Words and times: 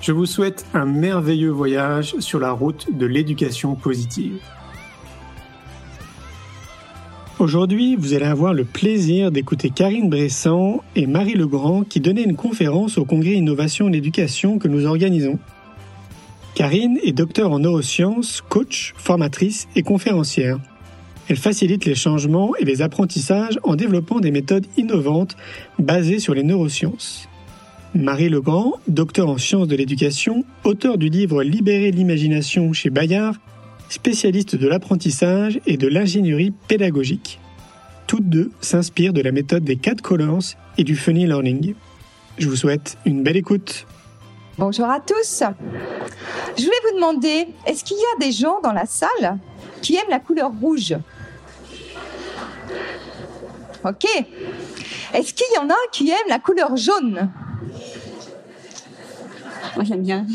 Je 0.00 0.12
vous 0.12 0.24
souhaite 0.24 0.64
un 0.72 0.86
merveilleux 0.86 1.50
voyage 1.50 2.14
sur 2.20 2.40
la 2.40 2.52
route 2.52 2.86
de 2.90 3.04
l'éducation 3.04 3.74
positive. 3.74 4.38
Aujourd'hui, 7.38 7.96
vous 7.96 8.14
allez 8.14 8.24
avoir 8.24 8.54
le 8.54 8.64
plaisir 8.64 9.30
d'écouter 9.30 9.68
Karine 9.68 10.08
Bressan 10.08 10.80
et 10.96 11.06
Marie 11.06 11.34
Legrand 11.34 11.84
qui 11.84 12.00
donnaient 12.00 12.24
une 12.24 12.36
conférence 12.36 12.96
au 12.96 13.04
Congrès 13.04 13.34
Innovation 13.34 13.86
en 13.86 13.92
Éducation 13.92 14.58
que 14.58 14.68
nous 14.68 14.86
organisons. 14.86 15.38
Karine 16.54 16.98
est 17.02 17.12
docteur 17.12 17.52
en 17.52 17.58
neurosciences, 17.58 18.42
coach, 18.48 18.94
formatrice 18.96 19.68
et 19.76 19.82
conférencière. 19.82 20.58
Elle 21.28 21.36
facilite 21.36 21.84
les 21.84 21.94
changements 21.94 22.56
et 22.56 22.64
les 22.64 22.82
apprentissages 22.82 23.58
en 23.64 23.76
développant 23.76 24.20
des 24.20 24.30
méthodes 24.30 24.66
innovantes 24.78 25.36
basées 25.78 26.18
sur 26.18 26.34
les 26.34 26.42
neurosciences. 26.42 27.29
Marie 27.94 28.28
Legrand, 28.28 28.74
docteur 28.86 29.28
en 29.28 29.36
sciences 29.36 29.66
de 29.66 29.74
l'éducation, 29.74 30.44
auteur 30.62 30.96
du 30.96 31.08
livre 31.08 31.42
Libérer 31.42 31.90
l'imagination 31.90 32.72
chez 32.72 32.88
Bayard, 32.88 33.34
spécialiste 33.88 34.54
de 34.54 34.68
l'apprentissage 34.68 35.60
et 35.66 35.76
de 35.76 35.88
l'ingénierie 35.88 36.52
pédagogique. 36.68 37.40
Toutes 38.06 38.28
deux 38.28 38.52
s'inspirent 38.60 39.12
de 39.12 39.20
la 39.20 39.32
méthode 39.32 39.64
des 39.64 39.74
quatre 39.74 40.02
collances 40.02 40.56
et 40.78 40.84
du 40.84 40.94
funny 40.94 41.26
learning. 41.26 41.74
Je 42.38 42.48
vous 42.48 42.54
souhaite 42.54 42.96
une 43.04 43.24
belle 43.24 43.36
écoute. 43.36 43.86
Bonjour 44.56 44.86
à 44.86 45.00
tous. 45.00 45.42
Je 46.56 46.62
voulais 46.62 46.76
vous 46.88 46.94
demander, 46.94 47.48
est-ce 47.66 47.82
qu'il 47.82 47.96
y 47.96 48.00
a 48.16 48.24
des 48.24 48.30
gens 48.30 48.60
dans 48.62 48.72
la 48.72 48.86
salle 48.86 49.38
qui 49.82 49.96
aiment 49.96 50.10
la 50.10 50.20
couleur 50.20 50.52
rouge? 50.60 50.94
Ok. 53.84 54.06
Est-ce 55.12 55.34
qu'il 55.34 55.46
y 55.56 55.58
en 55.58 55.68
a 55.68 55.76
qui 55.90 56.08
aiment 56.10 56.28
la 56.28 56.38
couleur 56.38 56.76
jaune? 56.76 57.30
Moi, 59.76 59.84
j'aime 59.84 60.02
bien. 60.02 60.26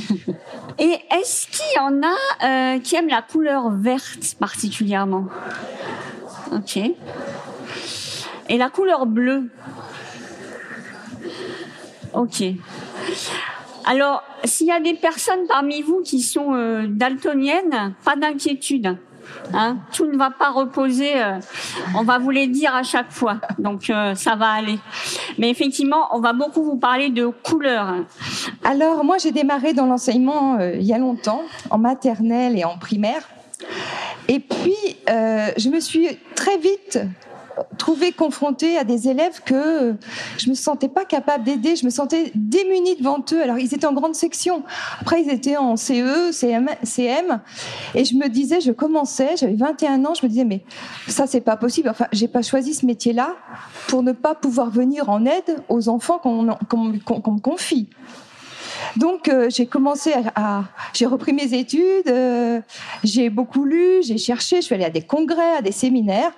Et 0.80 0.97
est-ce 1.11 1.47
qu'il 1.47 1.75
y 1.75 1.80
en 1.80 2.02
a 2.02 2.75
euh, 2.75 2.80
qui 2.80 2.95
aiment 2.95 3.09
la 3.09 3.22
couleur 3.22 3.69
verte 3.69 4.36
particulièrement? 4.39 5.27
Ok. 6.52 6.77
Et 6.77 8.58
la 8.58 8.70
couleur 8.70 9.05
bleue? 9.05 9.49
Ok. 12.14 12.43
Alors, 13.86 14.23
s'il 14.43 14.67
y 14.67 14.71
a 14.71 14.80
des 14.80 14.93
personnes 14.93 15.48
parmi 15.48 15.82
vous 15.82 16.02
qui 16.02 16.21
sont 16.21 16.54
euh, 16.54 16.88
daltoniennes, 16.88 17.93
pas 18.04 18.15
d'inquiétude. 18.15 18.98
Hein, 19.53 19.77
tout 19.93 20.05
ne 20.05 20.17
va 20.17 20.31
pas 20.31 20.52
reposer. 20.52 21.21
Euh, 21.21 21.39
on 21.95 22.03
va 22.03 22.17
vous 22.17 22.31
les 22.31 22.47
dire 22.47 22.75
à 22.75 22.83
chaque 22.83 23.11
fois, 23.11 23.39
donc 23.59 23.89
euh, 23.89 24.15
ça 24.15 24.36
va 24.36 24.49
aller. 24.49 24.80
Mais 25.37 25.49
effectivement, 25.49 26.08
on 26.11 26.19
va 26.19 26.33
beaucoup 26.33 26.63
vous 26.63 26.77
parler 26.77 27.09
de 27.09 27.27
couleurs. 27.27 27.95
Alors 28.64 29.03
moi, 29.03 29.17
j'ai 29.17 29.31
démarré 29.31 29.73
dans 29.73 29.85
l'enseignement 29.85 30.58
euh, 30.59 30.75
il 30.75 30.83
y 30.83 30.93
a 30.93 30.97
longtemps, 30.97 31.41
en 31.69 31.77
maternelle 31.77 32.58
et 32.58 32.65
en 32.65 32.77
primaire. 32.77 33.27
Et 34.27 34.39
puis, 34.39 34.75
je 35.08 35.69
me 35.69 35.80
suis 35.80 36.17
très 36.35 36.58
vite 36.58 36.99
trouvé 37.77 38.11
confrontée 38.11 38.77
à 38.77 38.83
des 38.83 39.08
élèves 39.08 39.42
que 39.45 39.95
je 40.38 40.49
me 40.49 40.55
sentais 40.55 40.89
pas 40.89 41.05
capable 41.05 41.43
d'aider, 41.43 41.76
je 41.76 41.86
me 41.86 41.89
sentais 41.89 42.32
démunie 42.36 42.95
devant 42.95 43.23
eux. 43.32 43.42
Alors 43.42 43.58
ils 43.58 43.73
étaient 43.73 43.86
en 43.86 43.93
grande 43.93 44.16
section, 44.16 44.64
après 45.02 45.21
ils 45.21 45.30
étaient 45.30 45.58
en 45.58 45.76
CE, 45.77 46.32
CM, 46.32 46.70
CM 46.83 47.42
et 47.94 48.05
je 48.05 48.15
me 48.15 48.27
disais, 48.27 48.61
je 48.61 48.71
commençais, 48.71 49.36
j'avais 49.38 49.55
21 49.55 50.05
ans, 50.05 50.14
je 50.14 50.26
me 50.26 50.30
disais 50.30 50.45
mais 50.45 50.64
ça 51.08 51.27
c'est 51.27 51.42
pas 51.42 51.58
possible. 51.58 51.89
Enfin, 51.89 52.08
j'ai 52.11 52.27
pas 52.27 52.42
choisi 52.42 52.73
ce 52.73 52.86
métier-là 52.86 53.36
pour 53.88 54.04
ne 54.04 54.11
pas 54.11 54.36
pouvoir 54.36 54.70
venir 54.70 55.10
en 55.10 55.26
aide 55.26 55.64
aux 55.70 55.89
enfants 55.89 56.20
qu'on 56.20 56.44
me 56.44 57.39
confie. 57.39 57.89
Donc 58.97 59.27
euh, 59.27 59.49
j'ai 59.49 59.65
commencé 59.65 60.13
à, 60.35 60.63
j'ai 60.93 61.05
repris 61.05 61.33
mes 61.33 61.53
études, 61.53 62.07
euh, 62.07 62.61
j'ai 63.03 63.29
beaucoup 63.29 63.65
lu, 63.65 64.03
j'ai 64.03 64.17
cherché, 64.17 64.57
je 64.57 64.61
suis 64.61 64.75
allée 64.75 64.85
à 64.85 64.89
des 64.89 65.01
congrès, 65.01 65.57
à 65.57 65.61
des 65.61 65.71
séminaires, 65.71 66.31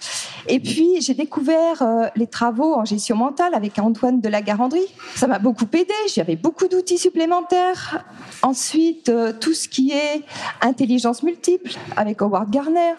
et 0.47 0.59
puis 0.59 1.01
j'ai 1.01 1.13
découvert 1.13 1.81
euh, 1.81 2.07
les 2.15 2.27
travaux 2.27 2.75
en 2.75 2.85
gestion 2.85 3.15
mentale 3.15 3.53
avec 3.53 3.77
Antoine 3.79 4.21
de 4.21 4.29
la 4.29 4.41
Garandrie. 4.41 4.87
Ça 5.15 5.27
m'a 5.27 5.39
beaucoup 5.39 5.67
aidé, 5.73 5.93
j'avais 6.13 6.35
beaucoup 6.35 6.67
d'outils 6.67 6.97
supplémentaires. 6.97 8.03
Ensuite, 8.41 9.11
tout 9.39 9.53
ce 9.53 9.67
qui 9.67 9.91
est 9.91 10.23
intelligence 10.61 11.23
multiple 11.23 11.71
avec 11.95 12.21
Howard 12.21 12.49
Garner. 12.49 12.93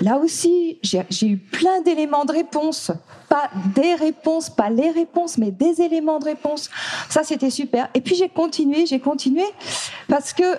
Là 0.00 0.18
aussi, 0.18 0.78
j'ai 0.82 1.26
eu 1.26 1.38
plein 1.38 1.80
d'éléments 1.80 2.24
de 2.24 2.32
réponse. 2.32 2.92
Pas 3.28 3.50
des 3.74 3.94
réponses, 3.94 4.50
pas 4.50 4.70
les 4.70 4.90
réponses, 4.90 5.38
mais 5.38 5.50
des 5.50 5.80
éléments 5.80 6.18
de 6.18 6.26
réponse. 6.26 6.70
Ça, 7.08 7.24
c'était 7.24 7.50
super. 7.50 7.88
Et 7.94 8.00
puis 8.00 8.14
j'ai 8.14 8.28
continué, 8.28 8.86
j'ai 8.86 9.00
continué, 9.00 9.44
parce 10.08 10.32
que, 10.32 10.42
euh, 10.44 10.56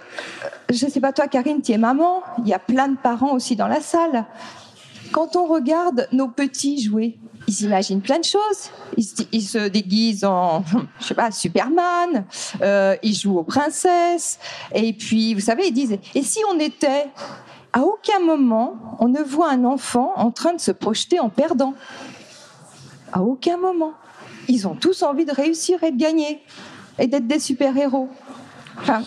je 0.72 0.86
ne 0.86 0.92
sais 0.92 1.00
pas 1.00 1.14
toi, 1.14 1.28
Karine, 1.28 1.62
tu 1.62 1.72
es 1.72 1.78
maman, 1.78 2.24
il 2.40 2.48
y 2.48 2.54
a 2.54 2.60
plein 2.60 2.90
de 2.90 2.98
parents 2.98 3.34
aussi 3.34 3.56
dans 3.56 3.68
la 3.68 3.80
salle. 3.80 4.26
Quand 5.12 5.36
on 5.36 5.46
regarde 5.46 6.08
nos 6.12 6.28
petits 6.28 6.82
jouer, 6.82 7.18
ils 7.48 7.62
imaginent 7.62 8.02
plein 8.02 8.20
de 8.20 8.26
choses. 8.26 8.72
Ils, 9.32 9.42
se 9.42 9.70
déguisent 9.70 10.26
en, 10.26 10.64
je 11.00 11.06
sais 11.06 11.14
pas, 11.14 11.32
Superman. 11.32 12.26
Euh, 12.62 12.96
ils 13.04 13.16
jouent 13.16 13.38
aux 13.38 13.44
princesses. 13.44 14.40
Et 14.74 14.92
puis, 14.92 15.34
vous 15.34 15.40
savez, 15.40 15.68
ils 15.68 15.74
disent, 15.74 15.98
et 16.14 16.24
si 16.24 16.40
on 16.52 16.60
était 16.60 17.08
à 17.78 17.84
aucun 17.84 18.18
moment, 18.18 18.98
on 19.00 19.08
ne 19.08 19.22
voit 19.22 19.52
un 19.52 19.64
enfant 19.64 20.12
en 20.16 20.32
train 20.32 20.54
de 20.54 20.60
se 20.60 20.72
projeter 20.72 21.20
en 21.20 21.30
perdant. 21.30 21.76
À 23.14 23.22
aucun 23.22 23.58
moment. 23.58 23.94
Ils 24.48 24.68
ont 24.68 24.74
tous 24.74 25.04
envie 25.04 25.26
de 25.26 25.32
réussir 25.32 25.84
et 25.84 25.92
de 25.92 25.98
gagner 25.98 26.42
et 26.98 27.06
d'être 27.06 27.28
des 27.28 27.38
super-héros 27.38 28.10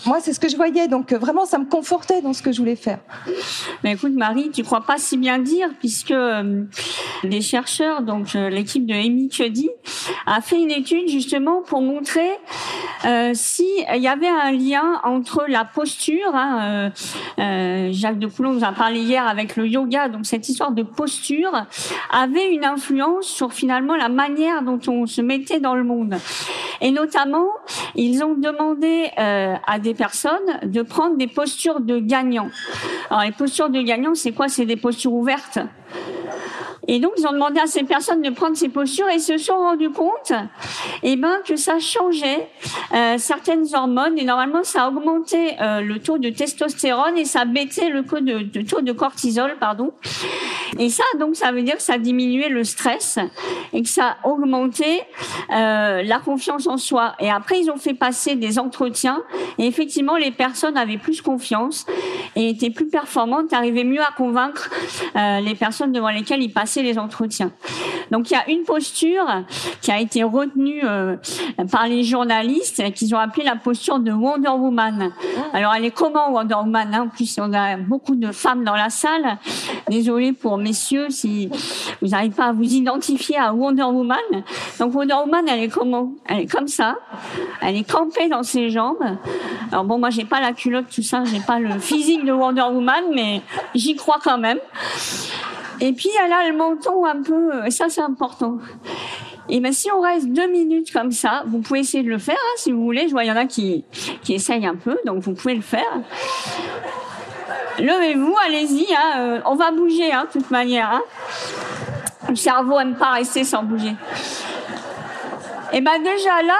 moi, 0.05 0.19
c'est 0.21 0.33
ce 0.33 0.39
que 0.39 0.49
je 0.49 0.55
voyais, 0.55 0.87
donc 0.87 1.11
euh, 1.11 1.17
vraiment, 1.17 1.45
ça 1.45 1.57
me 1.57 1.65
confortait 1.65 2.21
dans 2.21 2.33
ce 2.33 2.41
que 2.41 2.51
je 2.51 2.59
voulais 2.59 2.75
faire. 2.75 2.99
Mais 3.83 3.93
écoute, 3.93 4.13
Marie, 4.13 4.51
tu 4.51 4.63
crois 4.63 4.81
pas 4.81 4.97
si 4.97 5.17
bien 5.17 5.39
dire, 5.39 5.69
puisque 5.79 6.11
euh, 6.11 6.63
les 7.23 7.41
chercheurs, 7.41 8.01
donc 8.01 8.35
euh, 8.35 8.49
l'équipe 8.49 8.85
de 8.85 8.93
Amy 8.93 9.29
Cuddy, 9.29 9.69
a 10.25 10.41
fait 10.41 10.61
une 10.61 10.71
étude 10.71 11.07
justement 11.07 11.61
pour 11.61 11.81
montrer 11.81 12.29
euh, 13.05 13.31
s'il 13.33 13.85
y 13.95 14.07
avait 14.07 14.27
un 14.27 14.51
lien 14.51 15.01
entre 15.03 15.45
la 15.47 15.65
posture. 15.65 16.33
Hein, 16.33 16.91
Jacques 17.91 18.19
de 18.19 18.27
Coulomb 18.27 18.53
nous 18.53 18.63
a 18.63 18.71
parlé 18.71 18.99
hier 18.99 19.27
avec 19.27 19.55
le 19.55 19.67
yoga, 19.67 20.09
donc 20.09 20.25
cette 20.25 20.47
histoire 20.49 20.71
de 20.71 20.83
posture 20.83 21.65
avait 22.11 22.53
une 22.53 22.65
influence 22.65 23.25
sur 23.25 23.53
finalement 23.53 23.95
la 23.95 24.09
manière 24.09 24.61
dont 24.61 24.79
on 24.87 25.05
se 25.05 25.21
mettait 25.21 25.59
dans 25.59 25.75
le 25.75 25.83
monde. 25.83 26.15
Et 26.81 26.91
notamment, 26.91 27.47
ils 27.95 28.23
ont 28.23 28.35
demandé 28.35 29.09
à 29.67 29.79
des 29.79 29.93
personnes 29.93 30.59
de 30.63 30.81
prendre 30.81 31.17
des 31.17 31.27
postures 31.27 31.79
de 31.79 31.99
gagnant. 31.99 32.49
Alors 33.09 33.23
les 33.23 33.31
postures 33.31 33.69
de 33.69 33.81
gagnant, 33.81 34.15
c'est 34.15 34.31
quoi? 34.31 34.47
C'est 34.47 34.65
des 34.65 34.77
postures 34.77 35.13
ouvertes. 35.13 35.59
Et 36.87 36.99
donc, 36.99 37.13
ils 37.17 37.27
ont 37.27 37.31
demandé 37.31 37.59
à 37.59 37.67
ces 37.67 37.83
personnes 37.83 38.21
de 38.21 38.29
prendre 38.29 38.57
ces 38.57 38.69
postures 38.69 39.07
et 39.09 39.19
se 39.19 39.37
sont 39.37 39.55
rendus 39.55 39.91
compte, 39.91 40.33
eh 41.03 41.15
ben, 41.15 41.39
que 41.45 41.55
ça 41.55 41.79
changeait 41.79 42.49
euh, 42.93 43.17
certaines 43.17 43.65
hormones 43.73 44.17
et 44.17 44.23
normalement, 44.23 44.63
ça 44.63 44.87
augmentait 44.87 45.57
euh, 45.61 45.81
le 45.81 45.99
taux 45.99 46.17
de 46.17 46.29
testostérone 46.29 47.17
et 47.17 47.25
ça 47.25 47.45
baissait 47.45 47.89
le 47.89 48.03
taux 48.03 48.19
de, 48.19 48.39
de, 48.39 48.61
taux 48.61 48.81
de 48.81 48.91
cortisol, 48.91 49.55
pardon. 49.59 49.93
Et 50.79 50.89
ça, 50.89 51.03
donc, 51.19 51.35
ça 51.35 51.51
veut 51.51 51.63
dire 51.63 51.75
que 51.75 51.81
ça 51.81 51.97
diminuait 51.97 52.49
le 52.49 52.63
stress 52.63 53.19
et 53.73 53.81
que 53.83 53.89
ça 53.89 54.17
augmentait 54.23 55.05
euh, 55.53 56.01
la 56.01 56.19
confiance 56.19 56.65
en 56.67 56.77
soi. 56.77 57.13
Et 57.19 57.29
après, 57.29 57.59
ils 57.59 57.69
ont 57.69 57.77
fait 57.77 57.93
passer 57.93 58.35
des 58.35 58.57
entretiens 58.57 59.21
et 59.57 59.67
effectivement, 59.67 60.15
les 60.15 60.31
personnes 60.31 60.77
avaient 60.77 60.97
plus 60.97 61.21
confiance 61.21 61.85
et 62.35 62.49
étaient 62.49 62.69
plus 62.69 62.87
performantes, 62.87 63.53
arrivaient 63.53 63.83
mieux 63.83 64.01
à 64.01 64.11
convaincre 64.15 64.69
euh, 65.15 65.39
les 65.41 65.55
personnes 65.55 65.91
devant 65.91 66.09
lesquelles 66.09 66.41
ils 66.41 66.53
passaient 66.53 66.70
les 66.79 66.97
entretiens. 66.97 67.51
Donc 68.11 68.29
il 68.29 68.33
y 68.33 68.37
a 68.37 68.49
une 68.49 68.63
posture 68.63 69.25
qui 69.81 69.91
a 69.91 69.99
été 69.99 70.23
retenue 70.23 70.81
euh, 70.83 71.15
par 71.71 71.87
les 71.87 72.03
journalistes 72.03 72.83
qu'ils 72.93 73.15
ont 73.15 73.19
appelé 73.19 73.45
la 73.45 73.55
posture 73.55 73.99
de 73.99 74.11
Wonder 74.11 74.49
Woman. 74.49 75.11
Alors 75.53 75.73
elle 75.75 75.85
est 75.85 75.91
comment 75.91 76.31
Wonder 76.31 76.55
Woman 76.55 76.93
hein? 76.93 77.01
En 77.03 77.07
plus 77.07 77.37
on 77.39 77.53
a 77.53 77.77
beaucoup 77.77 78.15
de 78.15 78.31
femmes 78.31 78.63
dans 78.63 78.75
la 78.75 78.89
salle. 78.89 79.37
Désolée 79.89 80.33
pour 80.33 80.57
messieurs 80.57 81.09
si 81.09 81.49
vous 82.01 82.09
n'arrivez 82.09 82.35
pas 82.35 82.47
à 82.47 82.51
vous 82.51 82.63
identifier 82.63 83.37
à 83.37 83.53
Wonder 83.53 83.83
Woman. 83.83 84.17
Donc 84.79 84.93
Wonder 84.93 85.15
Woman 85.15 85.45
elle 85.47 85.63
est 85.63 85.69
comment? 85.69 86.11
Elle 86.27 86.41
est 86.41 86.51
comme 86.51 86.67
ça. 86.67 86.97
Elle 87.61 87.77
est 87.77 87.89
campée 87.89 88.27
dans 88.27 88.43
ses 88.43 88.69
jambes. 88.69 88.97
Alors 89.71 89.85
bon 89.85 89.97
moi 89.97 90.09
j'ai 90.09 90.25
pas 90.25 90.41
la 90.41 90.51
culotte 90.51 90.87
tout 90.93 91.03
ça, 91.03 91.23
j'ai 91.23 91.39
pas 91.39 91.59
le 91.59 91.79
physique 91.79 92.25
de 92.25 92.33
Wonder 92.33 92.61
Woman 92.73 93.05
mais 93.13 93.41
j'y 93.73 93.95
crois 93.95 94.19
quand 94.21 94.37
même. 94.37 94.59
Et 95.81 95.93
puis 95.93 96.09
elle 96.23 96.31
a 96.31 96.47
le 96.47 96.55
menton 96.55 97.05
un 97.05 97.21
peu, 97.21 97.65
et 97.65 97.71
ça 97.71 97.89
c'est 97.89 98.01
important. 98.01 98.59
Et 99.49 99.59
ben 99.59 99.73
si 99.73 99.91
on 99.91 99.99
reste 99.99 100.27
deux 100.27 100.47
minutes 100.47 100.93
comme 100.93 101.11
ça, 101.11 101.43
vous 101.47 101.59
pouvez 101.59 101.79
essayer 101.79 102.03
de 102.03 102.09
le 102.09 102.19
faire 102.19 102.35
hein, 102.35 102.55
si 102.55 102.71
vous 102.71 102.83
voulez. 102.83 103.07
Je 103.07 103.11
vois 103.11 103.23
il 103.23 103.27
y 103.27 103.31
en 103.31 103.35
a 103.35 103.45
qui 103.45 103.83
qui 104.23 104.33
essayent 104.33 104.67
un 104.67 104.75
peu, 104.75 104.97
donc 105.05 105.23
vous 105.23 105.33
pouvez 105.33 105.55
le 105.55 105.61
faire. 105.61 106.01
Levez-vous, 107.79 108.35
allez-y. 108.45 108.85
Hein, 108.93 109.19
euh, 109.19 109.41
on 109.45 109.55
va 109.55 109.71
bouger, 109.71 110.11
hein, 110.11 110.25
de 110.25 110.39
toute 110.39 110.51
manière. 110.51 110.91
Hein. 110.91 111.01
Le 112.29 112.35
cerveau 112.35 112.79
aime 112.79 112.95
pas 112.95 113.11
rester 113.11 113.43
sans 113.43 113.63
bouger. 113.63 113.95
Et 115.73 115.81
ben 115.81 115.97
déjà 116.03 116.41
là, 116.43 116.59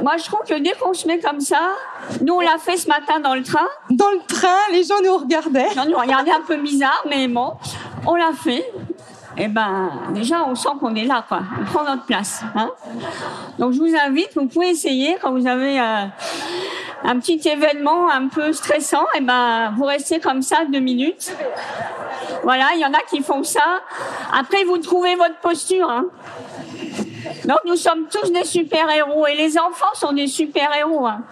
moi 0.00 0.16
je 0.16 0.24
trouve 0.24 0.40
que 0.46 0.58
dès 0.58 0.72
qu'on 0.72 0.94
se 0.94 1.06
met 1.06 1.18
comme 1.18 1.40
ça, 1.40 1.72
nous 2.20 2.34
on 2.34 2.40
l'a 2.40 2.58
fait 2.58 2.76
ce 2.76 2.88
matin 2.88 3.20
dans 3.20 3.34
le 3.34 3.42
train. 3.42 3.68
Dans 3.90 4.10
le 4.10 4.20
train, 4.26 4.58
les 4.72 4.84
gens 4.84 5.00
nous 5.04 5.16
regardaient. 5.16 5.68
Les 5.68 5.74
gens 5.74 5.86
nous 5.86 5.98
regardaient 5.98 6.32
un 6.32 6.40
peu 6.46 6.56
bizarre, 6.56 7.04
mais 7.08 7.28
bon, 7.28 7.52
on 8.06 8.14
l'a 8.14 8.32
fait. 8.32 8.64
Et 9.36 9.48
ben 9.48 9.90
déjà 10.10 10.44
on 10.46 10.54
sent 10.54 10.68
qu'on 10.80 10.94
est 10.94 11.04
là, 11.04 11.24
quoi. 11.26 11.40
On 11.60 11.64
prend 11.64 11.84
notre 11.84 12.04
place. 12.04 12.42
Hein 12.54 12.70
Donc 13.58 13.72
je 13.72 13.78
vous 13.78 13.94
invite, 13.94 14.30
vous 14.34 14.46
pouvez 14.46 14.70
essayer 14.70 15.16
quand 15.20 15.32
vous 15.32 15.46
avez 15.46 15.80
euh, 15.80 16.04
un 17.04 17.18
petit 17.18 17.40
événement 17.48 18.10
un 18.10 18.28
peu 18.28 18.52
stressant, 18.52 19.04
et 19.14 19.20
ben 19.20 19.72
vous 19.76 19.84
restez 19.84 20.20
comme 20.20 20.42
ça 20.42 20.64
deux 20.70 20.80
minutes. 20.80 21.34
Voilà, 22.42 22.70
il 22.74 22.80
y 22.80 22.84
en 22.84 22.92
a 22.92 23.00
qui 23.08 23.22
font 23.22 23.42
ça. 23.42 23.80
Après 24.38 24.64
vous 24.64 24.78
trouvez 24.78 25.14
votre 25.14 25.36
posture. 25.36 25.88
Hein. 25.88 26.06
Donc 27.44 27.58
nous 27.66 27.76
sommes 27.76 28.06
tous 28.10 28.30
des 28.30 28.44
super-héros 28.44 29.26
et 29.26 29.34
les 29.34 29.58
enfants 29.58 29.94
sont 29.94 30.12
des 30.12 30.26
super-héros. 30.26 31.06
Hein. 31.06 31.22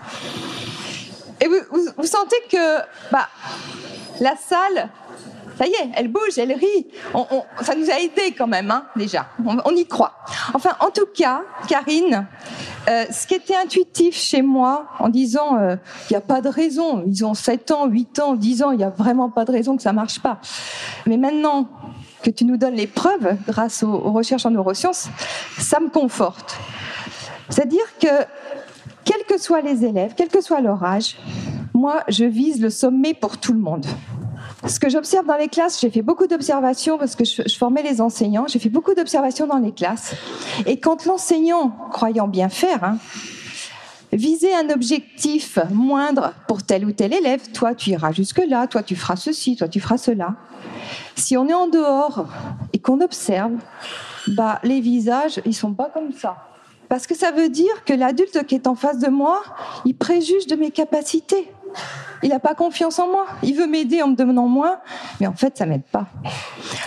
Et 1.40 1.48
vous, 1.48 1.56
vous, 1.70 1.88
vous, 1.96 2.06
sentez 2.06 2.36
que 2.50 2.78
bah, 3.10 3.28
la 4.20 4.36
salle, 4.36 4.90
ça 5.60 5.66
y 5.66 5.70
est, 5.72 5.90
elle 5.94 6.08
bouge, 6.08 6.38
elle 6.38 6.52
rit. 6.52 6.86
On, 7.12 7.26
on, 7.30 7.44
ça 7.62 7.74
nous 7.74 7.90
a 7.90 7.98
aidé 8.00 8.32
quand 8.36 8.46
même, 8.46 8.70
hein, 8.70 8.84
déjà. 8.96 9.26
On, 9.44 9.76
y 9.76 9.86
croit. 9.86 10.14
Enfin, 10.54 10.70
en 10.80 10.90
tout 10.90 11.06
cas, 11.14 11.42
Karine, 11.68 12.26
euh, 12.88 13.04
ce 13.10 13.26
qui 13.26 13.34
était 13.34 13.56
intuitif 13.56 14.16
chez 14.16 14.40
moi, 14.40 14.86
en 14.98 15.10
disant, 15.10 15.58
il 15.58 15.62
euh, 15.62 15.76
n'y 16.10 16.16
a 16.16 16.22
pas 16.22 16.40
de 16.40 16.48
raison, 16.48 17.04
ils 17.06 17.26
ont 17.26 17.34
7 17.34 17.72
ans, 17.72 17.86
8 17.86 18.18
ans, 18.20 18.34
10 18.36 18.62
ans, 18.62 18.70
il 18.70 18.78
n'y 18.78 18.84
a 18.84 18.88
vraiment 18.90 19.28
pas 19.28 19.44
de 19.44 19.52
raison 19.52 19.76
que 19.76 19.82
ça 19.82 19.92
marche 19.92 20.20
pas. 20.20 20.38
Mais 21.06 21.18
maintenant, 21.18 21.68
que 22.22 22.30
tu 22.30 22.44
nous 22.44 22.56
donnes 22.56 22.74
les 22.74 22.86
preuves 22.86 23.36
grâce 23.46 23.82
aux, 23.82 23.98
recherches 24.12 24.46
en 24.46 24.50
neurosciences, 24.50 25.08
ça 25.58 25.80
me 25.80 25.88
conforte. 25.88 26.58
C'est-à-dire 27.48 27.84
que, 28.00 28.24
quels 29.04 29.24
que 29.28 29.38
soient 29.38 29.60
les 29.60 29.84
élèves, 29.84 30.12
quel 30.16 30.28
que 30.28 30.40
soit 30.40 30.60
leur 30.60 30.82
âge, 30.84 31.16
moi, 31.74 32.02
je 32.08 32.24
vise 32.24 32.60
le 32.60 32.70
sommet 32.70 33.14
pour 33.14 33.38
tout 33.38 33.52
le 33.52 33.58
monde. 33.58 33.86
Ce 34.66 34.78
que 34.78 34.90
j'observe 34.90 35.26
dans 35.26 35.36
les 35.36 35.48
classes, 35.48 35.80
j'ai 35.80 35.90
fait 35.90 36.02
beaucoup 36.02 36.26
d'observations 36.26 36.98
parce 36.98 37.16
que 37.16 37.24
je, 37.24 37.42
je, 37.46 37.56
formais 37.56 37.82
les 37.82 38.02
enseignants, 38.02 38.46
j'ai 38.46 38.58
fait 38.58 38.68
beaucoup 38.68 38.92
d'observations 38.94 39.46
dans 39.46 39.56
les 39.56 39.72
classes. 39.72 40.14
Et 40.66 40.78
quand 40.78 41.06
l'enseignant, 41.06 41.74
croyant 41.90 42.28
bien 42.28 42.50
faire, 42.50 42.84
hein, 42.84 42.98
visait 44.12 44.54
un 44.54 44.70
objectif 44.70 45.58
moindre 45.72 46.32
pour 46.48 46.62
tel 46.62 46.84
ou 46.84 46.92
tel 46.92 47.12
élève, 47.12 47.50
toi 47.52 47.74
tu 47.74 47.90
iras 47.90 48.12
jusque-là, 48.12 48.66
toi 48.66 48.82
tu 48.82 48.96
feras 48.96 49.16
ceci, 49.16 49.56
toi 49.56 49.68
tu 49.68 49.80
feras 49.80 49.98
cela, 49.98 50.36
si 51.16 51.36
on 51.36 51.48
est 51.48 51.54
en 51.54 51.68
dehors 51.68 52.26
et 52.72 52.78
qu'on 52.78 53.00
observe, 53.00 53.52
bah, 54.28 54.60
les 54.62 54.80
visages, 54.80 55.40
ils 55.46 55.54
sont 55.54 55.72
pas 55.72 55.90
comme 55.92 56.12
ça. 56.12 56.46
Parce 56.88 57.06
que 57.06 57.14
ça 57.14 57.30
veut 57.30 57.48
dire 57.48 57.84
que 57.84 57.92
l'adulte 57.92 58.44
qui 58.46 58.56
est 58.56 58.66
en 58.66 58.74
face 58.74 58.98
de 58.98 59.08
moi, 59.08 59.40
il 59.84 59.94
préjuge 59.94 60.46
de 60.48 60.56
mes 60.56 60.72
capacités. 60.72 61.48
Il 62.22 62.28
n'a 62.28 62.38
pas 62.38 62.54
confiance 62.54 62.98
en 62.98 63.08
moi. 63.08 63.26
Il 63.42 63.54
veut 63.54 63.66
m'aider 63.66 64.02
en 64.02 64.08
me 64.08 64.14
donnant 64.14 64.46
moins, 64.46 64.78
mais 65.20 65.26
en 65.26 65.32
fait, 65.32 65.56
ça 65.56 65.66
m'aide 65.66 65.84
pas. 65.84 66.06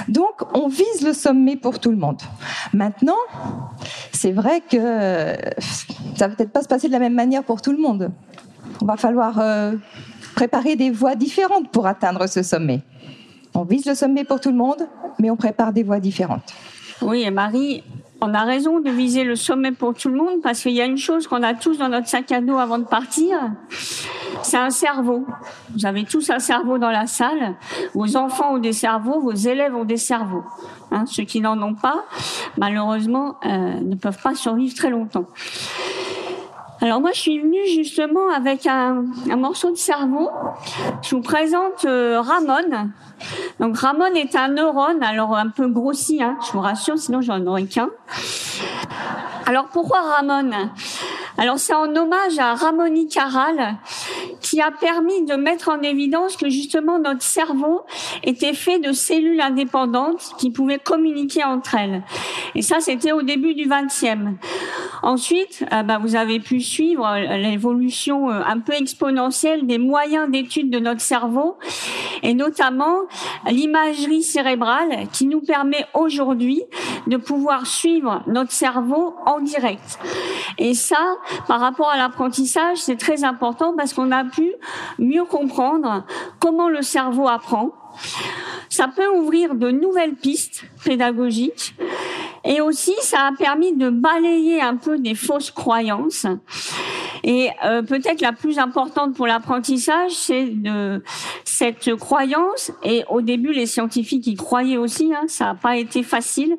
Donc, 0.07 0.41
on 0.53 0.67
vise 0.67 1.01
le 1.03 1.13
sommet 1.13 1.55
pour 1.55 1.79
tout 1.79 1.89
le 1.89 1.97
monde. 1.97 2.21
Maintenant, 2.73 3.17
c'est 4.11 4.31
vrai 4.31 4.61
que 4.61 5.35
ça 6.15 6.27
va 6.27 6.35
peut-être 6.35 6.51
pas 6.51 6.61
se 6.61 6.67
passer 6.67 6.87
de 6.87 6.93
la 6.93 6.99
même 6.99 7.15
manière 7.15 7.43
pour 7.43 7.61
tout 7.61 7.71
le 7.71 7.79
monde. 7.79 8.11
On 8.81 8.85
va 8.85 8.97
falloir 8.97 9.39
euh, 9.39 9.73
préparer 10.35 10.75
des 10.75 10.91
voies 10.91 11.15
différentes 11.15 11.69
pour 11.71 11.87
atteindre 11.87 12.27
ce 12.27 12.43
sommet. 12.43 12.81
On 13.55 13.63
vise 13.63 13.85
le 13.85 13.95
sommet 13.95 14.23
pour 14.23 14.39
tout 14.39 14.49
le 14.49 14.57
monde, 14.57 14.87
mais 15.19 15.29
on 15.29 15.35
prépare 15.35 15.73
des 15.73 15.83
voies 15.83 15.99
différentes. 15.99 16.53
Oui, 17.01 17.23
et 17.23 17.31
Marie, 17.31 17.83
on 18.23 18.33
a 18.33 18.45
raison 18.45 18.79
de 18.79 18.89
viser 18.89 19.25
le 19.25 19.35
sommet 19.35 19.73
pour 19.73 19.93
tout 19.93 20.07
le 20.07 20.15
monde 20.15 20.41
parce 20.41 20.61
qu'il 20.61 20.71
y 20.71 20.79
a 20.79 20.85
une 20.85 20.97
chose 20.97 21.27
qu'on 21.27 21.43
a 21.43 21.53
tous 21.53 21.77
dans 21.77 21.89
notre 21.89 22.07
sac 22.07 22.31
à 22.31 22.39
dos 22.39 22.57
avant 22.57 22.79
de 22.79 22.85
partir, 22.85 23.37
c'est 24.43 24.57
un 24.57 24.69
cerveau. 24.69 25.25
Vous 25.75 25.85
avez 25.85 26.05
tous 26.05 26.29
un 26.29 26.39
cerveau 26.39 26.77
dans 26.77 26.89
la 26.89 27.05
salle. 27.05 27.55
Vos 27.93 28.15
enfants 28.15 28.53
ont 28.53 28.59
des 28.59 28.71
cerveaux, 28.71 29.19
vos 29.19 29.33
élèves 29.33 29.75
ont 29.75 29.83
des 29.83 29.97
cerveaux. 29.97 30.43
Hein, 30.91 31.05
ceux 31.05 31.23
qui 31.23 31.41
n'en 31.41 31.61
ont 31.61 31.75
pas, 31.75 32.05
malheureusement, 32.57 33.35
euh, 33.45 33.79
ne 33.81 33.95
peuvent 33.95 34.21
pas 34.21 34.35
survivre 34.35 34.73
très 34.73 34.89
longtemps. 34.89 35.25
Alors 36.81 36.99
moi, 36.99 37.11
je 37.13 37.19
suis 37.19 37.39
venue 37.39 37.65
justement 37.65 38.29
avec 38.29 38.65
un, 38.65 39.05
un 39.29 39.35
morceau 39.37 39.71
de 39.71 39.77
cerveau. 39.77 40.29
Je 41.01 41.15
vous 41.15 41.21
présente 41.21 41.85
euh, 41.85 42.19
Ramon. 42.21 42.89
Donc 43.59 43.77
Ramon 43.77 44.13
est 44.15 44.35
un 44.35 44.49
neurone, 44.49 45.01
alors 45.01 45.35
un 45.35 45.47
peu 45.47 45.67
grossi, 45.67 46.21
hein, 46.21 46.37
je 46.45 46.51
vous 46.51 46.59
rassure, 46.59 46.97
sinon 46.97 47.21
j'en 47.21 47.45
aurais 47.45 47.65
qu'un. 47.65 47.89
Alors 49.45 49.67
pourquoi 49.67 50.01
Ramon? 50.01 50.51
Alors 51.37 51.57
c'est 51.57 51.73
en 51.73 51.95
hommage 51.95 52.37
à 52.37 52.53
Ramoni 52.53 53.07
Caral 53.07 53.75
qui 54.43 54.61
a 54.61 54.69
permis 54.69 55.25
de 55.25 55.33
mettre 55.33 55.69
en 55.69 55.81
évidence 55.81 56.37
que 56.37 56.49
justement 56.49 56.99
notre 56.99 57.23
cerveau 57.23 57.81
était 58.23 58.53
fait 58.53 58.77
de 58.77 58.91
cellules 58.91 59.41
indépendantes 59.41 60.33
qui 60.37 60.51
pouvaient 60.51 60.77
communiquer 60.77 61.43
entre 61.43 61.75
elles. 61.75 62.03
Et 62.53 62.61
ça, 62.61 62.79
c'était 62.81 63.13
au 63.13 63.23
début 63.23 63.55
du 63.55 63.67
20e. 63.67 64.35
Ensuite, 65.01 65.65
euh, 65.71 65.83
bah, 65.83 65.97
vous 65.97 66.15
avez 66.15 66.39
pu 66.39 66.61
suivre 66.61 67.07
l'évolution 67.37 68.29
euh, 68.29 68.41
un 68.45 68.59
peu 68.59 68.73
exponentielle 68.73 69.65
des 69.65 69.77
moyens 69.77 70.29
d'étude 70.29 70.69
de 70.69 70.79
notre 70.79 71.01
cerveau 71.01 71.57
et 72.21 72.33
notamment 72.33 72.99
l'imagerie 73.47 74.23
cérébrale 74.23 75.07
qui 75.11 75.25
nous 75.25 75.41
permet 75.41 75.85
aujourd'hui 75.93 76.63
de 77.07 77.17
pouvoir 77.17 77.67
suivre 77.67 78.23
notre 78.27 78.51
cerveau 78.51 79.15
en 79.25 79.39
direct. 79.41 79.99
Et 80.57 80.73
ça, 80.73 81.15
par 81.47 81.59
rapport 81.59 81.89
à 81.89 81.97
l'apprentissage, 81.97 82.77
c'est 82.77 82.97
très 82.97 83.23
important 83.23 83.73
parce 83.75 83.93
qu'on 83.93 84.11
a 84.11 84.23
pu 84.33 84.53
mieux 84.99 85.25
comprendre 85.25 86.05
comment 86.39 86.69
le 86.69 86.81
cerveau 86.81 87.27
apprend. 87.27 87.71
Ça 88.69 88.87
peut 88.87 89.07
ouvrir 89.07 89.55
de 89.55 89.71
nouvelles 89.71 90.15
pistes 90.15 90.63
pédagogiques 90.83 91.75
et 92.43 92.59
aussi 92.59 92.93
ça 93.01 93.27
a 93.27 93.31
permis 93.31 93.73
de 93.73 93.89
balayer 93.89 94.61
un 94.61 94.75
peu 94.75 94.99
des 94.99 95.15
fausses 95.15 95.51
croyances. 95.51 96.25
Et 97.23 97.49
euh, 97.63 97.81
peut-être 97.81 98.19
la 98.19 98.33
plus 98.33 98.59
importante 98.59 99.15
pour 99.15 99.27
l'apprentissage, 99.27 100.11
c'est 100.11 100.45
de 100.45 101.01
cette 101.45 101.95
croyance. 101.95 102.71
Et 102.83 103.03
au 103.09 103.21
début, 103.21 103.53
les 103.53 103.65
scientifiques 103.65 104.27
y 104.27 104.35
croyaient 104.35 104.77
aussi. 104.77 105.13
Hein, 105.13 105.23
ça 105.27 105.45
n'a 105.45 105.55
pas 105.55 105.77
été 105.77 106.03
facile. 106.03 106.57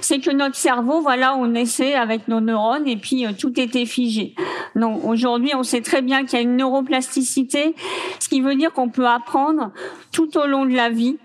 C'est 0.00 0.18
que 0.18 0.32
notre 0.32 0.56
cerveau, 0.56 1.00
voilà, 1.02 1.36
on 1.36 1.54
essaie 1.54 1.94
avec 1.94 2.26
nos 2.26 2.40
neurones 2.40 2.88
et 2.88 2.96
puis 2.96 3.26
euh, 3.26 3.30
tout 3.38 3.58
était 3.60 3.86
figé. 3.86 4.34
Non, 4.74 5.06
aujourd'hui, 5.06 5.52
on 5.54 5.62
sait 5.62 5.82
très 5.82 6.02
bien 6.02 6.24
qu'il 6.24 6.38
y 6.38 6.42
a 6.42 6.42
une 6.42 6.56
neuroplasticité, 6.56 7.74
ce 8.18 8.28
qui 8.28 8.40
veut 8.40 8.56
dire 8.56 8.72
qu'on 8.72 8.88
peut 8.88 9.06
apprendre 9.06 9.70
tout 10.10 10.36
au 10.36 10.46
long 10.46 10.61
de 10.66 10.74
la 10.74 10.90
vie. 10.90 11.18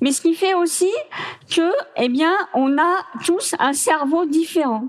Mais 0.00 0.12
ce 0.12 0.20
qui 0.20 0.34
fait 0.34 0.54
aussi 0.54 0.90
que, 1.48 1.72
eh 1.96 2.08
bien, 2.08 2.34
on 2.54 2.76
a 2.76 3.04
tous 3.24 3.54
un 3.58 3.72
cerveau 3.72 4.26
différent 4.26 4.88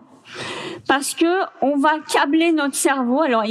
parce 0.88 1.14
que 1.14 1.44
on 1.62 1.78
va 1.78 2.00
câbler 2.12 2.52
notre 2.52 2.76
cerveau. 2.76 3.22
Alors, 3.22 3.44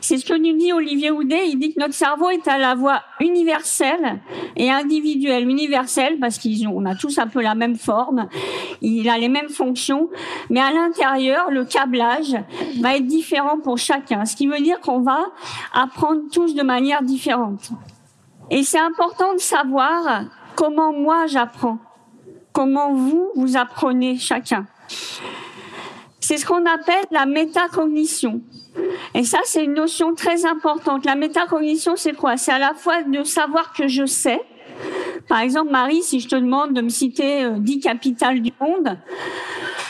c'est 0.00 0.18
ce 0.18 0.24
que 0.24 0.34
nous 0.34 0.56
dit 0.56 0.72
Olivier 0.72 1.10
Houdet. 1.10 1.48
Il 1.48 1.58
dit 1.58 1.74
que 1.74 1.80
notre 1.80 1.94
cerveau 1.94 2.30
est 2.30 2.46
à 2.46 2.58
la 2.58 2.76
fois 2.76 3.02
universel 3.20 4.20
et 4.56 4.70
individuel. 4.70 5.48
Universel 5.48 6.18
parce 6.20 6.38
qu'on 6.38 6.84
a 6.84 6.94
tous 6.94 7.18
un 7.18 7.26
peu 7.26 7.42
la 7.42 7.54
même 7.54 7.76
forme, 7.76 8.28
il 8.80 9.08
a 9.08 9.18
les 9.18 9.28
mêmes 9.28 9.48
fonctions, 9.48 10.10
mais 10.50 10.60
à 10.60 10.70
l'intérieur, 10.70 11.50
le 11.50 11.64
câblage 11.64 12.36
va 12.80 12.96
être 12.96 13.06
différent 13.06 13.58
pour 13.58 13.78
chacun. 13.78 14.24
Ce 14.24 14.36
qui 14.36 14.46
veut 14.46 14.60
dire 14.60 14.80
qu'on 14.80 15.00
va 15.00 15.20
apprendre 15.72 16.22
tous 16.30 16.54
de 16.54 16.62
manière 16.62 17.02
différente. 17.02 17.70
Et 18.50 18.62
c'est 18.62 18.78
important 18.78 19.34
de 19.34 19.38
savoir 19.40 20.24
comment 20.54 20.92
moi 20.92 21.26
j'apprends, 21.26 21.78
comment 22.52 22.92
vous, 22.92 23.30
vous 23.34 23.56
apprenez 23.56 24.18
chacun. 24.18 24.66
C'est 26.20 26.38
ce 26.38 26.46
qu'on 26.46 26.64
appelle 26.64 27.04
la 27.10 27.26
métacognition. 27.26 28.40
Et 29.14 29.24
ça, 29.24 29.38
c'est 29.44 29.64
une 29.64 29.74
notion 29.74 30.14
très 30.14 30.46
importante. 30.46 31.04
La 31.04 31.16
métacognition, 31.16 31.96
c'est 31.96 32.14
quoi? 32.14 32.36
C'est 32.36 32.52
à 32.52 32.58
la 32.58 32.74
fois 32.74 33.02
de 33.02 33.22
savoir 33.24 33.72
que 33.72 33.88
je 33.88 34.06
sais. 34.06 34.40
Par 35.28 35.40
exemple, 35.40 35.70
Marie, 35.70 36.02
si 36.02 36.20
je 36.20 36.28
te 36.28 36.36
demande 36.36 36.72
de 36.72 36.80
me 36.80 36.88
citer 36.88 37.44
euh, 37.44 37.58
dix 37.58 37.80
capitales 37.80 38.40
du 38.40 38.52
monde, 38.60 38.98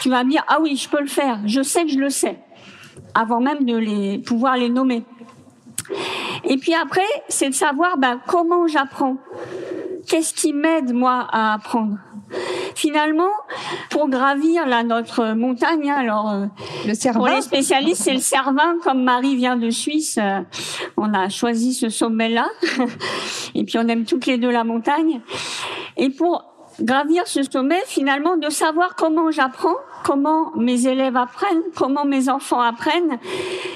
tu 0.01 0.11
vas 0.11 0.23
me 0.25 0.31
dire, 0.31 0.45
ah 0.49 0.59
oui, 0.61 0.77
je 0.77 0.89
peux 0.89 1.01
le 1.01 1.07
faire. 1.07 1.41
Je 1.47 1.63
sais 1.63 1.85
que 1.85 1.91
je 1.91 1.99
le 1.99 2.11
sais. 2.11 2.39
Avant 3.15 3.41
même 3.41 3.65
de 3.65 3.77
les, 3.77 4.19
pouvoir 4.19 4.57
les 4.57 4.69
nommer. 4.69 5.05
Et 6.47 6.57
puis 6.57 6.75
après, 6.75 7.03
c'est 7.29 7.49
de 7.49 7.55
savoir 7.55 7.97
ben, 7.99 8.21
comment 8.27 8.67
j'apprends. 8.67 9.17
Qu'est-ce 10.07 10.35
qui 10.35 10.53
m'aide, 10.53 10.93
moi, 10.93 11.27
à 11.31 11.55
apprendre? 11.55 11.97
Finalement, 12.75 13.31
pour 13.91 14.09
gravir 14.09 14.67
là 14.67 14.83
notre 14.83 15.35
montagne, 15.35 15.89
hein, 15.89 15.97
alors 15.99 16.31
euh, 16.31 16.47
le 16.87 17.13
pour 17.13 17.29
les 17.29 17.43
spécialistes, 17.43 18.03
c'est 18.03 18.13
le 18.13 18.19
Cervin, 18.19 18.77
comme 18.83 19.05
Marie 19.05 19.37
vient 19.37 19.57
de 19.57 19.71
Suisse, 19.71 20.19
euh, 20.21 20.41
on 20.97 21.15
a 21.15 21.29
choisi 21.29 21.75
ce 21.75 21.89
sommet-là, 21.89 22.49
et 23.55 23.65
puis 23.65 23.79
on 23.79 23.87
aime 23.87 24.05
toutes 24.05 24.27
les 24.27 24.39
deux 24.39 24.51
la 24.51 24.65
montagne. 24.65 25.21
Et 25.97 26.11
pour 26.11 26.54
gravir 26.81 27.27
ce 27.27 27.43
sommet, 27.43 27.81
finalement, 27.87 28.37
de 28.37 28.51
savoir 28.51 28.95
comment 28.97 29.31
j'apprends, 29.31 29.77
comment 30.05 30.55
mes 30.57 30.87
élèves 30.87 31.17
apprennent, 31.17 31.63
comment 31.75 32.05
mes 32.05 32.29
enfants 32.29 32.61
apprennent, 32.61 33.19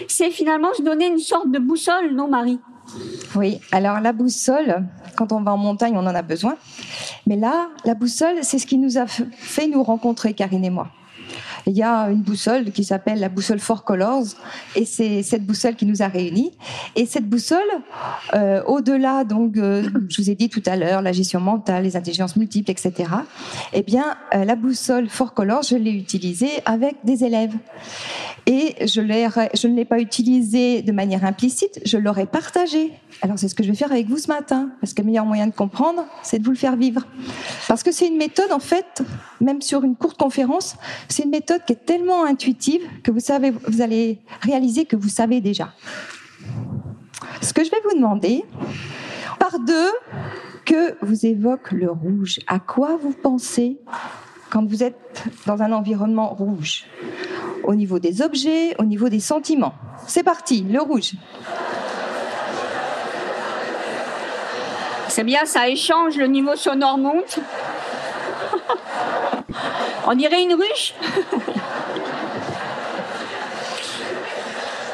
c'est 0.08 0.30
finalement 0.30 0.72
se 0.74 0.82
donner 0.82 1.06
une 1.06 1.18
sorte 1.18 1.50
de 1.50 1.58
boussole, 1.58 2.12
non 2.12 2.28
Marie? 2.28 2.60
Oui, 3.36 3.60
alors 3.72 4.00
la 4.00 4.12
boussole, 4.12 4.84
quand 5.16 5.32
on 5.32 5.42
va 5.42 5.52
en 5.52 5.58
montagne, 5.58 5.94
on 5.96 6.06
en 6.06 6.14
a 6.14 6.22
besoin. 6.22 6.56
Mais 7.26 7.36
là, 7.36 7.68
la 7.84 7.94
boussole, 7.94 8.38
c'est 8.42 8.58
ce 8.58 8.66
qui 8.66 8.78
nous 8.78 8.98
a 8.98 9.06
fait 9.06 9.66
nous 9.66 9.82
rencontrer, 9.82 10.32
Karine 10.32 10.64
et 10.64 10.70
moi. 10.70 10.88
Il 11.66 11.76
y 11.76 11.82
a 11.82 12.10
une 12.10 12.22
boussole 12.22 12.70
qui 12.72 12.84
s'appelle 12.84 13.20
la 13.20 13.28
boussole 13.28 13.58
Four 13.58 13.84
Colors, 13.84 14.24
et 14.76 14.84
c'est 14.84 15.22
cette 15.22 15.44
boussole 15.44 15.74
qui 15.74 15.86
nous 15.86 16.02
a 16.02 16.08
réunis. 16.08 16.52
Et 16.96 17.06
cette 17.06 17.28
boussole, 17.28 17.58
euh, 18.34 18.62
au-delà, 18.64 19.24
donc, 19.24 19.56
euh, 19.56 19.88
je 20.08 20.22
vous 20.22 20.30
ai 20.30 20.34
dit 20.34 20.48
tout 20.48 20.62
à 20.66 20.76
l'heure, 20.76 21.02
la 21.02 21.12
gestion 21.12 21.40
mentale, 21.40 21.84
les 21.84 21.96
intelligences 21.96 22.36
multiples, 22.36 22.70
etc. 22.70 23.10
Eh 23.72 23.82
bien, 23.82 24.16
euh, 24.34 24.44
la 24.44 24.56
boussole 24.56 25.08
Four 25.08 25.34
Colors, 25.34 25.62
je 25.62 25.76
l'ai 25.76 25.92
utilisée 25.92 26.50
avec 26.64 26.96
des 27.04 27.24
élèves. 27.24 27.54
Et 28.46 28.76
je, 28.80 29.02
je 29.54 29.68
ne 29.68 29.74
l'ai 29.74 29.84
pas 29.84 29.98
utilisée 30.00 30.80
de 30.80 30.92
manière 30.92 31.24
implicite, 31.24 31.80
je 31.84 31.98
l'aurais 31.98 32.24
partagée. 32.24 32.92
Alors, 33.20 33.38
c'est 33.38 33.48
ce 33.48 33.54
que 33.54 33.62
je 33.62 33.68
vais 33.68 33.76
faire 33.76 33.92
avec 33.92 34.08
vous 34.08 34.16
ce 34.16 34.28
matin, 34.28 34.70
parce 34.80 34.94
que 34.94 35.02
le 35.02 35.06
meilleur 35.06 35.26
moyen 35.26 35.46
de 35.46 35.52
comprendre, 35.52 36.04
c'est 36.22 36.38
de 36.38 36.44
vous 36.44 36.52
le 36.52 36.56
faire 36.56 36.76
vivre. 36.76 37.02
Parce 37.66 37.82
que 37.82 37.92
c'est 37.92 38.06
une 38.06 38.16
méthode, 38.16 38.52
en 38.52 38.58
fait, 38.58 39.02
même 39.40 39.60
sur 39.60 39.84
une 39.84 39.96
courte 39.96 40.18
conférence, 40.18 40.76
c'est 41.08 41.24
une 41.24 41.30
méthode 41.30 41.47
qui 41.54 41.72
est 41.72 41.84
tellement 41.86 42.24
intuitive 42.24 42.82
que 43.02 43.10
vous, 43.10 43.20
savez, 43.20 43.50
vous 43.50 43.80
allez 43.80 44.20
réaliser 44.42 44.84
que 44.84 44.96
vous 44.96 45.08
savez 45.08 45.40
déjà. 45.40 45.72
Ce 47.40 47.52
que 47.52 47.64
je 47.64 47.70
vais 47.70 47.80
vous 47.84 47.96
demander, 47.96 48.44
par 49.38 49.58
deux, 49.60 49.90
que 50.64 50.96
vous 51.00 51.24
évoque 51.24 51.72
le 51.72 51.90
rouge. 51.90 52.40
À 52.46 52.58
quoi 52.58 52.98
vous 53.00 53.12
pensez 53.12 53.78
quand 54.50 54.66
vous 54.66 54.82
êtes 54.82 55.24
dans 55.46 55.62
un 55.62 55.72
environnement 55.72 56.28
rouge? 56.28 56.84
Au 57.64 57.74
niveau 57.74 57.98
des 57.98 58.20
objets, 58.20 58.74
au 58.78 58.84
niveau 58.84 59.08
des 59.08 59.20
sentiments. 59.20 59.74
C'est 60.06 60.22
parti, 60.22 60.62
le 60.62 60.80
rouge. 60.80 61.12
C'est 65.08 65.24
bien, 65.24 65.46
ça 65.46 65.68
échange, 65.68 66.16
le 66.16 66.26
niveau 66.26 66.54
sonore 66.54 66.98
monte. 66.98 67.40
On 70.10 70.14
dirait 70.14 70.42
une 70.42 70.54
ruche 70.54 70.94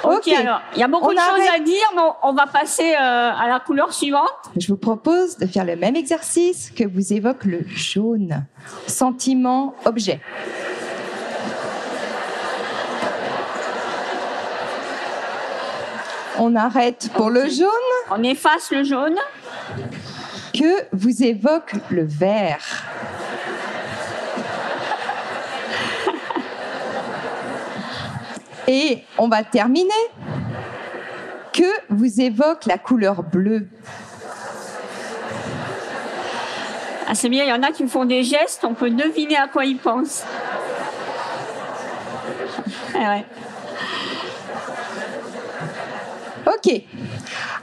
Ok, 0.03 0.27
alors, 0.29 0.61
il 0.75 0.81
y 0.81 0.83
a 0.83 0.89
beaucoup 0.89 1.15
de 1.15 1.19
choses 1.19 1.49
à 1.55 1.61
dire, 1.61 1.87
mais 1.95 2.03
on 2.25 2.33
va 2.33 2.47
passer 2.47 2.95
euh, 2.95 2.97
à 2.99 3.49
la 3.49 3.61
couleur 3.61 3.93
suivante. 3.93 4.29
Je 4.57 4.67
vous 4.67 4.77
propose 4.77 5.39
de 5.39 5.47
faire 5.47 5.65
le 5.65 5.77
même 5.77 5.95
exercice 5.95 6.71
que 6.73 6.83
vous 6.85 7.13
évoque 7.13 7.45
le 7.45 7.61
jaune. 7.69 8.45
Sentiment, 8.89 9.75
objet. 9.85 10.21
On 16.39 16.57
arrête 16.57 17.09
pour 17.15 17.31
le 17.31 17.49
jaune. 17.49 17.69
On 18.11 18.23
efface 18.25 18.73
le 18.73 18.83
jaune. 18.83 19.17
Que 20.53 20.87
vous 20.93 21.23
évoque 21.23 21.75
le 21.91 22.05
vert. 22.05 22.85
Et 28.67 29.03
on 29.19 29.29
va 29.29 29.43
terminer. 29.43 29.91
Que 31.53 31.63
vous 31.89 32.21
évoque 32.21 32.67
la 32.67 32.79
couleur 32.79 33.23
bleue? 33.23 33.69
Ah, 37.07 37.15
C'est 37.15 37.29
bien, 37.29 37.45
il 37.45 37.51
y 37.51 37.53
en 37.53 37.63
a 37.63 37.71
qui 37.71 37.87
font 37.87 38.05
des 38.05 38.25
gestes, 38.25 38.65
on 38.65 38.75
peut 38.75 38.91
deviner 38.91 39.37
à 39.37 39.49
quoi 39.49 39.65
ils 39.65 39.79
pensent. 39.79 40.25
Ah 42.97 43.19
ok. 46.47 46.83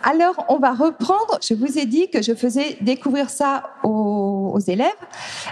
Alors, 0.03 0.45
on 0.49 0.57
va 0.57 0.73
reprendre. 0.73 1.39
Je 1.41 1.53
vous 1.53 1.77
ai 1.77 1.85
dit 1.85 2.09
que 2.09 2.21
je 2.21 2.33
faisais 2.33 2.77
découvrir 2.81 3.29
ça 3.29 3.71
aux, 3.83 4.30
élèves. 4.59 4.87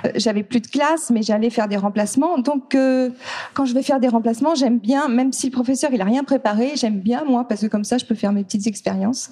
Euh, 0.06 0.12
j'avais 0.15 0.44
plus 0.44 0.62
de 0.62 0.68
classe, 0.68 1.10
mais 1.10 1.22
j'allais 1.22 1.50
faire 1.50 1.68
des 1.68 1.77
remplacements. 1.77 2.38
Donc, 2.38 2.75
euh, 2.75 3.10
quand 3.53 3.65
je 3.65 3.74
vais 3.74 3.84
faire 3.84 4.00
des 4.00 4.08
remplacements, 4.08 4.56
j'aime 4.56 4.79
bien, 4.79 5.08
même 5.08 5.32
si 5.34 5.48
le 5.48 5.51
professeur 5.51 5.91
il 5.94 6.01
a 6.01 6.06
rien 6.06 6.24
préparé, 6.24 6.72
j'aime 6.75 7.00
bien 7.00 7.24
moi 7.24 7.46
parce 7.48 7.62
que 7.62 7.68
comme 7.68 7.84
ça, 7.84 7.98
je 7.98 8.06
peux 8.06 8.15
faire 8.15 8.32
mes 8.32 8.44
petites 8.44 8.68
expériences. 8.68 9.29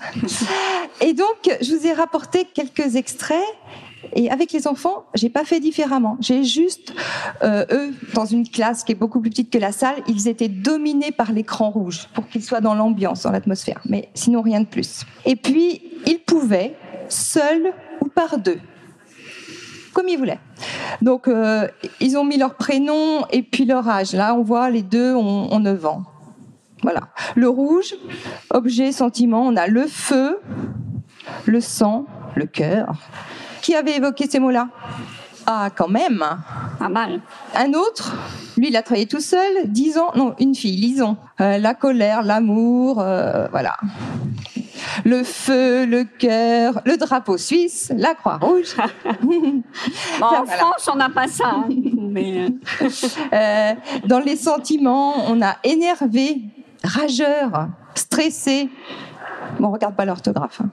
Et 1.01 1.13
donc, 1.13 1.57
je 1.61 1.75
vous 1.75 1.85
ai 1.85 1.93
rapporté 1.93 2.45
quelques 2.45 2.95
extraits 2.95 3.43
et 4.13 4.29
avec 4.29 4.51
les 4.51 4.67
enfants, 4.67 5.05
j'ai 5.13 5.29
pas 5.29 5.43
fait 5.43 5.59
différemment. 5.59 6.17
J'ai 6.19 6.43
juste, 6.43 6.93
euh, 7.43 7.65
eux, 7.71 7.93
dans 8.13 8.25
une 8.25 8.47
classe 8.47 8.83
qui 8.83 8.91
est 8.91 8.95
beaucoup 8.95 9.19
plus 9.19 9.29
petite 9.29 9.49
que 9.49 9.57
la 9.57 9.71
salle, 9.71 9.95
ils 10.07 10.27
étaient 10.27 10.47
dominés 10.47 11.11
par 11.11 11.31
l'écran 11.31 11.69
rouge 11.69 12.07
pour 12.13 12.27
qu'ils 12.27 12.43
soient 12.43 12.61
dans 12.61 12.75
l'ambiance, 12.75 13.23
dans 13.23 13.31
l'atmosphère. 13.31 13.81
Mais 13.85 14.09
sinon, 14.13 14.41
rien 14.41 14.61
de 14.61 14.65
plus. 14.65 15.05
Et 15.25 15.35
puis, 15.35 15.81
ils 16.05 16.19
pouvaient, 16.19 16.75
seuls 17.09 17.73
ou 18.01 18.07
par 18.07 18.37
deux, 18.37 18.59
comme 19.97 20.09
ils 20.09 20.17
voulaient. 20.17 20.39
Donc, 21.01 21.27
euh, 21.27 21.67
ils 21.99 22.19
ont 22.19 22.23
mis 22.23 22.37
leur 22.37 22.53
prénom 22.53 23.25
et 23.31 23.41
puis 23.41 23.65
leur 23.65 23.89
âge. 23.89 24.13
Là, 24.13 24.35
on 24.35 24.43
voit 24.43 24.69
les 24.69 24.83
deux 24.83 25.15
ont, 25.15 25.51
ont 25.51 25.59
9 25.59 25.85
ans. 25.87 26.03
Voilà. 26.83 26.99
Le 27.33 27.49
rouge, 27.49 27.95
objet, 28.51 28.91
sentiment, 28.91 29.41
on 29.41 29.55
a 29.55 29.65
le 29.65 29.87
feu, 29.87 30.39
le 31.45 31.61
sang, 31.61 32.05
le 32.35 32.45
cœur, 32.45 32.93
qui 33.63 33.73
avait 33.73 33.95
évoqué 33.95 34.29
ces 34.29 34.37
mots-là? 34.37 34.69
Ah, 35.47 35.71
quand 35.75 35.87
même 35.87 36.23
Pas 36.77 36.89
mal. 36.89 37.19
Un 37.55 37.73
autre, 37.73 38.15
lui, 38.55 38.67
il 38.67 38.75
a 38.75 38.83
travaillé 38.83 39.07
tout 39.07 39.19
seul, 39.19 39.49
dix 39.65 39.97
ans, 39.97 40.11
non, 40.15 40.35
une 40.39 40.53
fille, 40.53 40.75
lisons. 40.75 41.17
Euh, 41.41 41.57
la 41.57 41.73
colère, 41.73 42.21
l'amour, 42.21 42.99
euh, 42.99 43.47
voilà. 43.49 43.77
Le 45.05 45.23
feu, 45.23 45.85
le 45.85 46.03
cœur, 46.03 46.81
le 46.85 46.97
drapeau 46.97 47.37
suisse, 47.37 47.91
la 47.95 48.13
croix 48.15 48.37
rouge. 48.37 48.75
en 50.21 50.45
France, 50.45 50.89
on 50.91 50.97
n'a 50.97 51.09
pas 51.09 51.27
ça. 51.27 51.55
Hein. 51.55 51.69
Mais... 51.97 52.47
Euh, 53.33 53.73
dans 54.05 54.19
les 54.19 54.35
sentiments, 54.35 55.29
on 55.29 55.41
a 55.41 55.57
énervé, 55.63 56.41
rageur, 56.83 57.67
stressé. 57.95 58.69
Bon, 59.59 59.69
on 59.69 59.71
regarde 59.71 59.95
pas 59.95 60.05
l'orthographe. 60.05 60.61
Hein. 60.61 60.69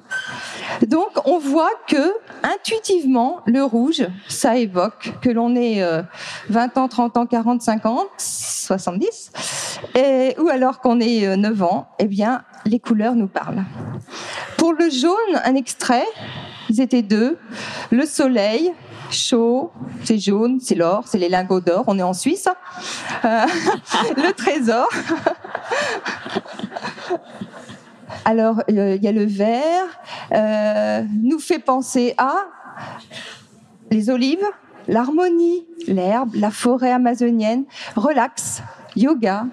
Donc, 0.87 1.11
on 1.25 1.39
voit 1.39 1.71
que 1.89 2.13
intuitivement, 2.43 3.41
le 3.47 3.63
rouge, 3.63 4.07
ça 4.29 4.57
évoque 4.57 5.13
que 5.21 5.31
l'on 5.31 5.55
est 5.55 5.81
20 6.49 6.77
euh, 6.77 6.81
ans, 6.81 6.89
30 6.89 7.17
ans, 7.17 7.27
40, 7.27 7.63
50, 7.63 8.07
70, 8.19 9.33
et, 9.95 10.35
ou 10.39 10.49
alors 10.49 10.81
qu'on 10.81 11.01
est 11.01 11.37
9 11.37 11.61
euh, 11.61 11.65
ans, 11.65 11.89
eh 11.99 12.07
bien, 12.07 12.43
les 12.67 12.81
couleurs 12.81 13.15
nous 13.15 13.29
parlent. 13.29 13.65
Pour 14.57 14.73
le 14.73 14.91
jaune, 14.91 15.41
un 15.45 15.55
extrait, 15.55 16.07
Ils 16.71 16.81
étaient 16.81 17.03
deux. 17.03 17.39
Le 17.91 18.07
soleil, 18.07 18.73
chaud, 19.11 19.71
c'est 20.03 20.19
jaune, 20.19 20.59
c'est 20.61 20.75
l'or, 20.75 21.05
c'est 21.07 21.19
les 21.19 21.29
lingots 21.29 21.61
d'or. 21.61 21.85
On 21.87 21.99
est 21.99 22.03
en 22.03 22.15
Suisse. 22.15 22.49
Euh, 23.25 23.47
le 24.17 24.33
trésor. 24.33 24.89
Alors, 28.25 28.63
il 28.69 28.99
y 29.03 29.09
a 29.09 29.13
le 29.13 29.25
vert, 29.25 29.87
euh, 30.33 31.03
nous 31.23 31.39
fait 31.39 31.59
penser 31.59 32.15
à 32.19 32.35
les 33.91 34.11
olives, 34.11 34.45
l'harmonie, 34.89 35.67
l'herbe, 35.87 36.35
la 36.35 36.51
forêt 36.51 36.93
amazonienne, 36.93 37.65
relax, 37.97 38.63
yoga, 38.97 39.47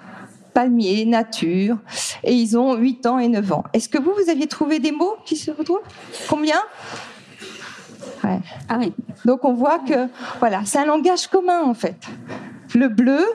palmier, 0.53 1.05
nature. 1.05 1.77
Et 2.23 2.33
ils 2.33 2.57
ont 2.57 2.75
8 2.75 3.05
ans 3.05 3.19
et 3.19 3.27
9 3.27 3.51
ans. 3.51 3.63
Est-ce 3.73 3.89
que 3.89 3.97
vous, 3.97 4.13
vous 4.13 4.29
aviez 4.29 4.47
trouvé 4.47 4.79
des 4.79 4.91
mots 4.91 5.15
qui 5.25 5.35
se 5.35 5.51
retrouvent? 5.51 5.81
Combien? 6.29 6.61
Ouais. 8.23 8.39
Ah 8.69 8.77
oui. 8.79 8.93
Donc 9.25 9.45
on 9.45 9.53
voit 9.53 9.79
que 9.79 10.07
voilà, 10.39 10.61
c'est 10.65 10.77
un 10.77 10.85
langage 10.85 11.27
commun 11.27 11.61
en 11.63 11.73
fait. 11.73 11.97
Le 12.75 12.87
bleu, 12.87 13.25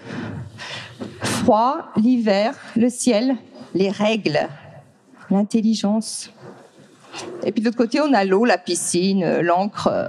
froid, 1.22 1.90
l'hiver, 1.96 2.54
le 2.76 2.88
ciel, 2.88 3.36
les 3.74 3.90
règles, 3.90 4.48
l'intelligence. 5.30 6.30
Et 7.44 7.52
puis 7.52 7.60
de 7.60 7.66
l'autre 7.66 7.78
côté, 7.78 8.00
on 8.00 8.12
a 8.12 8.24
l'eau, 8.24 8.44
la 8.44 8.58
piscine, 8.58 9.22
euh, 9.24 9.42
l'encre 9.42 9.88
euh, 9.88 10.08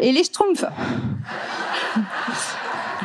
et 0.00 0.12
les 0.12 0.24
schtroumpfs. 0.24 0.64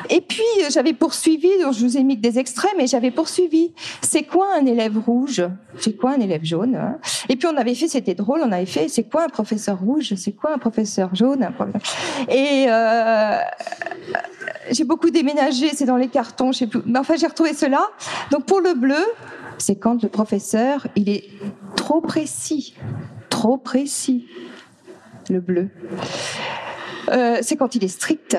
Et 0.10 0.22
puis, 0.22 0.42
euh, 0.62 0.70
j'avais 0.70 0.94
poursuivi, 0.94 1.50
je 1.72 1.86
vous 1.86 1.98
ai 1.98 2.04
mis 2.04 2.16
des 2.16 2.40
extraits, 2.40 2.72
mais 2.78 2.88
j'avais 2.88 3.12
poursuivi. 3.12 3.74
C'est 4.02 4.24
quoi 4.24 4.48
un 4.58 4.66
élève 4.66 4.98
rouge? 4.98 5.46
C'est 5.80 5.98
quoi 5.98 6.12
un 6.12 6.20
élève 6.20 6.46
jaune 6.46 6.76
hein? 6.76 6.98
Et 7.28 7.36
puis, 7.36 7.48
on 7.48 7.58
avait 7.58 7.76
fait, 7.76 7.88
c'était 7.88 8.16
drôle, 8.16 8.42
on 8.44 8.52
avait 8.52 8.66
fait, 8.66 8.88
c'est 8.88 9.04
quoi 9.04 9.24
un 9.24 9.30
professeur 9.30 9.80
rouge? 9.80 10.14
C'est 10.16 10.32
quoi 10.32 10.54
un 10.54 10.58
professeur 10.58 11.14
jaune? 11.14 11.44
Un. 11.44 11.54
Et 12.30 12.68
j'ai 14.72 14.84
beaucoup 14.86 15.10
déménagé, 15.10 15.70
c'est 15.74 15.86
dans 15.86 15.98
les 15.98 16.08
cartons, 16.08 16.52
je 16.52 16.60
sais 16.60 16.68
plus. 16.68 16.82
Mais 16.86 17.00
enfin, 17.00 17.16
j'ai 17.18 17.28
retrouvé 17.28 17.54
cela. 17.54 17.82
Donc, 18.32 18.46
pour 18.46 18.62
le 18.62 18.74
bleu, 18.74 19.04
c'est 19.58 19.76
quand 19.76 20.04
le 20.04 20.10
professeur, 20.10 20.88
il 20.96 21.10
est 21.10 21.26
trop 21.76 22.02
précis, 22.02 22.76
trop 23.30 23.58
précis, 23.58 24.28
le 25.30 25.40
bleu. 25.40 25.70
Euh, 27.10 27.40
c'est 27.42 27.56
quand 27.56 27.76
il 27.76 27.84
est 27.84 27.90
strict, 27.90 28.38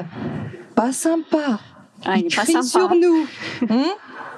pas 0.75 0.93
sympa. 0.93 1.61
Ah, 2.05 2.17
il 2.17 2.35
pas 2.35 2.43
crie 2.43 2.53
sympa. 2.53 2.67
sur 2.67 2.95
nous. 2.95 3.27
Hein? 3.69 3.93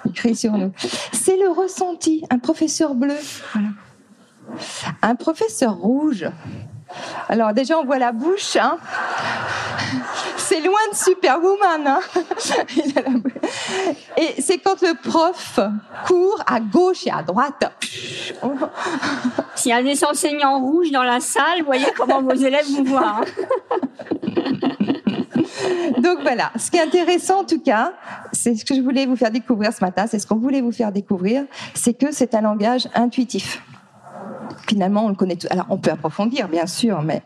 Il 0.06 0.12
crie 0.12 0.34
sur 0.34 0.52
nous. 0.52 0.72
C'est 1.12 1.37
le 1.37 1.49
ressenti. 1.49 2.25
Un 2.30 2.38
professeur 2.38 2.94
bleu. 2.94 3.16
Voilà. 3.52 3.68
Un 5.02 5.14
professeur 5.14 5.76
rouge. 5.76 6.26
Alors 7.28 7.52
déjà, 7.52 7.78
on 7.78 7.85
voit 7.85 7.99
la 7.99 8.12
bouche. 8.12 8.56
hein. 8.56 8.78
C'est 10.37 10.61
loin 10.61 10.78
de 10.90 10.97
Superwoman. 10.97 11.87
hein. 11.87 12.00
Et 14.16 14.40
c'est 14.42 14.59
quand 14.59 14.80
le 14.82 14.94
prof 15.09 15.61
court 16.06 16.42
à 16.47 16.61
gauche 16.61 17.06
et 17.06 17.11
à 17.11 17.23
droite. 17.23 17.64
S'il 19.54 19.70
y 19.70 19.75
a 19.75 19.82
des 19.82 20.04
enseignants 20.04 20.59
rouges 20.61 20.90
dans 20.90 21.02
la 21.02 21.20
salle, 21.20 21.62
voyez 21.64 21.87
comment 21.97 22.20
vos 22.23 22.35
élèves 22.35 22.66
vous 22.68 22.85
voient. 22.85 23.20
hein. 23.20 23.25
Donc 25.99 26.18
voilà, 26.23 26.50
ce 26.56 26.70
qui 26.70 26.76
est 26.78 26.82
intéressant 26.82 27.40
en 27.40 27.44
tout 27.44 27.61
cas, 27.61 27.92
c'est 28.32 28.54
ce 28.54 28.64
que 28.64 28.75
je 28.75 28.80
voulais 28.80 29.06
vous 29.06 29.16
faire 29.16 29.30
découvrir 29.30 29.73
ce 29.73 29.82
matin, 29.85 30.06
c'est 30.06 30.18
ce 30.18 30.26
qu'on 30.26 30.37
voulait 30.37 30.61
vous 30.61 30.73
faire 30.73 30.92
découvrir, 30.92 31.44
c'est 31.75 31.94
que 31.94 32.12
c'est 32.12 32.35
un 32.35 32.40
langage 32.42 32.88
intuitif. 32.94 33.62
Finalement, 34.70 35.06
on 35.06 35.08
le 35.08 35.16
connaît 35.16 35.34
tout. 35.34 35.48
Alors, 35.50 35.66
on 35.68 35.78
peut 35.78 35.90
approfondir, 35.90 36.46
bien 36.48 36.68
sûr, 36.68 37.02
mais 37.02 37.22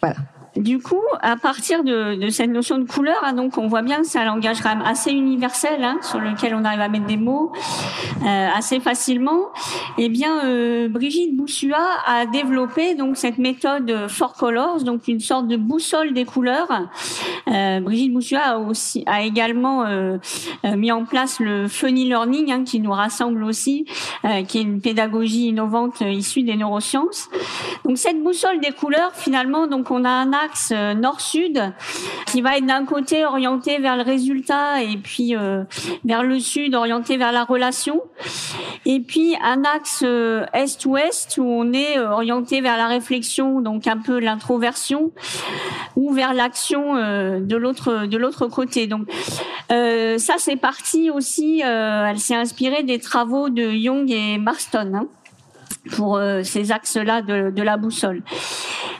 voilà. 0.00 0.16
Du 0.58 0.80
coup, 0.80 1.02
à 1.22 1.36
partir 1.36 1.84
de, 1.84 2.16
de 2.16 2.28
cette 2.30 2.50
notion 2.50 2.78
de 2.78 2.84
couleur, 2.84 3.16
hein, 3.22 3.32
donc 3.32 3.58
on 3.58 3.68
voit 3.68 3.82
bien 3.82 3.98
que 3.98 4.06
c'est 4.06 4.18
un 4.18 4.24
langage 4.24 4.60
quand 4.60 4.70
même 4.70 4.84
assez 4.84 5.12
universel, 5.12 5.84
hein, 5.84 5.98
sur 6.02 6.18
lequel 6.18 6.54
on 6.54 6.64
arrive 6.64 6.80
à 6.80 6.88
mettre 6.88 7.06
des 7.06 7.16
mots 7.16 7.52
euh, 8.26 8.48
assez 8.54 8.80
facilement. 8.80 9.50
Eh 9.98 10.08
bien, 10.08 10.44
euh, 10.44 10.88
Brigitte 10.88 11.36
Boussua 11.36 11.78
a 12.06 12.26
développé 12.26 12.94
donc 12.94 13.16
cette 13.16 13.38
méthode 13.38 14.08
Four 14.08 14.34
Colors, 14.34 14.82
donc 14.82 15.06
une 15.06 15.20
sorte 15.20 15.46
de 15.46 15.56
boussole 15.56 16.12
des 16.12 16.24
couleurs. 16.24 16.68
Euh, 17.48 17.80
Brigitte 17.80 18.12
Boussua 18.12 18.40
a 18.40 18.58
aussi 18.58 19.04
a 19.06 19.22
également 19.22 19.84
euh, 19.84 20.18
euh, 20.64 20.76
mis 20.76 20.90
en 20.90 21.04
place 21.04 21.40
le 21.40 21.68
funny 21.68 22.06
learning, 22.06 22.50
hein, 22.52 22.64
qui 22.64 22.80
nous 22.80 22.92
rassemble 22.92 23.44
aussi, 23.44 23.86
euh, 24.24 24.42
qui 24.42 24.58
est 24.58 24.62
une 24.62 24.80
pédagogie 24.80 25.46
innovante 25.46 26.00
issue 26.00 26.42
des 26.42 26.56
neurosciences. 26.56 27.28
Donc 27.84 27.98
cette 27.98 28.22
boussole 28.22 28.60
des 28.60 28.72
couleurs, 28.72 29.12
finalement, 29.14 29.66
donc 29.66 29.90
on 29.90 30.04
a 30.04 30.10
un 30.10 30.32
axe 30.48 30.72
euh, 30.72 30.94
nord-sud 30.94 31.72
qui 32.26 32.40
va 32.40 32.56
être 32.56 32.66
d'un 32.66 32.84
côté 32.84 33.24
orienté 33.24 33.78
vers 33.78 33.96
le 33.96 34.02
résultat 34.02 34.82
et 34.82 34.96
puis 34.96 35.36
euh, 35.36 35.64
vers 36.04 36.22
le 36.22 36.40
sud 36.40 36.74
orienté 36.74 37.16
vers 37.16 37.32
la 37.32 37.44
relation. 37.44 38.02
Et 38.86 39.00
puis 39.00 39.36
un 39.42 39.62
axe 39.64 40.02
euh, 40.04 40.46
est-ouest 40.52 41.38
où 41.38 41.44
on 41.44 41.72
est 41.72 41.98
orienté 41.98 42.60
vers 42.60 42.76
la 42.76 42.86
réflexion, 42.86 43.60
donc 43.60 43.86
un 43.86 43.98
peu 43.98 44.18
l'introversion, 44.18 45.12
ou 45.96 46.12
vers 46.12 46.34
l'action 46.34 46.94
de 46.94 47.56
l'autre 47.56 48.06
de 48.06 48.16
l'autre 48.16 48.46
côté. 48.46 48.86
Donc 48.86 49.08
ça 49.68 50.34
c'est 50.38 50.56
parti 50.56 51.10
aussi. 51.10 51.60
elle 51.60 52.18
s'est 52.18 52.36
inspirée 52.36 52.82
des 52.82 52.98
travaux 52.98 53.48
de 53.48 53.70
Jung 53.70 54.10
et 54.10 54.38
Marston. 54.38 54.92
hein 54.94 55.06
pour 55.90 56.16
euh, 56.16 56.42
ces 56.42 56.72
axes-là 56.72 57.22
de, 57.22 57.50
de 57.50 57.62
la 57.62 57.76
boussole. 57.76 58.22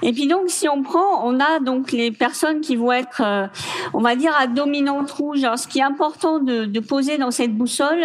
Et 0.03 0.13
puis 0.13 0.27
donc, 0.27 0.45
si 0.49 0.69
on 0.69 0.83
prend, 0.83 1.25
on 1.25 1.41
a 1.41 1.59
donc 1.61 1.93
les 1.93 2.11
personnes 2.11 2.61
qui 2.61 2.77
vont 2.77 2.93
être, 2.93 3.23
euh, 3.25 3.47
on 3.95 4.01
va 4.01 4.15
dire, 4.15 4.33
à 4.39 4.47
dominante 4.47 5.11
rouge. 5.11 5.43
Alors, 5.43 5.59
ce 5.59 5.67
qui 5.67 5.81
est 5.81 5.83
important 5.83 6.39
de, 6.39 6.65
de 6.67 6.81
poser 6.81 7.19
dans 7.19 7.31
cette 7.31 7.55
boussole, 7.57 8.05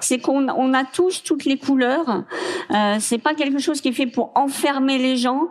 c'est 0.00 0.18
qu'on 0.18 0.48
on 0.48 0.74
a 0.74 0.84
tous 0.84 1.22
toutes 1.22 1.44
les 1.44 1.56
couleurs. 1.56 2.24
Euh, 2.72 2.96
c'est 2.98 3.18
pas 3.18 3.34
quelque 3.34 3.58
chose 3.58 3.80
qui 3.80 3.88
est 3.88 3.92
fait 3.92 4.06
pour 4.06 4.32
enfermer 4.34 4.98
les 4.98 5.16
gens. 5.16 5.48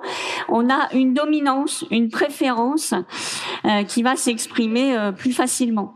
On 0.50 0.70
a 0.70 0.94
une 0.94 1.14
dominance, 1.14 1.86
une 1.90 2.10
préférence 2.10 2.94
euh, 3.66 3.84
qui 3.84 4.04
va 4.04 4.16
s'exprimer 4.16 4.96
euh, 4.98 5.12
plus 5.12 5.32
facilement. 5.32 5.94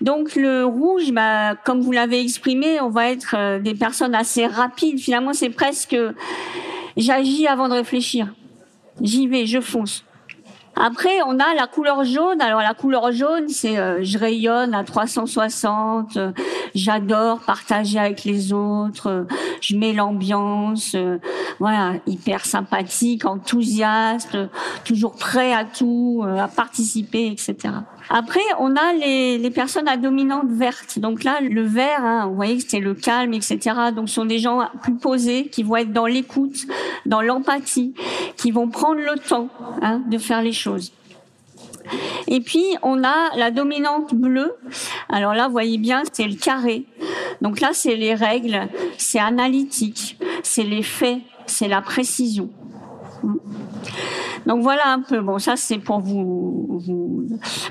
Donc 0.00 0.34
le 0.34 0.64
rouge, 0.64 1.12
bah, 1.12 1.54
comme 1.64 1.80
vous 1.80 1.92
l'avez 1.92 2.20
exprimé, 2.20 2.80
on 2.80 2.90
va 2.90 3.10
être 3.10 3.34
euh, 3.38 3.58
des 3.60 3.74
personnes 3.74 4.14
assez 4.14 4.46
rapides. 4.46 4.98
Finalement, 4.98 5.32
c'est 5.32 5.50
presque 5.50 5.83
j'agis 6.96 7.46
avant 7.46 7.68
de 7.68 7.74
réfléchir. 7.74 8.28
J'y 9.00 9.26
vais, 9.26 9.46
je 9.46 9.60
fonce. 9.60 10.04
Après, 10.76 11.22
on 11.26 11.38
a 11.38 11.54
la 11.54 11.66
couleur 11.68 12.02
jaune. 12.04 12.40
Alors 12.40 12.60
la 12.60 12.74
couleur 12.74 13.12
jaune, 13.12 13.48
c'est 13.48 13.78
euh, 13.78 14.02
je 14.02 14.18
rayonne 14.18 14.74
à 14.74 14.82
360. 14.82 16.16
euh, 16.16 16.32
J'adore 16.74 17.38
partager 17.40 17.98
avec 17.98 18.24
les 18.24 18.52
autres. 18.52 19.26
je 19.60 19.76
mets 19.76 19.92
l'ambiance. 19.92 20.94
euh, 20.96 21.18
voilà, 21.60 21.92
hyper 22.06 22.44
sympathique, 22.44 23.24
enthousiaste, 23.24 24.36
toujours 24.84 25.14
prêt 25.14 25.52
à 25.52 25.64
tout, 25.64 26.24
euh, 26.26 26.38
à 26.38 26.48
participer, 26.48 27.28
etc. 27.28 27.54
Après, 28.10 28.40
on 28.58 28.76
a 28.76 28.92
les, 28.92 29.38
les 29.38 29.50
personnes 29.50 29.88
à 29.88 29.96
dominante 29.96 30.50
verte. 30.50 30.98
Donc 30.98 31.24
là, 31.24 31.40
le 31.40 31.62
vert, 31.62 32.04
hein, 32.04 32.26
vous 32.26 32.34
voyez 32.34 32.56
que 32.58 32.64
c'est 32.68 32.80
le 32.80 32.94
calme, 32.94 33.34
etc. 33.34 33.58
Donc 33.94 34.08
ce 34.08 34.16
sont 34.16 34.24
des 34.24 34.38
gens 34.38 34.68
plus 34.82 34.94
posés, 34.94 35.46
qui 35.46 35.62
vont 35.62 35.76
être 35.76 35.92
dans 35.92 36.06
l'écoute, 36.06 36.66
dans 37.06 37.22
l'empathie, 37.22 37.94
qui 38.36 38.50
vont 38.50 38.68
prendre 38.68 39.00
le 39.00 39.18
temps 39.18 39.48
hein, 39.82 40.02
de 40.06 40.18
faire 40.18 40.42
les 40.42 40.52
choses. 40.52 40.92
Et 42.26 42.40
puis, 42.40 42.64
on 42.82 43.04
a 43.04 43.36
la 43.36 43.50
dominante 43.50 44.14
bleue. 44.14 44.54
Alors 45.08 45.34
là, 45.34 45.46
vous 45.46 45.52
voyez 45.52 45.78
bien, 45.78 46.02
c'est 46.12 46.26
le 46.26 46.36
carré. 46.36 46.84
Donc 47.42 47.60
là, 47.60 47.70
c'est 47.72 47.96
les 47.96 48.14
règles, 48.14 48.68
c'est 48.96 49.18
analytique, 49.18 50.18
c'est 50.42 50.62
les 50.62 50.82
faits, 50.82 51.18
c'est 51.46 51.68
la 51.68 51.82
précision. 51.82 52.48
Donc 54.46 54.62
voilà 54.62 54.88
un 54.88 55.00
peu. 55.00 55.20
Bon, 55.20 55.38
ça 55.38 55.56
c'est 55.56 55.78
pour 55.78 56.00
vous, 56.00 56.80
vous 56.84 57.26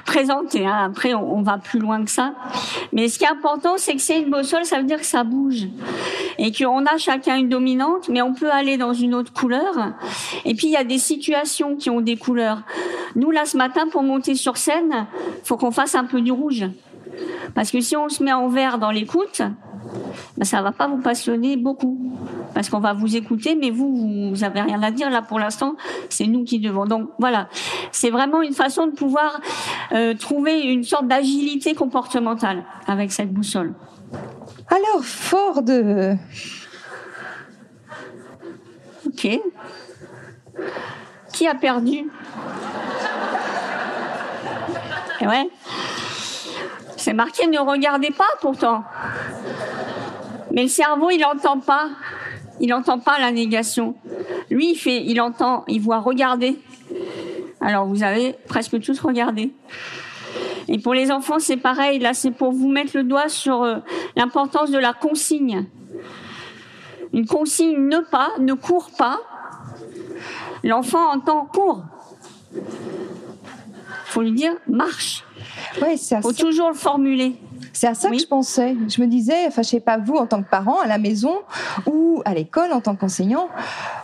présenter. 0.05 0.65
hein. 0.65 0.85
Après, 0.85 1.13
on, 1.13 1.41
va 1.41 1.57
plus 1.57 1.79
loin 1.79 2.03
que 2.03 2.11
ça. 2.11 2.33
Mais 2.91 3.07
ce 3.09 3.17
qui 3.19 3.25
est 3.25 3.29
important, 3.29 3.73
c'est 3.77 3.95
que 3.95 4.01
c'est 4.01 4.21
une 4.21 4.29
boussole, 4.29 4.65
ça 4.65 4.77
veut 4.77 4.83
dire 4.83 4.99
que 4.99 5.05
ça 5.05 5.23
bouge 5.23 5.67
et 6.37 6.51
qu'on 6.51 6.85
a 6.85 6.97
chacun 6.97 7.37
une 7.37 7.49
dominante, 7.49 8.09
mais 8.09 8.21
on 8.21 8.33
peut 8.33 8.51
aller 8.51 8.77
dans 8.77 8.93
une 8.93 9.13
autre 9.13 9.33
couleur. 9.33 9.93
Et 10.45 10.55
puis 10.55 10.67
il 10.67 10.71
y 10.73 10.77
a 10.77 10.83
des 10.83 10.97
situations 10.97 11.75
qui 11.75 11.89
ont 11.89 12.01
des 12.01 12.17
couleurs. 12.17 12.61
Nous 13.15 13.31
là 13.31 13.45
ce 13.45 13.57
matin, 13.57 13.87
pour 13.91 14.03
monter 14.03 14.35
sur 14.35 14.57
scène, 14.57 15.05
faut 15.43 15.57
qu'on 15.57 15.71
fasse 15.71 15.95
un 15.95 16.05
peu 16.05 16.21
du 16.21 16.31
rouge, 16.31 16.65
parce 17.55 17.71
que 17.71 17.81
si 17.81 17.95
on 17.95 18.09
se 18.09 18.23
met 18.23 18.33
en 18.33 18.47
vert 18.47 18.77
dans 18.77 18.91
l'écoute, 18.91 19.41
ben, 20.37 20.45
ça 20.45 20.61
va 20.61 20.71
pas 20.71 20.87
vous 20.87 21.01
passionner 21.01 21.57
beaucoup 21.57 22.11
parce 22.53 22.69
qu'on 22.69 22.79
va 22.79 22.93
vous 22.93 23.15
écouter, 23.15 23.55
mais 23.55 23.71
vous, 23.71 24.29
vous 24.29 24.43
avez 24.43 24.61
rien 24.61 24.81
à 24.83 24.91
dire 24.91 25.09
là 25.09 25.21
pour 25.21 25.39
l'instant. 25.39 25.75
C'est 26.09 26.27
nous 26.27 26.43
qui 26.43 26.59
devons. 26.59 26.85
Donc 26.85 27.09
voilà, 27.19 27.47
c'est 27.91 28.09
vraiment 28.09 28.41
une 28.41 28.53
façon 28.53 28.87
de 28.87 28.91
pouvoir 28.91 29.39
euh, 29.91 30.13
trouver 30.13 30.61
une 30.61 30.83
sorte 30.83 31.07
d'agilité 31.07 31.73
comportementale 31.73 32.63
avec 32.87 33.11
cette 33.11 33.31
boussole. 33.31 33.73
Alors, 34.67 35.03
fort 35.03 35.61
de... 35.61 36.15
Ok. 39.05 39.27
Qui 41.33 41.47
a 41.47 41.55
perdu? 41.55 42.09
Et 45.21 45.27
ouais. 45.27 45.49
C'est 47.03 47.11
marqué 47.11 47.47
ne 47.47 47.59
regardez 47.59 48.11
pas 48.11 48.29
pourtant. 48.39 48.85
Mais 50.51 50.61
le 50.61 50.67
cerveau, 50.69 51.09
il 51.09 51.19
n'entend 51.19 51.59
pas. 51.59 51.89
Il 52.61 52.69
n'entend 52.69 52.97
pas 52.97 53.19
la 53.19 53.29
négation. 53.33 53.97
Lui, 54.49 54.71
il 54.71 55.09
il 55.09 55.19
entend, 55.19 55.65
il 55.67 55.81
voit 55.81 55.99
regarder. 55.99 56.57
Alors 57.59 57.87
vous 57.87 58.03
avez 58.03 58.31
presque 58.47 58.79
tous 58.79 58.97
regardé. 59.01 59.51
Et 60.69 60.79
pour 60.79 60.93
les 60.93 61.11
enfants, 61.11 61.39
c'est 61.39 61.57
pareil. 61.57 61.99
Là, 61.99 62.13
c'est 62.13 62.31
pour 62.31 62.53
vous 62.53 62.69
mettre 62.69 62.95
le 62.95 63.03
doigt 63.03 63.27
sur 63.27 63.63
euh, 63.63 63.79
l'importance 64.15 64.71
de 64.71 64.77
la 64.77 64.93
consigne. 64.93 65.65
Une 67.11 67.25
consigne 67.25 67.85
ne 67.85 67.99
pas, 67.99 68.29
ne 68.39 68.53
court 68.53 68.91
pas. 68.97 69.19
L'enfant 70.63 71.11
entend 71.11 71.47
court. 71.47 71.83
Faut 74.05 74.21
lui 74.21 74.31
dire 74.31 74.53
marche. 74.69 75.25
Ouais, 75.81 75.97
c'est 75.97 76.21
Faut 76.21 76.31
ça, 76.31 76.43
toujours 76.43 76.69
le 76.69 76.75
formuler. 76.75 77.35
c'est 77.73 77.87
à 77.87 77.93
ça 77.93 78.09
Oui. 78.09 78.17
que 78.17 78.23
je 78.23 78.27
pensais. 78.27 78.75
Je 78.87 79.01
me 79.01 79.07
disais, 79.07 79.47
enfin, 79.47 79.61
je 79.63 79.69
sais 79.69 79.79
pas 79.79 79.97
vous 79.97 80.15
en 80.15 80.27
tant 80.27 80.43
que 80.43 80.49
parent, 80.49 80.79
à 80.81 80.87
la 80.87 80.97
maison 80.97 81.35
ou 81.87 82.21
à 82.25 82.33
l'école 82.33 82.71
en 82.73 82.81
tant 82.81 82.95
qu'enseignant, 82.95 83.47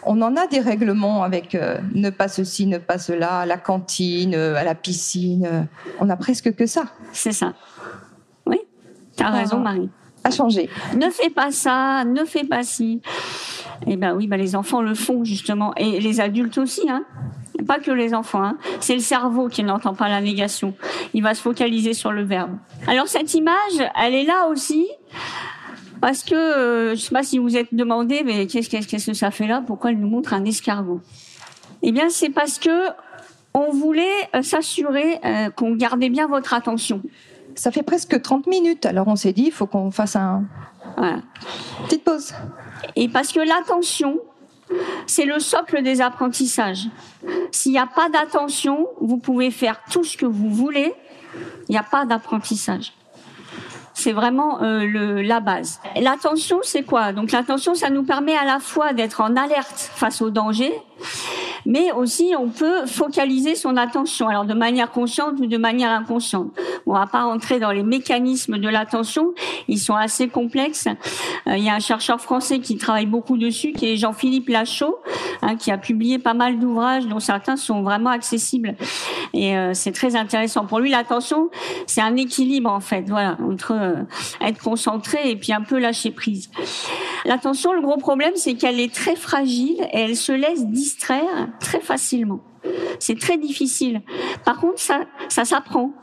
on 0.03 0.21
en 0.21 0.35
a 0.35 0.47
des 0.47 0.59
règlements 0.59 1.23
avec 1.23 1.53
euh, 1.55 1.77
ne 1.93 2.09
pas 2.09 2.27
ceci, 2.27 2.65
ne 2.65 2.77
pas 2.79 2.97
cela, 2.97 3.39
à 3.41 3.45
la 3.45 3.57
cantine, 3.57 4.33
à 4.35 4.63
la 4.63 4.75
piscine. 4.75 5.45
euh, 5.45 5.61
on 5.99 6.09
a 6.09 6.15
presque 6.15 6.55
que 6.55 6.65
ça 6.65 6.83
C'est 7.11 7.31
ça. 7.33 7.53
Oui, 8.45 8.59
t'as 9.15 9.27
Ah. 9.27 9.31
raison, 9.31 9.59
Marie. 9.59 9.89
à 10.23 10.31
changer. 10.31 10.69
Ne 10.97 11.09
fais 11.09 11.29
pas 11.29 11.51
ça, 11.51 12.03
ne 12.05 12.25
fais 12.25 12.43
pas 12.43 12.63
ci. 12.63 13.01
Eh 13.87 13.95
ben 13.95 14.15
oui, 14.15 14.27
ben 14.27 14.37
les 14.37 14.55
enfants 14.55 14.81
le 14.81 14.95
font 14.95 15.23
justement, 15.23 15.73
et 15.75 15.99
les 15.99 16.19
adultes 16.19 16.57
aussi, 16.57 16.89
hein. 16.89 17.03
Pas 17.67 17.79
que 17.79 17.91
les 17.91 18.13
enfants, 18.13 18.43
hein. 18.43 18.57
C'est 18.79 18.95
le 18.95 19.01
cerveau 19.01 19.47
qui 19.47 19.63
n'entend 19.63 19.93
pas 19.93 20.07
la 20.09 20.21
négation. 20.21 20.73
Il 21.13 21.23
va 21.23 21.33
se 21.33 21.41
focaliser 21.41 21.93
sur 21.93 22.11
le 22.11 22.23
verbe. 22.23 22.51
Alors 22.87 23.07
cette 23.07 23.33
image, 23.33 23.83
elle 24.01 24.15
est 24.15 24.23
là 24.23 24.47
aussi 24.47 24.87
parce 26.01 26.23
que 26.23 26.35
euh, 26.35 26.95
je 26.95 27.01
sais 27.01 27.13
pas 27.13 27.23
si 27.23 27.37
vous 27.37 27.57
êtes 27.57 27.73
demandé, 27.73 28.23
mais 28.25 28.47
qu'est-ce 28.47 28.69
qu'est-ce 28.69 29.05
que 29.07 29.13
ça 29.13 29.31
fait 29.31 29.47
là? 29.47 29.61
Pourquoi 29.65 29.91
elle 29.91 29.99
nous 29.99 30.07
montre 30.07 30.33
un 30.33 30.45
escargot? 30.45 31.01
Eh 31.81 31.91
bien, 31.91 32.09
c'est 32.09 32.29
parce 32.29 32.59
que 32.59 32.89
on 33.53 33.71
voulait 33.71 34.03
euh, 34.35 34.41
s'assurer 34.41 35.19
euh, 35.25 35.49
qu'on 35.49 35.75
gardait 35.75 36.09
bien 36.09 36.27
votre 36.27 36.53
attention. 36.53 37.01
Ça 37.55 37.71
fait 37.71 37.83
presque 37.83 38.21
30 38.21 38.47
minutes. 38.47 38.85
Alors 38.85 39.07
on 39.07 39.15
s'est 39.15 39.33
dit, 39.33 39.45
il 39.47 39.51
faut 39.51 39.65
qu'on 39.65 39.91
fasse 39.91 40.15
un 40.15 40.43
Voilà. 40.97 41.19
petite 41.85 42.03
pause. 42.03 42.33
Et 42.95 43.07
parce 43.07 43.31
que 43.31 43.39
l'attention, 43.39 44.19
c'est 45.05 45.25
le 45.25 45.39
socle 45.39 45.81
des 45.81 46.01
apprentissages. 46.01 46.87
S'il 47.51 47.71
n'y 47.71 47.79
a 47.79 47.87
pas 47.87 48.09
d'attention, 48.09 48.87
vous 49.01 49.17
pouvez 49.17 49.51
faire 49.51 49.81
tout 49.91 50.03
ce 50.03 50.17
que 50.17 50.25
vous 50.25 50.49
voulez, 50.49 50.93
il 51.67 51.71
n'y 51.71 51.77
a 51.77 51.83
pas 51.83 52.05
d'apprentissage. 52.05 52.93
C'est 53.93 54.13
vraiment 54.13 54.61
euh, 54.63 54.85
le, 54.85 55.21
la 55.21 55.41
base. 55.41 55.81
L'attention, 55.99 56.59
c'est 56.63 56.83
quoi? 56.83 57.11
Donc 57.11 57.31
l'attention, 57.31 57.75
ça 57.75 57.89
nous 57.89 58.03
permet 58.03 58.35
à 58.35 58.45
la 58.45 58.59
fois 58.59 58.93
d'être 58.93 59.19
en 59.21 59.35
alerte 59.35 59.91
face 59.93 60.21
au 60.21 60.29
danger, 60.29 60.71
mais 61.65 61.91
aussi 61.91 62.33
on 62.37 62.49
peut 62.49 62.85
focaliser 62.85 63.55
son 63.55 63.77
attention, 63.77 64.27
alors 64.27 64.45
de 64.45 64.53
manière 64.53 64.91
consciente 64.91 65.39
ou 65.39 65.45
de 65.45 65.57
manière 65.57 65.91
inconsciente. 65.91 66.51
On 66.85 66.93
va 66.93 67.07
pas 67.07 67.23
rentrer 67.23 67.59
dans 67.59 67.71
les 67.71 67.83
mécanismes 67.83 68.57
de 68.57 68.69
l'attention, 68.69 69.33
ils 69.67 69.79
sont 69.79 69.95
assez 69.95 70.27
complexes. 70.27 70.87
Euh, 71.47 71.57
il 71.57 71.63
y 71.63 71.69
a 71.69 71.75
un 71.75 71.79
chercheur 71.79 72.19
français 72.19 72.59
qui 72.59 72.77
travaille 72.77 73.05
beaucoup 73.05 73.37
dessus, 73.37 73.71
qui 73.71 73.91
est 73.91 73.97
Jean-Philippe 73.97 74.49
Lachaud, 74.49 74.97
hein, 75.41 75.55
qui 75.55 75.71
a 75.71 75.77
publié 75.77 76.19
pas 76.19 76.33
mal 76.33 76.59
d'ouvrages 76.59 77.07
dont 77.07 77.19
certains 77.19 77.57
sont 77.57 77.81
vraiment 77.81 78.09
accessibles. 78.09 78.75
Et 79.33 79.55
euh, 79.55 79.73
c'est 79.73 79.91
très 79.91 80.15
intéressant. 80.15 80.65
Pour 80.65 80.79
lui, 80.79 80.89
l'attention, 80.89 81.49
c'est 81.85 82.01
un 82.01 82.15
équilibre 82.15 82.69
en 82.69 82.79
fait, 82.79 83.03
voilà, 83.07 83.37
entre 83.47 83.73
euh, 83.73 83.95
être 84.41 84.61
concentré 84.61 85.29
et 85.29 85.35
puis 85.35 85.53
un 85.53 85.61
peu 85.61 85.77
lâcher 85.79 86.11
prise. 86.11 86.49
L'attention, 87.25 87.73
le 87.73 87.81
gros 87.81 87.97
problème, 87.97 88.33
c'est 88.35 88.55
qu'elle 88.55 88.79
est 88.79 88.93
très 88.93 89.15
fragile 89.15 89.81
et 89.93 89.99
elle 89.99 90.15
se 90.15 90.31
laisse 90.31 90.65
distraire 90.67 91.49
très 91.59 91.79
facilement. 91.79 92.39
C'est 92.99 93.17
très 93.17 93.37
difficile. 93.37 94.01
Par 94.43 94.59
contre, 94.59 94.79
ça, 94.79 95.01
ça 95.29 95.45
s'apprend 95.45 95.93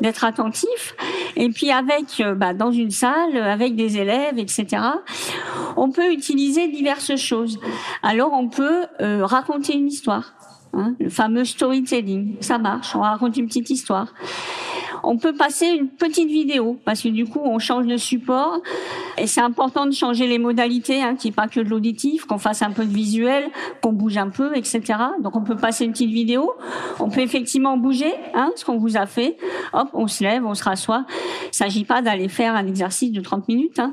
d'être 0.00 0.24
attentif. 0.24 0.96
Et 1.36 1.48
puis 1.50 1.70
avec, 1.70 2.20
euh, 2.20 2.34
bah, 2.34 2.52
dans 2.52 2.72
une 2.72 2.90
salle, 2.90 3.36
avec 3.36 3.76
des 3.76 3.98
élèves, 3.98 4.38
etc., 4.38 4.82
on 5.76 5.90
peut 5.90 6.12
utiliser 6.12 6.68
diverses 6.68 7.16
choses. 7.16 7.58
Alors, 8.02 8.32
on 8.32 8.48
peut 8.48 8.86
euh, 9.00 9.24
raconter 9.24 9.74
une 9.74 9.86
histoire. 9.86 10.34
Hein, 10.72 10.94
le 11.00 11.08
fameux 11.08 11.44
storytelling, 11.44 12.36
ça 12.40 12.58
marche. 12.58 12.94
On 12.94 13.00
raconte 13.00 13.36
une 13.36 13.46
petite 13.46 13.70
histoire. 13.70 14.12
On 15.02 15.16
peut 15.16 15.34
passer 15.34 15.66
une 15.66 15.88
petite 15.88 16.28
vidéo 16.28 16.78
parce 16.84 17.02
que 17.02 17.08
du 17.08 17.26
coup 17.26 17.40
on 17.42 17.58
change 17.58 17.86
de 17.86 17.96
support 17.96 18.60
et 19.18 19.26
c'est 19.26 19.40
important 19.40 19.86
de 19.86 19.92
changer 19.92 20.26
les 20.26 20.38
modalités, 20.38 21.02
hein, 21.02 21.14
qu'il 21.16 21.30
n'y 21.30 21.34
pas 21.34 21.48
que 21.48 21.60
de 21.60 21.68
l'auditif, 21.68 22.24
qu'on 22.24 22.38
fasse 22.38 22.62
un 22.62 22.70
peu 22.70 22.84
de 22.84 22.92
visuel, 22.92 23.50
qu'on 23.82 23.92
bouge 23.92 24.16
un 24.16 24.30
peu, 24.30 24.56
etc. 24.56 24.82
Donc 25.22 25.36
on 25.36 25.42
peut 25.42 25.56
passer 25.56 25.84
une 25.84 25.92
petite 25.92 26.10
vidéo. 26.10 26.52
On 26.98 27.08
peut 27.08 27.20
effectivement 27.20 27.76
bouger, 27.76 28.12
hein, 28.34 28.50
ce 28.56 28.64
qu'on 28.64 28.78
vous 28.78 28.96
a 28.96 29.06
fait. 29.06 29.36
Hop, 29.72 29.88
on 29.92 30.06
se 30.06 30.22
lève, 30.24 30.44
on 30.46 30.54
se 30.54 30.64
rassoit. 30.64 31.04
Il 31.52 31.56
s'agit 31.56 31.84
pas 31.84 32.02
d'aller 32.02 32.28
faire 32.28 32.54
un 32.54 32.66
exercice 32.66 33.12
de 33.12 33.20
30 33.20 33.48
minutes. 33.48 33.78
Hein. 33.78 33.92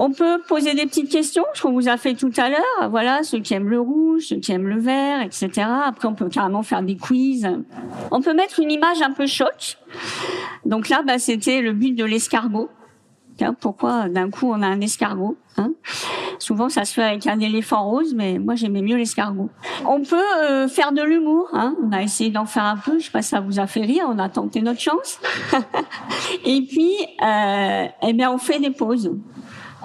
On 0.00 0.12
peut 0.12 0.40
poser 0.46 0.74
des 0.74 0.86
petites 0.86 1.10
questions, 1.10 1.44
ce 1.54 1.62
qu'on 1.62 1.72
vous 1.72 1.88
a 1.88 1.96
fait 1.96 2.14
tout 2.14 2.30
à 2.36 2.48
l'heure. 2.48 2.88
Voilà, 2.88 3.24
ceux 3.24 3.40
qui 3.40 3.52
aiment 3.54 3.68
le 3.68 3.80
rouge, 3.80 4.26
ceux 4.28 4.36
qui 4.36 4.52
aiment 4.52 4.68
le 4.68 4.78
vert, 4.78 5.22
etc. 5.22 5.66
Après, 5.84 6.06
on 6.06 6.14
peut 6.14 6.28
carrément 6.28 6.62
faire 6.62 6.82
des 6.82 6.96
quiz. 6.96 7.48
On 8.12 8.20
peut 8.22 8.32
mettre 8.32 8.60
une 8.60 8.70
image 8.70 9.02
un 9.02 9.10
peu 9.10 9.26
choc. 9.26 9.76
Donc 10.64 10.88
là, 10.88 11.02
bah, 11.04 11.18
c'était 11.18 11.60
le 11.62 11.72
but 11.72 11.96
de 11.96 12.04
l'escargot. 12.04 12.70
Pourquoi 13.60 14.08
d'un 14.08 14.30
coup 14.30 14.50
on 14.50 14.62
a 14.62 14.66
un 14.66 14.80
escargot 14.80 15.36
hein? 15.56 15.70
Souvent, 16.40 16.68
ça 16.68 16.84
se 16.84 16.94
fait 16.94 17.02
avec 17.02 17.26
un 17.26 17.38
éléphant 17.40 17.88
rose, 17.88 18.14
mais 18.14 18.38
moi 18.38 18.54
j'aimais 18.54 18.82
mieux 18.82 18.96
l'escargot. 18.96 19.50
On 19.84 20.02
peut 20.02 20.16
euh, 20.44 20.68
faire 20.68 20.92
de 20.92 21.02
l'humour. 21.02 21.48
Hein 21.52 21.74
on 21.82 21.92
a 21.92 22.02
essayé 22.02 22.30
d'en 22.30 22.46
faire 22.46 22.64
un 22.64 22.76
peu. 22.76 22.98
Je 22.98 23.06
sais 23.06 23.10
pas 23.10 23.22
si 23.22 23.30
ça 23.30 23.40
vous 23.40 23.58
a 23.58 23.66
fait 23.66 23.82
rire. 23.82 24.06
On 24.08 24.18
a 24.18 24.28
tenté 24.28 24.60
notre 24.60 24.80
chance. 24.80 25.20
Et 26.44 26.62
puis, 26.62 26.94
euh, 27.22 27.86
eh 28.02 28.12
bien, 28.12 28.30
on 28.30 28.38
fait 28.38 28.60
des 28.60 28.70
pauses 28.70 29.10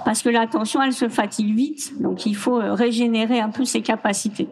parce 0.04 0.22
que 0.22 0.28
l'attention, 0.28 0.82
elle 0.82 0.92
se 0.92 1.08
fatigue 1.08 1.54
vite, 1.54 2.00
donc 2.00 2.26
il 2.26 2.36
faut 2.36 2.60
euh, 2.60 2.74
régénérer 2.74 3.40
un 3.40 3.50
peu 3.50 3.64
ses 3.64 3.82
capacités. 3.82 4.48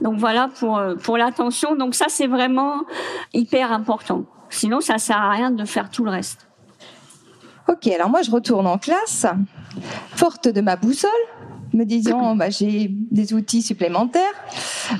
Donc 0.00 0.18
voilà 0.18 0.48
pour 0.48 0.78
euh, 0.78 0.96
pour 0.96 1.16
l'attention. 1.16 1.76
Donc 1.76 1.94
ça, 1.94 2.06
c'est 2.08 2.26
vraiment 2.26 2.82
hyper 3.32 3.72
important. 3.72 4.24
Sinon, 4.50 4.80
ça 4.80 4.98
sert 4.98 5.16
à 5.16 5.30
rien 5.30 5.50
de 5.50 5.64
faire 5.64 5.90
tout 5.90 6.04
le 6.04 6.10
reste. 6.10 6.46
Ok, 7.66 7.86
alors 7.86 8.10
moi 8.10 8.20
je 8.20 8.30
retourne 8.30 8.66
en 8.66 8.76
classe, 8.76 9.26
forte 10.14 10.48
de 10.48 10.60
ma 10.60 10.76
boussole, 10.76 11.10
me 11.74 11.84
disant 11.84 12.36
bah, 12.36 12.50
j'ai 12.50 12.88
des 12.90 13.34
outils 13.34 13.62
supplémentaires, 13.62 14.22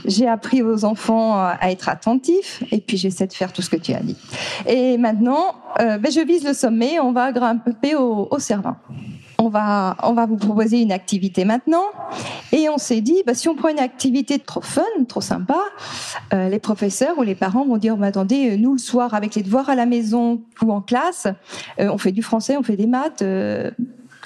j'ai 0.04 0.28
appris 0.28 0.62
aux 0.62 0.84
enfants 0.84 1.34
à 1.36 1.70
être 1.70 1.88
attentifs, 1.88 2.62
et 2.70 2.80
puis 2.80 2.96
j'essaie 2.96 3.26
de 3.26 3.32
faire 3.32 3.52
tout 3.52 3.62
ce 3.62 3.70
que 3.70 3.76
tu 3.76 3.92
as 3.92 4.00
dit. 4.00 4.16
Et 4.66 4.98
maintenant, 4.98 5.54
euh, 5.80 5.98
ben, 5.98 6.10
je 6.10 6.20
vise 6.20 6.44
le 6.44 6.54
sommet, 6.54 7.00
on 7.00 7.12
va 7.12 7.32
grimper 7.32 7.94
au, 7.96 8.28
au 8.30 8.38
Cervin. 8.38 8.76
On 9.38 9.48
va, 9.48 9.96
on 10.02 10.12
va 10.12 10.26
vous 10.26 10.36
proposer 10.36 10.80
une 10.80 10.92
activité 10.92 11.44
maintenant. 11.44 11.84
Et 12.52 12.68
on 12.68 12.78
s'est 12.78 13.00
dit, 13.00 13.22
bah, 13.26 13.34
si 13.34 13.48
on 13.48 13.56
prend 13.56 13.68
une 13.68 13.80
activité 13.80 14.38
trop 14.38 14.60
fun, 14.60 14.82
trop 15.08 15.20
sympa, 15.20 15.58
euh, 16.32 16.48
les 16.48 16.60
professeurs 16.60 17.18
ou 17.18 17.22
les 17.22 17.34
parents 17.34 17.64
vont 17.66 17.76
dire, 17.76 17.96
bah, 17.96 18.06
attendez, 18.06 18.52
euh, 18.52 18.56
nous 18.56 18.72
le 18.72 18.78
soir 18.78 19.12
avec 19.12 19.34
les 19.34 19.42
devoirs 19.42 19.68
à 19.68 19.74
la 19.74 19.86
maison 19.86 20.42
ou 20.62 20.72
en 20.72 20.80
classe, 20.80 21.26
euh, 21.80 21.88
on 21.90 21.98
fait 21.98 22.12
du 22.12 22.22
français, 22.22 22.56
on 22.56 22.62
fait 22.62 22.76
des 22.76 22.86
maths. 22.86 23.24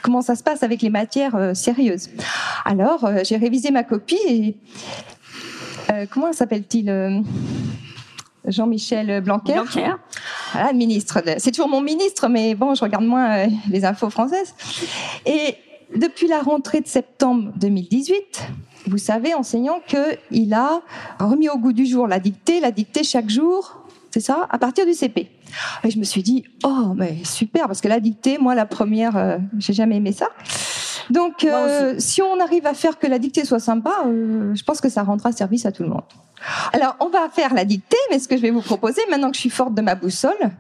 Comment 0.03 0.23
ça 0.23 0.35
se 0.35 0.43
passe 0.43 0.63
avec 0.63 0.83
les 0.83 0.91
matières 0.91 1.35
euh, 1.37 1.55
sérieuses 1.55 2.11
Alors, 2.65 3.05
euh, 3.05 3.21
j'ai 3.25 3.37
révisé 3.37 3.71
ma 3.71 3.83
copie 3.85 4.19
et 4.29 4.57
euh, 5.91 6.07
comment 6.11 6.33
s'appelle-t-il 6.33 7.23
Jean-Michel 8.47 9.21
Blanquer? 9.23 9.55
Blanquer. 9.55 9.93
Voilà, 10.53 10.73
ministre. 10.73 11.21
de- 11.21 11.35
C'est 11.39 11.51
toujours 11.51 11.69
mon 11.69 11.81
ministre, 11.81 12.29
mais 12.29 12.55
bon, 12.55 12.75
je 12.75 12.83
regarde 12.83 13.05
moins 13.05 13.47
les 13.71 13.85
infos 13.85 14.11
françaises. 14.11 14.55
Et 15.27 15.57
depuis 15.95 16.29
la 16.29 16.41
rentrée 16.41 16.81
de 16.81 16.87
septembre 16.87 17.51
2018, 17.57 18.49
vous 18.87 18.99
savez, 18.99 19.35
enseignant, 19.35 19.81
qu'il 19.87 20.55
a 20.55 20.81
remis 21.19 21.49
au 21.51 21.59
goût 21.59 21.73
du 21.73 21.85
jour 21.87 22.07
la 22.07 22.21
dictée, 22.21 22.61
la 22.61 22.71
dictée 22.71 23.05
chaque 23.05 23.29
jour, 23.29 23.78
c'est 24.11 24.21
ça, 24.21 24.47
à 24.51 24.59
partir 24.59 24.87
du 24.87 24.95
CP. 24.95 25.31
Et 25.85 25.91
je 25.91 25.99
me 25.99 26.05
suis 26.05 26.23
dit, 26.23 26.45
oh, 26.65 26.93
mais 26.97 27.25
super, 27.25 27.67
parce 27.67 27.81
que 27.81 27.89
la 27.89 28.01
dictée, 28.01 28.39
moi, 28.39 28.55
la 28.55 28.67
première, 28.67 29.17
euh, 29.17 29.39
j'ai 29.59 29.73
jamais 29.73 29.97
aimé 29.97 30.13
ça. 30.13 30.29
Donc, 31.11 31.45
euh, 31.45 31.95
si 31.99 32.21
on 32.21 32.39
arrive 32.41 32.67
à 32.67 32.75
faire 32.75 32.99
que 32.99 33.07
la 33.07 33.19
dictée 33.19 33.45
soit 33.45 33.61
sympa, 33.61 33.93
euh, 34.07 34.55
je 34.55 34.63
pense 34.63 34.81
que 34.81 34.89
ça 34.89 35.03
rendra 35.03 35.33
service 35.33 35.65
à 35.67 35.73
tout 35.73 35.83
le 35.83 35.89
monde. 35.89 36.03
Alors, 36.73 36.97
on 37.01 37.09
va 37.09 37.29
faire 37.29 37.55
la 37.55 37.65
dictée, 37.65 37.97
mais 38.11 38.19
ce 38.19 38.29
que 38.29 38.37
je 38.37 38.43
vais 38.43 38.51
vous 38.51 38.61
proposer, 38.61 39.01
maintenant 39.11 39.31
que 39.31 39.37
je 39.37 39.41
suis 39.41 39.51
forte 39.51 39.75
de 39.75 39.83
ma 39.83 39.95
boussole, 39.95 40.51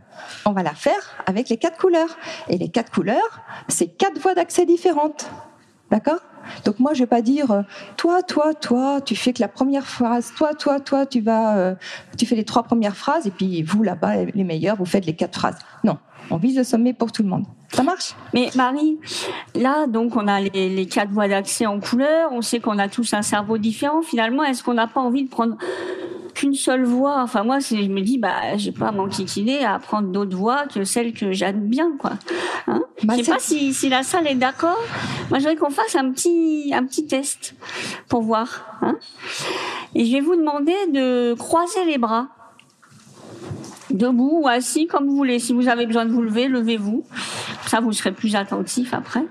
on 0.44 0.52
va 0.52 0.62
la 0.62 0.74
faire 0.74 1.16
avec 1.26 1.48
les 1.48 1.56
quatre 1.56 1.78
couleurs. 1.78 2.18
Et 2.48 2.58
les 2.58 2.68
quatre 2.68 2.90
couleurs, 2.90 3.40
c'est 3.68 3.86
quatre 3.86 4.18
voies 4.20 4.34
d'accès 4.34 4.66
différentes. 4.66 5.30
D'accord? 5.90 6.20
Donc 6.64 6.78
moi, 6.78 6.94
je 6.94 7.00
vais 7.00 7.06
pas 7.06 7.22
dire 7.22 7.50
euh, 7.50 7.62
toi, 7.96 8.22
toi, 8.22 8.54
toi, 8.54 9.00
tu 9.00 9.16
fais 9.16 9.32
que 9.32 9.40
la 9.40 9.48
première 9.48 9.86
phrase, 9.86 10.32
toi, 10.36 10.54
toi, 10.54 10.80
toi, 10.80 11.06
tu 11.06 11.20
vas, 11.20 11.56
euh, 11.56 11.74
tu 12.16 12.26
fais 12.26 12.36
les 12.36 12.44
trois 12.44 12.62
premières 12.62 12.96
phrases 12.96 13.26
et 13.26 13.30
puis 13.30 13.62
vous 13.62 13.82
là-bas, 13.82 14.24
les 14.24 14.44
meilleurs, 14.44 14.76
vous 14.76 14.86
faites 14.86 15.06
les 15.06 15.14
quatre 15.14 15.38
phrases. 15.38 15.58
Non, 15.84 15.98
on 16.30 16.36
vise 16.36 16.56
le 16.56 16.64
sommet 16.64 16.92
pour 16.92 17.12
tout 17.12 17.22
le 17.22 17.28
monde. 17.28 17.44
Ça 17.70 17.82
marche? 17.82 18.14
Mais 18.32 18.48
Marie, 18.54 18.98
là, 19.54 19.86
donc, 19.86 20.16
on 20.16 20.26
a 20.26 20.40
les, 20.40 20.70
les 20.70 20.86
quatre 20.86 21.10
voies 21.10 21.28
d'accès 21.28 21.66
en 21.66 21.80
couleur. 21.80 22.30
On 22.32 22.40
sait 22.40 22.60
qu'on 22.60 22.78
a 22.78 22.88
tous 22.88 23.12
un 23.12 23.20
cerveau 23.20 23.58
différent. 23.58 24.00
Finalement, 24.00 24.42
est-ce 24.42 24.62
qu'on 24.62 24.74
n'a 24.74 24.86
pas 24.86 25.00
envie 25.00 25.24
de 25.24 25.28
prendre 25.28 25.56
qu'une 26.38 26.54
seule 26.54 26.84
voix 26.84 27.20
Enfin, 27.22 27.42
moi, 27.42 27.58
je 27.58 27.74
me 27.88 28.00
dis, 28.00 28.16
bah, 28.16 28.56
j'ai 28.56 28.70
pas 28.70 28.92
m'enquiquiner 28.92 29.64
à 29.64 29.74
apprendre 29.74 30.08
d'autres 30.08 30.36
voix 30.36 30.66
que 30.72 30.84
celles 30.84 31.12
que 31.12 31.32
j'aime 31.32 31.68
bien, 31.68 31.90
quoi. 31.98 32.12
Hein? 32.68 32.82
Bah, 33.02 33.14
je 33.18 33.24
sais 33.24 33.32
pas 33.32 33.38
si, 33.40 33.74
si 33.74 33.88
la 33.88 34.04
salle 34.04 34.28
est 34.28 34.36
d'accord. 34.36 34.78
Moi, 35.30 35.40
je 35.40 35.44
voudrais 35.44 35.56
qu'on 35.56 35.70
fasse 35.70 35.96
un 35.96 36.12
petit, 36.12 36.70
un 36.72 36.84
petit 36.84 37.06
test 37.06 37.56
pour 38.08 38.22
voir. 38.22 38.78
Hein 38.82 38.96
Et 39.96 40.04
je 40.04 40.12
vais 40.12 40.20
vous 40.20 40.36
demander 40.36 40.76
de 40.92 41.34
croiser 41.34 41.84
les 41.84 41.98
bras. 41.98 42.28
Debout 43.90 44.42
ou 44.42 44.48
assis, 44.48 44.86
comme 44.86 45.06
vous 45.06 45.16
voulez. 45.16 45.40
Si 45.40 45.52
vous 45.52 45.68
avez 45.68 45.86
besoin 45.86 46.06
de 46.06 46.12
vous 46.12 46.22
lever, 46.22 46.46
levez-vous. 46.46 47.04
Ça, 47.66 47.80
vous 47.80 47.92
serez 47.92 48.12
plus 48.12 48.36
attentif 48.36 48.94
après. 48.94 49.24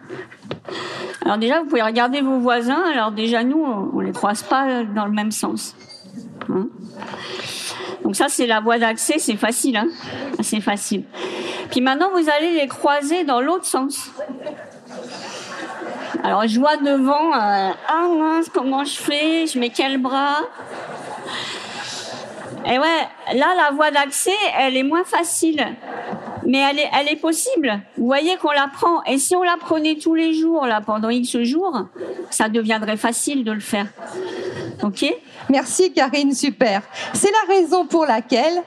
Alors 1.24 1.38
déjà, 1.38 1.62
vous 1.62 1.68
pouvez 1.68 1.84
regarder 1.84 2.20
vos 2.22 2.40
voisins. 2.40 2.84
Alors 2.92 3.12
déjà, 3.12 3.44
nous, 3.46 3.64
on 3.64 3.92
on 3.94 4.00
les 4.02 4.12
croise 4.12 4.44
pas 4.44 4.84
dans 4.84 5.06
le 5.06 5.14
même 5.14 5.32
sens. 5.32 5.76
Hein 6.50 6.68
Donc 8.04 8.16
ça, 8.16 8.28
c'est 8.30 8.48
la 8.48 8.60
voie 8.60 8.78
d'accès. 8.78 9.20
C'est 9.20 9.38
facile. 9.38 9.78
Hein 9.78 9.88
c'est 10.42 10.62
facile. 10.62 11.04
Puis 11.72 11.82
maintenant, 11.82 12.10
vous 12.14 12.30
allez 12.30 12.52
les 12.52 12.68
croiser 12.68 13.24
dans 13.24 13.42
l'autre 13.42 13.66
sens. 13.66 14.12
Alors, 16.24 16.48
je 16.48 16.60
vois 16.60 16.78
devant, 16.78 17.34
euh, 17.34 17.72
ah 17.88 18.08
mince, 18.18 18.50
comment 18.54 18.84
je 18.84 18.98
fais? 18.98 19.48
Je 19.48 19.60
mets 19.60 19.70
quel 19.70 19.98
bras? 19.98 20.40
Et 22.66 22.80
ouais, 22.80 23.08
là, 23.34 23.48
la 23.56 23.72
voie 23.74 23.92
d'accès, 23.92 24.34
elle 24.58 24.76
est 24.76 24.84
moins 24.84 25.04
facile. 25.04 25.66
Mais 26.48 26.60
elle 26.60 27.10
est, 27.10 27.18
possible. 27.18 27.82
Vous 27.98 28.06
voyez 28.06 28.38
qu'on 28.38 28.52
la 28.52 28.70
prend. 28.74 29.04
Et 29.04 29.18
si 29.18 29.36
on 29.36 29.44
la 29.44 29.58
prenait 29.60 29.98
tous 29.98 30.16
les 30.16 30.34
jours, 30.34 30.66
là, 30.66 30.80
pendant 30.80 31.10
X 31.10 31.42
jours, 31.44 31.88
ça 32.30 32.48
deviendrait 32.48 32.96
facile 32.96 33.44
de 33.44 33.52
le 33.52 33.60
faire. 33.60 33.88
Ok? 34.82 35.06
Merci 35.50 35.92
Karine, 35.92 36.34
super. 36.34 36.84
C'est 37.14 37.32
la 37.32 37.54
raison 37.54 37.86
pour 37.86 38.06
laquelle, 38.06 38.64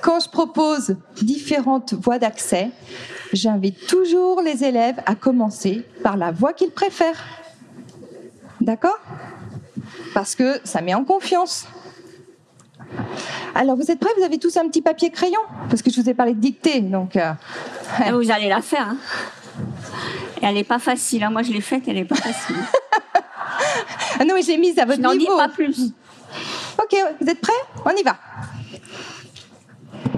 quand 0.00 0.20
je 0.20 0.28
propose 0.28 0.96
différentes 1.22 1.94
voies 1.94 2.20
d'accès, 2.20 2.70
j'invite 3.32 3.84
toujours 3.88 4.40
les 4.40 4.62
élèves 4.62 5.00
à 5.04 5.16
commencer 5.16 5.84
par 6.04 6.16
la 6.16 6.30
voie 6.30 6.52
qu'ils 6.52 6.70
préfèrent. 6.70 7.24
D'accord? 8.60 8.98
Parce 10.14 10.36
que 10.36 10.60
ça 10.62 10.80
met 10.80 10.94
en 10.94 11.04
confiance. 11.04 11.66
Alors, 13.54 13.76
vous 13.76 13.90
êtes 13.90 13.98
prêts? 14.00 14.10
Vous 14.18 14.24
avez 14.24 14.38
tous 14.38 14.56
un 14.56 14.66
petit 14.68 14.82
papier 14.82 15.10
crayon? 15.10 15.40
Parce 15.68 15.82
que 15.82 15.90
je 15.90 16.00
vous 16.00 16.08
ai 16.08 16.14
parlé 16.14 16.34
de 16.34 16.40
dictée, 16.40 16.80
donc... 16.80 17.16
euh, 17.16 17.32
Et 18.06 18.10
Vous 18.12 18.30
allez 18.30 18.48
la 18.48 18.60
faire. 18.62 18.88
Hein. 18.90 18.96
Elle 20.42 20.54
n'est 20.54 20.64
pas 20.64 20.78
facile. 20.78 21.22
hein. 21.24 21.30
Moi, 21.30 21.42
je 21.42 21.52
l'ai 21.52 21.60
faite, 21.60 21.84
elle 21.86 21.94
n'est 21.94 22.04
pas 22.04 22.16
facile. 22.16 22.56
Ah 24.18 24.24
non, 24.24 24.34
mais 24.36 24.42
j'ai 24.42 24.56
mise 24.58 24.78
à 24.78 24.82
Je 24.82 24.86
votre 24.88 25.00
n'en 25.00 25.12
dis 25.12 25.18
niveau. 25.18 25.36
pas 25.36 25.48
plus. 25.48 25.90
Ok, 26.80 26.94
vous 27.20 27.28
êtes 27.28 27.40
prêts? 27.40 27.52
On 27.84 27.90
y 27.90 28.02
va. 28.04 28.16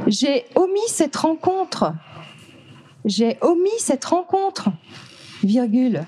J'ai 0.06 0.44
omis 0.54 0.88
cette 0.88 1.16
rencontre. 1.16 1.92
J'ai 3.06 3.38
omis 3.40 3.70
cette 3.78 4.04
rencontre. 4.04 4.68
Virgule. 5.42 6.04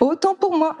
Autant 0.00 0.34
pour 0.34 0.56
moi. 0.56 0.76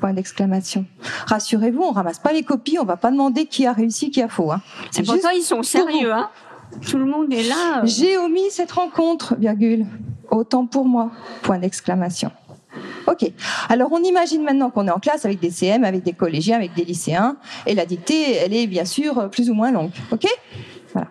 Point 0.00 0.12
d'exclamation. 0.12 0.84
Rassurez-vous, 1.26 1.82
on 1.82 1.90
ramasse 1.92 2.18
pas 2.18 2.32
les 2.32 2.42
copies, 2.42 2.78
on 2.78 2.84
va 2.84 2.96
pas 2.96 3.10
demander 3.10 3.46
qui 3.46 3.66
a 3.66 3.72
réussi, 3.72 4.10
qui 4.10 4.22
a 4.22 4.28
faux. 4.28 4.52
hein. 4.52 4.60
C'est 4.90 5.02
pourtant, 5.02 5.30
juste 5.30 5.38
ils 5.38 5.42
sont 5.42 5.62
sérieux. 5.62 6.12
Hein. 6.12 6.30
Tout 6.88 6.98
le 6.98 7.06
monde 7.06 7.32
est 7.32 7.42
là. 7.42 7.80
euh. 7.82 7.86
J'ai 7.86 8.16
omis 8.18 8.50
cette 8.50 8.70
rencontre, 8.72 9.34
virgule. 9.38 9.86
Autant 10.30 10.66
pour 10.66 10.84
moi, 10.84 11.10
point 11.42 11.58
d'exclamation. 11.58 12.30
Ok. 13.06 13.32
Alors 13.68 13.88
on 13.92 14.02
imagine 14.02 14.42
maintenant 14.44 14.70
qu'on 14.70 14.86
est 14.86 14.90
en 14.90 15.00
classe 15.00 15.24
avec 15.24 15.40
des 15.40 15.50
CM, 15.50 15.82
avec 15.84 16.02
des 16.04 16.12
collégiens, 16.12 16.56
avec 16.56 16.74
des 16.74 16.84
lycéens, 16.84 17.36
et 17.66 17.74
la 17.74 17.86
dictée, 17.86 18.34
elle 18.36 18.54
est 18.54 18.66
bien 18.66 18.84
sûr 18.84 19.30
plus 19.30 19.50
ou 19.50 19.54
moins 19.54 19.72
longue. 19.72 19.90
Ok? 20.12 20.26
Voilà. 20.92 21.08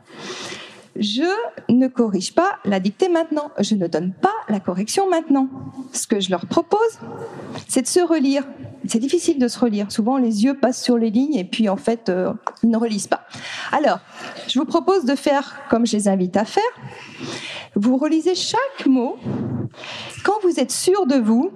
Je 0.99 1.23
ne 1.69 1.88
corrige 1.88 2.33
pas 2.33 2.57
la 2.65 2.79
dictée 2.79 3.10
maintenant. 3.10 3.51
Je 3.60 3.75
ne 3.75 3.88
donne 3.88 4.13
pas 4.13 4.33
la 4.49 4.60
correction 4.60 5.10
maintenant. 5.10 5.49
Ce 5.93 6.07
que 6.07 6.19
je 6.19 6.29
leur 6.31 6.45
propose, 6.45 6.99
c'est 7.67 7.81
de 7.81 7.88
se 7.88 7.99
relire. 7.99 8.43
C'est 8.88 8.99
difficile 8.99 9.38
de 9.39 9.47
se 9.47 9.60
relire. 9.60 9.91
Souvent, 9.91 10.17
les 10.17 10.43
yeux 10.43 10.55
passent 10.55 10.81
sur 10.81 10.97
les 10.97 11.10
lignes 11.10 11.36
et 11.36 11.43
puis 11.43 11.69
en 11.69 11.77
fait, 11.77 12.10
euh, 12.10 12.33
ils 12.63 12.69
ne 12.69 12.77
relisent 12.77 13.07
pas. 13.07 13.25
Alors, 13.71 13.99
je 14.47 14.57
vous 14.60 14.65
propose 14.65 15.05
de 15.05 15.15
faire 15.15 15.57
comme 15.69 15.86
je 15.86 15.97
les 15.97 16.07
invite 16.07 16.38
à 16.38 16.45
faire. 16.45 16.63
Vous 17.75 17.97
relisez 17.97 18.36
chaque 18.36 18.86
mot. 18.88 19.17
Quand 20.23 20.39
vous 20.41 20.60
êtes 20.60 20.71
sûr 20.71 21.05
de 21.05 21.15
vous, 21.15 21.51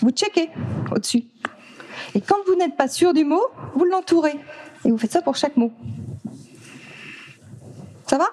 vous 0.00 0.10
checkez 0.10 0.50
au-dessus. 0.90 1.24
Et 2.14 2.20
quand 2.20 2.36
vous 2.46 2.54
n'êtes 2.54 2.76
pas 2.76 2.88
sûr 2.88 3.12
du 3.12 3.24
mot, 3.24 3.42
vous 3.74 3.84
l'entourez. 3.84 4.38
Et 4.84 4.90
vous 4.90 4.98
faites 4.98 5.12
ça 5.12 5.22
pour 5.22 5.36
chaque 5.36 5.56
mot. 5.56 5.72
Ça 8.06 8.16
va? 8.16 8.28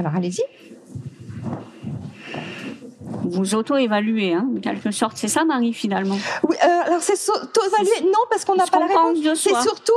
Alors 0.00 0.14
allez-y. 0.14 0.42
Vous 3.22 3.54
auto-évaluez, 3.54 4.32
hein, 4.32 4.48
en 4.56 4.60
quelque 4.60 4.90
sorte. 4.90 5.18
C'est 5.18 5.28
ça, 5.28 5.44
Marie, 5.44 5.74
finalement. 5.74 6.16
Oui, 6.48 6.56
euh, 6.64 6.86
alors 6.86 7.02
c'est 7.02 7.16
s'auto-évaluer. 7.16 8.06
Non, 8.06 8.18
parce 8.30 8.46
qu'on 8.46 8.54
n'a 8.56 8.66
pas 8.66 8.78
la 8.80 8.86
réponse. 8.86 9.18
C'est 9.38 9.60
surtout 9.60 9.92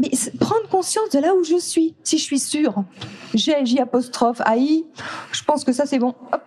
mais 0.00 0.10
prendre 0.40 0.68
conscience 0.68 1.08
de 1.10 1.20
là 1.20 1.36
où 1.36 1.44
je 1.44 1.56
suis. 1.56 1.94
Si 2.02 2.18
je 2.18 2.24
suis 2.24 2.40
sûre, 2.40 2.74
j'ai 3.32 3.64
J 3.64 3.78
apostrophe 3.78 4.40
AI, 4.40 4.84
je 5.30 5.44
pense 5.44 5.62
que 5.62 5.72
ça 5.72 5.86
c'est 5.86 6.00
bon. 6.00 6.16
Hop. 6.32 6.42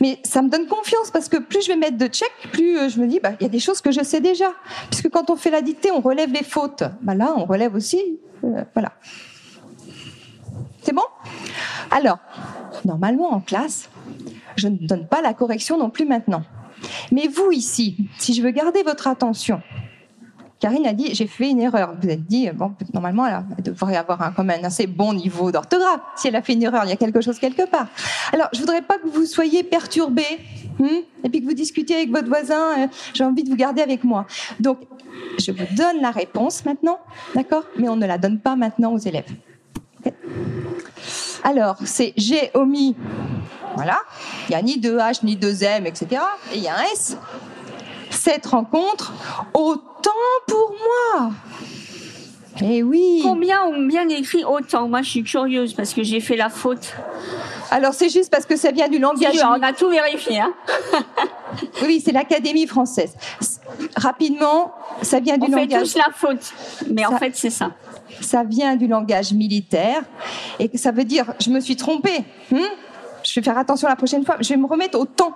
Mais 0.00 0.20
ça 0.22 0.42
me 0.42 0.48
donne 0.48 0.68
confiance 0.68 1.10
parce 1.10 1.28
que 1.28 1.38
plus 1.38 1.62
je 1.62 1.68
vais 1.68 1.76
mettre 1.76 1.98
de 1.98 2.06
check, 2.06 2.30
plus 2.52 2.78
euh, 2.78 2.88
je 2.88 3.00
me 3.00 3.08
dis, 3.08 3.18
bah, 3.18 3.32
il 3.40 3.42
y 3.42 3.46
a 3.46 3.48
des 3.48 3.58
choses 3.58 3.80
que 3.80 3.90
je 3.90 4.04
sais 4.04 4.20
déjà. 4.20 4.52
Puisque 4.90 5.10
quand 5.10 5.28
on 5.28 5.34
fait 5.34 5.50
la 5.50 5.60
dictée, 5.60 5.90
on 5.90 6.00
relève 6.00 6.32
les 6.32 6.44
fautes. 6.44 6.84
Bah, 7.02 7.16
là, 7.16 7.34
on 7.36 7.44
relève 7.46 7.74
aussi. 7.74 8.20
euh, 8.44 8.62
voilà. 8.74 8.92
C'est 10.88 10.94
bon? 10.94 11.02
Alors, 11.90 12.16
normalement 12.86 13.34
en 13.34 13.40
classe, 13.40 13.90
je 14.56 14.68
ne 14.68 14.78
donne 14.78 15.06
pas 15.06 15.20
la 15.20 15.34
correction 15.34 15.76
non 15.76 15.90
plus 15.90 16.06
maintenant. 16.06 16.44
Mais 17.12 17.26
vous 17.26 17.52
ici, 17.52 18.08
si 18.16 18.32
je 18.32 18.40
veux 18.40 18.52
garder 18.52 18.82
votre 18.84 19.06
attention, 19.06 19.60
Karine 20.60 20.86
a 20.86 20.94
dit 20.94 21.14
j'ai 21.14 21.26
fait 21.26 21.50
une 21.50 21.60
erreur. 21.60 21.94
Vous 22.00 22.08
êtes 22.08 22.24
dit 22.24 22.48
bon 22.54 22.72
normalement 22.94 23.26
elle, 23.26 23.62
devrait 23.62 23.96
avoir 23.96 24.22
un, 24.22 24.32
quand 24.32 24.44
même 24.44 24.64
un 24.64 24.68
assez 24.68 24.86
bon 24.86 25.12
niveau 25.12 25.52
d'orthographe. 25.52 26.00
Si 26.16 26.28
elle 26.28 26.36
a 26.36 26.40
fait 26.40 26.54
une 26.54 26.62
erreur, 26.62 26.84
il 26.86 26.88
y 26.88 26.94
a 26.94 26.96
quelque 26.96 27.20
chose 27.20 27.38
quelque 27.38 27.68
part. 27.68 27.88
Alors 28.32 28.48
je 28.54 28.60
voudrais 28.60 28.80
pas 28.80 28.96
que 28.96 29.08
vous 29.08 29.26
soyez 29.26 29.64
perturbés 29.64 30.38
hmm, 30.78 30.86
et 31.22 31.28
puis 31.28 31.42
que 31.42 31.44
vous 31.44 31.52
discutiez 31.52 31.96
avec 31.96 32.10
votre 32.10 32.28
voisin. 32.28 32.78
euh, 32.78 32.86
j'ai 33.12 33.24
envie 33.24 33.44
de 33.44 33.50
vous 33.50 33.56
garder 33.56 33.82
avec 33.82 34.04
moi. 34.04 34.26
Donc 34.58 34.78
je 35.38 35.52
vous 35.52 35.66
donne 35.76 36.00
la 36.00 36.12
réponse 36.12 36.64
maintenant, 36.64 36.98
d'accord? 37.34 37.64
Mais 37.76 37.90
on 37.90 37.96
ne 37.96 38.06
la 38.06 38.16
donne 38.16 38.40
pas 38.40 38.56
maintenant 38.56 38.94
aux 38.94 38.98
élèves. 38.98 39.30
Alors 41.44 41.76
c'est 41.84 42.12
j'ai 42.16 42.50
omis. 42.54 42.96
Voilà. 43.76 43.98
Il 44.48 44.52
n'y 44.52 44.56
a 44.56 44.62
ni 44.62 44.78
deux 44.78 44.98
H, 44.98 45.20
ni 45.22 45.36
deux 45.36 45.62
M, 45.62 45.86
etc. 45.86 46.20
Et 46.52 46.56
il 46.56 46.62
y 46.62 46.68
a 46.68 46.74
un 46.74 46.82
S. 46.92 47.16
Cette 48.10 48.46
rencontre, 48.46 49.12
autant 49.54 50.10
pour 50.48 50.74
moi. 51.16 51.30
Eh 52.60 52.82
oui. 52.82 53.20
Combien 53.22 53.62
ont 53.62 53.86
bien 53.86 54.08
écrit 54.08 54.44
autant? 54.44 54.88
Moi, 54.88 55.02
je 55.02 55.10
suis 55.10 55.22
curieuse 55.22 55.74
parce 55.74 55.94
que 55.94 56.02
j'ai 56.02 56.20
fait 56.20 56.36
la 56.36 56.48
faute. 56.48 56.94
Alors 57.70 57.92
c'est 57.94 58.08
juste 58.08 58.30
parce 58.30 58.46
que 58.46 58.56
ça 58.56 58.70
vient 58.70 58.88
du 58.88 58.98
langage. 58.98 59.34
Jure, 59.34 59.54
on 59.56 59.62
a 59.62 59.72
tout 59.72 59.88
vérifié. 59.88 60.40
Hein. 60.40 60.52
Oui, 61.82 62.02
c'est 62.04 62.12
l'Académie 62.12 62.66
française. 62.66 63.14
Rapidement, 63.96 64.72
ça 65.02 65.18
vient 65.18 65.38
du 65.38 65.44
On 65.50 65.52
fait 65.54 65.66
langage. 65.66 65.80
tous 65.82 65.96
la 65.96 66.12
faute. 66.14 66.52
Mais 66.90 67.06
en 67.06 67.16
fait, 67.18 67.34
c'est 67.34 67.50
ça. 67.50 67.72
Ça 68.20 68.44
vient 68.44 68.76
du 68.76 68.86
langage 68.86 69.32
militaire 69.32 70.02
et 70.58 70.76
ça 70.76 70.90
veut 70.92 71.04
dire 71.04 71.24
je 71.40 71.50
me 71.50 71.60
suis 71.60 71.76
trompée. 71.76 72.24
hmm? 72.50 72.58
Je 73.24 73.40
vais 73.40 73.44
faire 73.44 73.58
attention 73.58 73.88
la 73.88 73.96
prochaine 73.96 74.24
fois. 74.24 74.36
Je 74.40 74.48
vais 74.50 74.56
me 74.56 74.66
remettre 74.66 74.98
au 74.98 75.04
temps. 75.06 75.34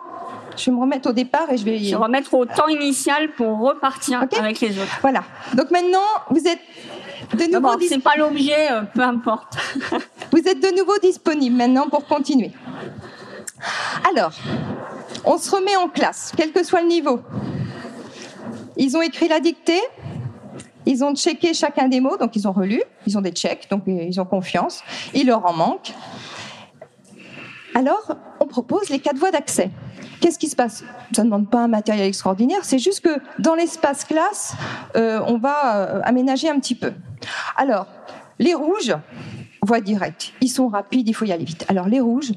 Je 0.56 0.66
vais 0.66 0.72
me 0.76 0.80
remettre 0.80 1.08
au 1.10 1.12
départ 1.12 1.50
et 1.50 1.56
je 1.56 1.64
vais. 1.64 1.78
Je 1.78 1.90
vais 1.90 1.96
remettre 1.96 2.32
au 2.34 2.44
temps 2.44 2.68
initial 2.68 3.32
pour 3.32 3.58
repartir 3.58 4.22
avec 4.38 4.60
les 4.60 4.78
autres. 4.78 4.98
Voilà. 5.00 5.24
Donc 5.54 5.70
maintenant, 5.70 5.98
vous 6.30 6.46
êtes 6.46 6.60
de 7.34 7.52
nouveau 7.52 7.76
dis- 7.76 7.88
c'est 7.88 7.98
pas 7.98 8.16
l'objet, 8.16 8.70
euh, 8.72 8.82
peu 8.94 9.00
importe. 9.02 9.56
Vous 10.32 10.38
êtes 10.38 10.60
de 10.60 10.76
nouveau 10.76 10.98
disponible 10.98 11.56
maintenant 11.56 11.88
pour 11.88 12.06
continuer. 12.06 12.52
Alors, 14.10 14.32
on 15.24 15.38
se 15.38 15.50
remet 15.50 15.76
en 15.76 15.88
classe, 15.88 16.32
quel 16.36 16.52
que 16.52 16.64
soit 16.64 16.80
le 16.82 16.88
niveau. 16.88 17.20
Ils 18.76 18.96
ont 18.96 19.02
écrit 19.02 19.28
la 19.28 19.40
dictée, 19.40 19.80
ils 20.86 21.04
ont 21.04 21.14
checké 21.14 21.54
chacun 21.54 21.88
des 21.88 22.00
mots, 22.00 22.16
donc 22.16 22.34
ils 22.34 22.48
ont 22.48 22.52
relu, 22.52 22.82
ils 23.06 23.16
ont 23.16 23.20
des 23.20 23.30
checks, 23.32 23.68
donc 23.70 23.82
euh, 23.86 24.04
ils 24.08 24.20
ont 24.20 24.24
confiance, 24.24 24.80
il 25.14 25.26
leur 25.26 25.44
en 25.46 25.52
manque. 25.52 25.92
Alors, 27.74 28.16
on 28.40 28.46
propose 28.46 28.88
les 28.90 28.98
quatre 28.98 29.16
voies 29.16 29.30
d'accès. 29.30 29.70
Qu'est-ce 30.22 30.38
qui 30.38 30.48
se 30.48 30.56
passe? 30.56 30.84
Ça 31.12 31.22
ne 31.22 31.28
demande 31.28 31.50
pas 31.50 31.64
un 31.64 31.68
matériel 31.68 32.06
extraordinaire, 32.06 32.60
c'est 32.62 32.78
juste 32.78 33.00
que 33.00 33.10
dans 33.38 33.54
l'espace 33.54 34.04
classe, 34.04 34.54
euh, 34.96 35.20
on 35.26 35.36
va 35.36 35.76
euh, 35.76 36.00
aménager 36.04 36.48
un 36.48 36.58
petit 36.58 36.76
peu. 36.76 36.92
Alors, 37.56 37.86
les 38.38 38.54
rouges, 38.54 38.94
voie 39.60 39.80
directe, 39.80 40.32
ils 40.40 40.48
sont 40.48 40.68
rapides, 40.68 41.08
il 41.08 41.12
faut 41.12 41.24
y 41.24 41.32
aller 41.32 41.44
vite. 41.44 41.64
Alors 41.68 41.88
les 41.88 42.00
rouges, 42.00 42.32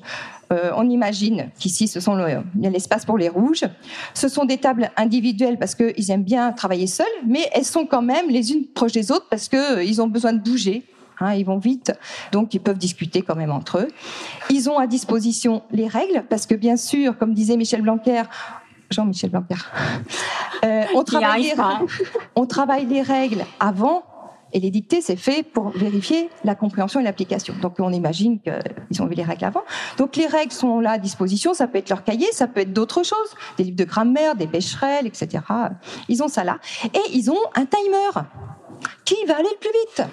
euh, 0.52 0.72
on 0.76 0.88
imagine 0.90 1.50
qu'ici, 1.58 1.88
ce 1.88 2.00
sont 2.00 2.18
il 2.18 2.62
y 2.62 2.68
a 2.68 2.70
l'espace 2.70 3.06
pour 3.06 3.18
les 3.18 3.30
rouges. 3.30 3.66
Ce 4.14 4.28
sont 4.28 4.46
des 4.46 4.58
tables 4.58 4.92
individuelles 4.98 5.58
parce 5.58 5.74
qu'ils 5.74 6.12
aiment 6.12 6.24
bien 6.24 6.52
travailler 6.52 6.88
seuls, 6.88 7.08
mais 7.26 7.50
elles 7.54 7.66
sont 7.66 7.86
quand 7.86 8.04
même 8.04 8.30
les 8.30 8.52
unes 8.52 8.66
proches 8.68 8.92
des 8.92 9.12
autres 9.12 9.28
parce 9.30 9.48
qu'ils 9.48 10.02
ont 10.02 10.08
besoin 10.08 10.34
de 10.34 10.40
bouger. 10.40 10.86
Hein, 11.20 11.34
ils 11.34 11.46
vont 11.46 11.58
vite, 11.58 11.94
donc 12.32 12.54
ils 12.54 12.60
peuvent 12.60 12.78
discuter 12.78 13.22
quand 13.22 13.36
même 13.36 13.52
entre 13.52 13.80
eux. 13.80 13.88
Ils 14.50 14.70
ont 14.70 14.78
à 14.78 14.88
disposition 14.88 15.64
les 15.72 15.88
règles, 15.88 16.24
parce 16.30 16.46
que 16.46 16.56
bien 16.56 16.78
sûr, 16.78 17.18
comme 17.18 17.34
disait 17.34 17.58
Michel 17.58 17.82
Blanquer, 17.82 18.24
Jean-Michel 18.90 19.30
Blanquer, 19.30 19.56
euh, 20.66 20.84
on, 20.94 21.04
travaille 21.04 21.54
on 22.36 22.46
travaille 22.46 22.86
les 22.86 23.02
règles 23.02 23.46
avant 23.60 24.04
et 24.56 24.60
les 24.60 24.72
dictées, 24.72 25.02
c'est 25.02 25.18
fait 25.18 25.44
pour 25.44 25.70
vérifier 25.72 26.30
la 26.46 26.56
compréhension 26.56 27.02
et 27.02 27.04
l'application. 27.04 27.54
Donc 27.62 27.76
on 27.80 27.92
imagine 27.92 28.40
qu'ils 28.40 29.02
ont 29.02 29.06
vu 29.06 29.16
les 29.16 29.24
règles 29.24 29.44
avant. 29.44 29.64
Donc 29.98 30.16
les 30.16 30.28
règles 30.28 30.54
sont 30.54 30.80
là 30.80 30.92
à 30.92 30.98
disposition, 30.98 31.54
ça 31.54 31.68
peut 31.68 31.78
être 31.78 31.90
leur 31.90 32.04
cahier, 32.04 32.28
ça 32.32 32.48
peut 32.48 32.62
être 32.62 32.72
d'autres 32.72 33.04
choses, 33.04 33.36
des 33.58 33.66
livres 33.66 33.76
de 33.76 33.84
grammaire, 33.84 34.36
des 34.36 34.48
pêcherelles, 34.48 35.08
etc. 35.08 35.44
Ils 36.08 36.24
ont 36.24 36.30
ça 36.30 36.46
là. 36.46 36.60
Et 36.94 37.12
ils 37.14 37.30
ont 37.30 37.40
un 37.56 37.66
timer. 37.66 38.26
Qui 39.04 39.16
va 39.28 39.36
aller 39.36 39.50
le 39.52 39.60
plus 39.60 39.72
vite 39.72 40.10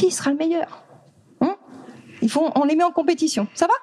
Qui 0.00 0.10
sera 0.10 0.30
le 0.30 0.36
meilleur 0.36 0.82
hein 1.42 1.56
On 2.54 2.64
les 2.64 2.74
met 2.74 2.84
en 2.84 2.90
compétition. 2.90 3.46
Ça 3.54 3.66
va 3.66 3.74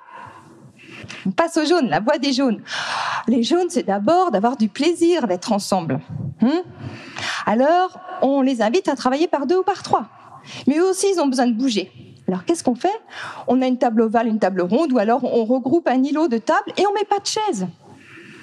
on 1.27 1.32
passe 1.32 1.58
aux 1.58 1.65
jaunes, 1.65 1.89
la 1.89 1.99
voie 1.99 2.17
des 2.17 2.34
jaunes. 2.34 2.62
Les 3.27 3.43
jaunes, 3.43 3.69
c'est 3.69 3.84
d'abord 3.84 4.32
d'avoir 4.32 4.58
du 4.58 4.67
plaisir 4.67 5.27
d'être 5.27 5.51
ensemble. 5.51 5.99
Hein 6.41 6.63
alors, 7.45 7.99
on 8.23 8.41
les 8.41 8.63
invite 8.63 8.89
à 8.89 8.95
travailler 8.95 9.27
par 9.27 9.45
deux 9.45 9.60
ou 9.60 9.63
par 9.63 9.84
trois. 9.84 10.08
Mais 10.65 10.80
eux 10.80 10.89
aussi, 10.89 11.06
ils 11.13 11.19
ont 11.19 11.27
besoin 11.27 11.45
de 11.45 11.53
bouger. 11.53 11.91
Alors, 12.27 12.43
qu'est-ce 12.45 12.63
qu'on 12.63 12.75
fait? 12.75 12.99
On 13.47 13.62
a 13.62 13.67
une 13.67 13.77
table 13.77 14.01
ovale, 14.01 14.27
une 14.27 14.39
table 14.39 14.62
ronde, 14.62 14.91
ou 14.91 14.97
alors 14.97 15.23
on 15.23 15.45
regroupe 15.45 15.88
un 15.88 16.01
îlot 16.01 16.27
de 16.27 16.39
tables 16.39 16.73
et 16.77 16.86
on 16.88 16.93
met 16.93 17.06
pas 17.06 17.19
de 17.19 17.27
chaises. 17.27 17.67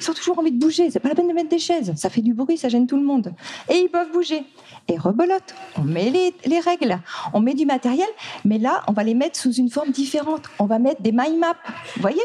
Ils 0.04 0.10
ont 0.10 0.14
toujours 0.14 0.38
envie 0.38 0.52
de 0.52 0.58
bouger. 0.58 0.90
C'est 0.90 1.00
pas 1.00 1.08
la 1.08 1.14
peine 1.14 1.28
de 1.28 1.32
mettre 1.32 1.48
des 1.48 1.58
chaises. 1.58 1.94
Ça 1.96 2.10
fait 2.10 2.20
du 2.20 2.34
bruit, 2.34 2.58
ça 2.58 2.68
gêne 2.68 2.86
tout 2.86 2.96
le 2.96 3.02
monde. 3.04 3.32
Et 3.70 3.76
ils 3.76 3.88
peuvent 3.88 4.12
bouger. 4.12 4.44
Et 4.88 4.98
rebelote. 4.98 5.54
On 5.78 5.82
met 5.82 6.10
les, 6.10 6.34
les, 6.44 6.60
règles. 6.60 7.00
On 7.32 7.40
met 7.40 7.54
du 7.54 7.64
matériel. 7.64 8.08
Mais 8.44 8.58
là, 8.58 8.82
on 8.86 8.92
va 8.92 9.02
les 9.02 9.14
mettre 9.14 9.38
sous 9.38 9.52
une 9.52 9.70
forme 9.70 9.92
différente. 9.92 10.42
On 10.58 10.66
va 10.66 10.78
mettre 10.78 11.00
des 11.00 11.12
mind 11.12 11.38
maps. 11.38 11.56
Vous 11.96 12.02
voyez? 12.02 12.22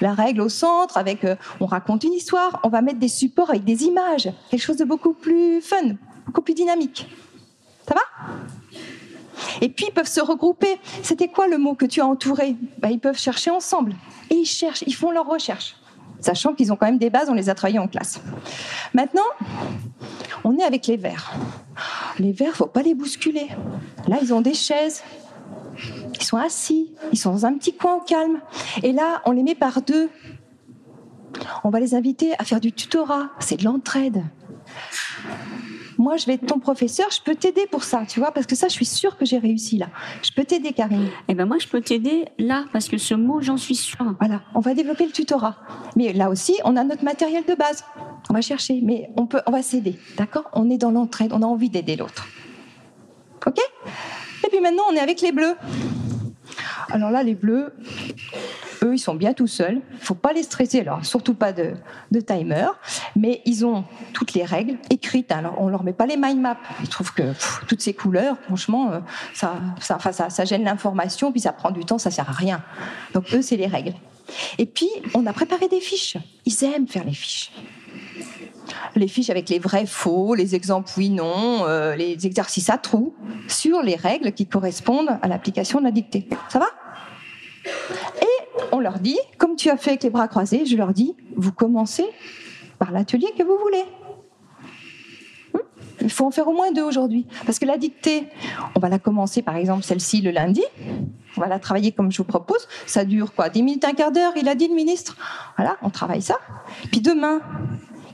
La 0.00 0.14
règle 0.14 0.40
au 0.40 0.48
centre 0.48 0.96
avec, 0.96 1.24
euh, 1.24 1.36
on 1.60 1.66
raconte 1.66 2.04
une 2.04 2.14
histoire. 2.14 2.60
On 2.62 2.70
va 2.70 2.80
mettre 2.80 2.98
des 2.98 3.08
supports 3.08 3.50
avec 3.50 3.64
des 3.64 3.84
images. 3.84 4.30
Quelque 4.50 4.62
chose 4.62 4.78
de 4.78 4.84
beaucoup 4.84 5.12
plus 5.12 5.60
fun, 5.60 5.96
beaucoup 6.24 6.40
plus 6.42 6.54
dynamique. 6.54 7.06
Ça 7.86 7.94
va? 7.94 8.00
Et 9.60 9.68
puis 9.68 9.86
ils 9.88 9.92
peuvent 9.92 10.08
se 10.08 10.20
regrouper. 10.20 10.78
C'était 11.02 11.28
quoi 11.28 11.46
le 11.46 11.58
mot 11.58 11.74
que 11.74 11.84
tu 11.84 12.00
as 12.00 12.06
entouré? 12.06 12.56
Ben, 12.78 12.88
Ils 12.88 13.00
peuvent 13.00 13.18
chercher 13.18 13.50
ensemble. 13.50 13.94
Et 14.30 14.34
ils 14.36 14.46
cherchent, 14.46 14.84
ils 14.86 14.94
font 14.94 15.10
leurs 15.10 15.26
recherches 15.26 15.76
sachant 16.20 16.54
qu'ils 16.54 16.72
ont 16.72 16.76
quand 16.76 16.86
même 16.86 16.98
des 16.98 17.10
bases, 17.10 17.28
on 17.28 17.34
les 17.34 17.48
a 17.48 17.54
travaillées 17.54 17.78
en 17.78 17.88
classe. 17.88 18.20
Maintenant, 18.94 19.22
on 20.44 20.56
est 20.58 20.64
avec 20.64 20.86
les 20.86 20.96
verts. 20.96 21.34
Les 22.18 22.32
verts, 22.32 22.54
faut 22.54 22.66
pas 22.66 22.82
les 22.82 22.94
bousculer. 22.94 23.48
Là, 24.08 24.18
ils 24.22 24.32
ont 24.32 24.40
des 24.40 24.54
chaises. 24.54 25.02
Ils 26.14 26.22
sont 26.22 26.38
assis, 26.38 26.94
ils 27.12 27.18
sont 27.18 27.32
dans 27.32 27.46
un 27.46 27.54
petit 27.54 27.74
coin 27.74 27.96
au 27.96 28.00
calme. 28.00 28.40
Et 28.82 28.92
là, 28.92 29.20
on 29.26 29.32
les 29.32 29.42
met 29.42 29.54
par 29.54 29.82
deux. 29.82 30.08
On 31.64 31.70
va 31.70 31.80
les 31.80 31.94
inviter 31.94 32.32
à 32.38 32.44
faire 32.44 32.60
du 32.60 32.72
tutorat. 32.72 33.28
C'est 33.40 33.58
de 33.58 33.64
l'entraide 33.64 34.22
moi, 35.98 36.16
je 36.16 36.26
vais 36.26 36.34
être 36.34 36.46
ton 36.46 36.58
professeur, 36.58 37.06
je 37.10 37.20
peux 37.20 37.34
t'aider 37.34 37.66
pour 37.70 37.84
ça, 37.84 38.04
tu 38.08 38.20
vois, 38.20 38.32
parce 38.32 38.46
que 38.46 38.54
ça, 38.54 38.68
je 38.68 38.72
suis 38.72 38.84
sûre 38.84 39.16
que 39.16 39.24
j'ai 39.24 39.38
réussi 39.38 39.78
là. 39.78 39.88
Je 40.22 40.30
peux 40.32 40.44
t'aider, 40.44 40.72
Karine. 40.72 41.08
Eh 41.28 41.34
ben 41.34 41.46
moi, 41.46 41.58
je 41.58 41.66
peux 41.66 41.80
t'aider 41.80 42.26
là, 42.38 42.64
parce 42.72 42.88
que 42.88 42.98
ce 42.98 43.14
mot, 43.14 43.40
j'en 43.40 43.56
suis 43.56 43.74
sûre. 43.74 44.14
Voilà, 44.20 44.42
on 44.54 44.60
va 44.60 44.74
développer 44.74 45.06
le 45.06 45.12
tutorat. 45.12 45.56
Mais 45.96 46.12
là 46.12 46.30
aussi, 46.30 46.54
on 46.64 46.76
a 46.76 46.84
notre 46.84 47.04
matériel 47.04 47.44
de 47.44 47.54
base. 47.54 47.84
On 48.28 48.34
va 48.34 48.40
chercher, 48.40 48.80
mais 48.82 49.10
on 49.16 49.26
peut, 49.26 49.40
on 49.46 49.52
va 49.52 49.62
s'aider, 49.62 49.98
d'accord? 50.16 50.50
On 50.52 50.70
est 50.70 50.78
dans 50.78 50.90
l'entraide, 50.90 51.32
on 51.32 51.42
a 51.42 51.46
envie 51.46 51.70
d'aider 51.70 51.96
l'autre. 51.96 52.26
Ok? 53.46 53.58
Et 54.44 54.48
puis 54.48 54.60
maintenant, 54.60 54.84
on 54.90 54.94
est 54.94 55.00
avec 55.00 55.20
les 55.20 55.32
bleus. 55.32 55.56
Alors 56.90 57.10
là, 57.10 57.22
les 57.22 57.34
bleus, 57.34 57.72
ils 58.92 58.98
sont 58.98 59.14
bien 59.14 59.32
tout 59.32 59.46
seuls. 59.46 59.80
Il 59.92 59.98
faut 59.98 60.14
pas 60.14 60.32
les 60.32 60.42
stresser, 60.42 60.80
alors 60.80 61.04
surtout 61.04 61.34
pas 61.34 61.52
de, 61.52 61.74
timer. 62.26 62.66
Mais 63.14 63.42
ils 63.44 63.64
ont 63.64 63.84
toutes 64.12 64.34
les 64.34 64.44
règles 64.44 64.76
écrites. 64.90 65.32
Alors 65.32 65.56
on 65.58 65.68
leur 65.68 65.84
met 65.84 65.92
pas 65.92 66.06
les 66.06 66.16
mind 66.16 66.40
maps. 66.40 66.56
Ils 66.80 66.88
trouvent 66.88 67.12
que 67.12 67.32
toutes 67.66 67.82
ces 67.82 67.94
couleurs, 67.94 68.36
franchement, 68.46 68.92
euh, 68.92 69.00
ça 69.80 70.44
gêne 70.44 70.64
l'information, 70.64 71.32
puis 71.32 71.40
ça 71.40 71.52
prend 71.52 71.70
du 71.70 71.84
temps, 71.84 71.98
ça 71.98 72.10
sert 72.10 72.28
à 72.28 72.32
rien. 72.32 72.62
Donc 73.14 73.32
eux, 73.34 73.42
c'est 73.42 73.56
les 73.56 73.66
règles. 73.66 73.94
Et 74.58 74.66
puis, 74.66 74.88
on 75.14 75.24
a 75.26 75.32
préparé 75.32 75.68
des 75.68 75.80
fiches. 75.80 76.16
Ils 76.44 76.64
aiment 76.64 76.88
faire 76.88 77.04
les 77.04 77.14
fiches 77.14 77.52
les 78.94 79.08
fiches 79.08 79.30
avec 79.30 79.48
les 79.48 79.58
vrais 79.58 79.86
faux, 79.86 80.34
les 80.34 80.54
exemples 80.54 80.90
oui 80.96 81.10
non, 81.10 81.66
euh, 81.66 81.94
les 81.94 82.26
exercices 82.26 82.70
à 82.70 82.78
trous 82.78 83.14
sur 83.48 83.82
les 83.82 83.94
règles 83.94 84.32
qui 84.32 84.46
correspondent 84.46 85.18
à 85.22 85.28
l'application 85.28 85.78
de 85.78 85.84
la 85.84 85.90
dictée. 85.90 86.28
Ça 86.48 86.58
va? 86.58 86.66
Et 88.22 88.64
on 88.72 88.80
leur 88.80 88.98
dit, 88.98 89.18
comme 89.38 89.56
tu 89.56 89.70
as 89.70 89.76
fait 89.76 89.90
avec 89.90 90.02
les 90.02 90.10
bras 90.10 90.28
croisés, 90.28 90.66
je 90.66 90.76
leur 90.76 90.92
dis, 90.92 91.14
vous 91.36 91.52
commencez 91.52 92.06
par 92.78 92.92
l'atelier 92.92 93.28
que 93.36 93.42
vous 93.42 93.58
voulez. 93.58 93.84
Hmm 95.54 95.58
Il 96.00 96.10
faut 96.10 96.26
en 96.26 96.30
faire 96.30 96.48
au 96.48 96.52
moins 96.52 96.72
deux 96.72 96.82
aujourd'hui. 96.82 97.26
Parce 97.44 97.58
que 97.58 97.64
la 97.64 97.78
dictée, 97.78 98.28
on 98.74 98.80
va 98.80 98.88
la 98.88 98.98
commencer 98.98 99.42
par 99.42 99.56
exemple 99.56 99.82
celle-ci 99.82 100.20
le 100.20 100.30
lundi. 100.30 100.62
On 101.36 101.40
va 101.40 101.48
la 101.48 101.58
travailler 101.58 101.92
comme 101.92 102.10
je 102.10 102.18
vous 102.18 102.24
propose. 102.24 102.66
Ça 102.86 103.04
dure 103.04 103.34
quoi 103.34 103.48
10 103.48 103.62
minutes, 103.62 103.84
un 103.84 103.92
quart 103.92 104.12
d'heure, 104.12 104.32
il 104.36 104.48
a 104.48 104.54
dit 104.54 104.68
le 104.68 104.74
ministre. 104.74 105.16
Voilà, 105.56 105.76
on 105.82 105.90
travaille 105.90 106.22
ça. 106.22 106.38
Puis 106.90 107.00
demain, 107.00 107.40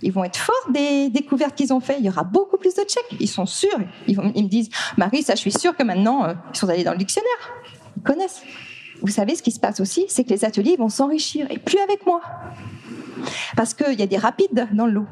ils 0.02 0.12
vont 0.12 0.24
être 0.24 0.36
forts 0.36 0.70
des 0.70 1.08
découvertes 1.08 1.54
qu'ils 1.54 1.72
ont 1.72 1.80
faites. 1.80 1.98
Il 2.00 2.06
y 2.06 2.08
aura 2.08 2.24
beaucoup 2.24 2.56
plus 2.56 2.74
de 2.74 2.82
checks. 2.82 3.16
Ils 3.20 3.28
sont 3.28 3.46
sûrs. 3.46 3.78
Ils, 4.08 4.18
me 4.18 4.48
disent, 4.48 4.68
Marie, 4.96 5.22
ça, 5.22 5.34
je 5.34 5.40
suis 5.40 5.52
sûre 5.52 5.76
que 5.76 5.84
maintenant, 5.84 6.24
euh, 6.24 6.34
ils 6.52 6.56
sont 6.56 6.68
allés 6.68 6.84
dans 6.84 6.92
le 6.92 6.98
dictionnaire. 6.98 7.30
Ils 7.96 8.02
connaissent. 8.02 8.42
Vous 9.02 9.12
savez, 9.12 9.34
ce 9.34 9.42
qui 9.42 9.50
se 9.50 9.60
passe 9.60 9.80
aussi, 9.80 10.06
c'est 10.08 10.24
que 10.24 10.30
les 10.30 10.44
ateliers 10.44 10.76
vont 10.76 10.88
s'enrichir, 10.88 11.46
et 11.50 11.58
plus 11.58 11.78
avec 11.78 12.06
moi. 12.06 12.20
Parce 13.56 13.74
qu'il 13.74 13.98
y 13.98 14.02
a 14.02 14.06
des 14.06 14.16
rapides 14.16 14.68
dans 14.72 14.86
le 14.86 14.92
lot. 14.92 15.06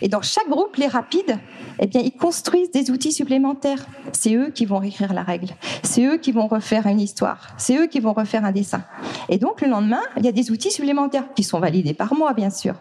Et 0.00 0.08
dans 0.08 0.22
chaque 0.22 0.48
groupe, 0.48 0.76
les 0.76 0.86
rapides, 0.86 1.38
eh 1.78 1.86
bien, 1.86 2.00
ils 2.00 2.12
construisent 2.12 2.70
des 2.70 2.90
outils 2.90 3.12
supplémentaires. 3.12 3.86
C'est 4.12 4.34
eux 4.34 4.50
qui 4.50 4.66
vont 4.66 4.78
réécrire 4.78 5.12
la 5.12 5.22
règle. 5.22 5.48
C'est 5.82 6.04
eux 6.04 6.18
qui 6.18 6.32
vont 6.32 6.46
refaire 6.46 6.86
une 6.86 7.00
histoire. 7.00 7.48
C'est 7.56 7.76
eux 7.76 7.86
qui 7.86 8.00
vont 8.00 8.12
refaire 8.12 8.44
un 8.44 8.52
dessin. 8.52 8.82
Et 9.28 9.38
donc, 9.38 9.60
le 9.60 9.68
lendemain, 9.68 10.02
il 10.16 10.24
y 10.24 10.28
a 10.28 10.32
des 10.32 10.50
outils 10.50 10.70
supplémentaires 10.70 11.32
qui 11.34 11.42
sont 11.42 11.60
validés 11.60 11.94
par 11.94 12.14
moi, 12.14 12.32
bien 12.34 12.50
sûr. 12.50 12.74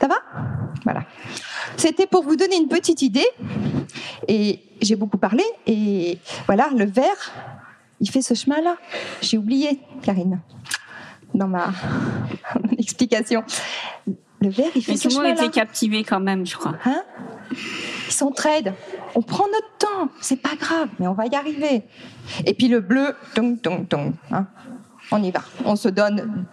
Ça 0.00 0.08
va? 0.08 0.16
Voilà. 0.84 1.04
C'était 1.76 2.06
pour 2.06 2.22
vous 2.22 2.36
donner 2.36 2.56
une 2.56 2.68
petite 2.68 3.02
idée. 3.02 3.26
Et 4.28 4.60
j'ai 4.80 4.96
beaucoup 4.96 5.18
parlé. 5.18 5.44
Et 5.66 6.18
voilà, 6.46 6.68
le 6.74 6.84
vert, 6.84 7.32
il 8.02 8.10
fait 8.10 8.20
ce 8.20 8.34
chemin-là. 8.34 8.76
J'ai 9.22 9.38
oublié, 9.38 9.78
Karine, 10.02 10.40
dans 11.34 11.46
ma 11.46 11.72
explication. 12.78 13.44
Le 14.40 14.50
vert, 14.50 14.66
il 14.74 14.84
fait 14.84 14.96
ce 14.96 15.08
chemin-là. 15.08 15.30
Tout 15.30 15.36
le 15.36 15.40
monde 15.40 15.48
était 15.48 15.60
captivé 15.60 16.02
quand 16.02 16.20
même, 16.20 16.44
je 16.44 16.56
crois. 16.56 16.74
Hein? 16.84 17.02
Ils 17.52 18.12
s'entraident. 18.12 18.74
On 19.14 19.22
prend 19.22 19.44
notre 19.46 19.76
temps. 19.78 20.08
C'est 20.20 20.42
pas 20.42 20.56
grave, 20.58 20.88
mais 20.98 21.06
on 21.06 21.14
va 21.14 21.26
y 21.26 21.34
arriver. 21.36 21.84
Et 22.44 22.54
puis 22.54 22.66
le 22.66 22.80
bleu. 22.80 23.14
Hein 24.32 24.46
on 25.12 25.22
y 25.22 25.30
va. 25.30 25.42
On 25.64 25.76
se 25.76 25.88
donne, 25.88 26.46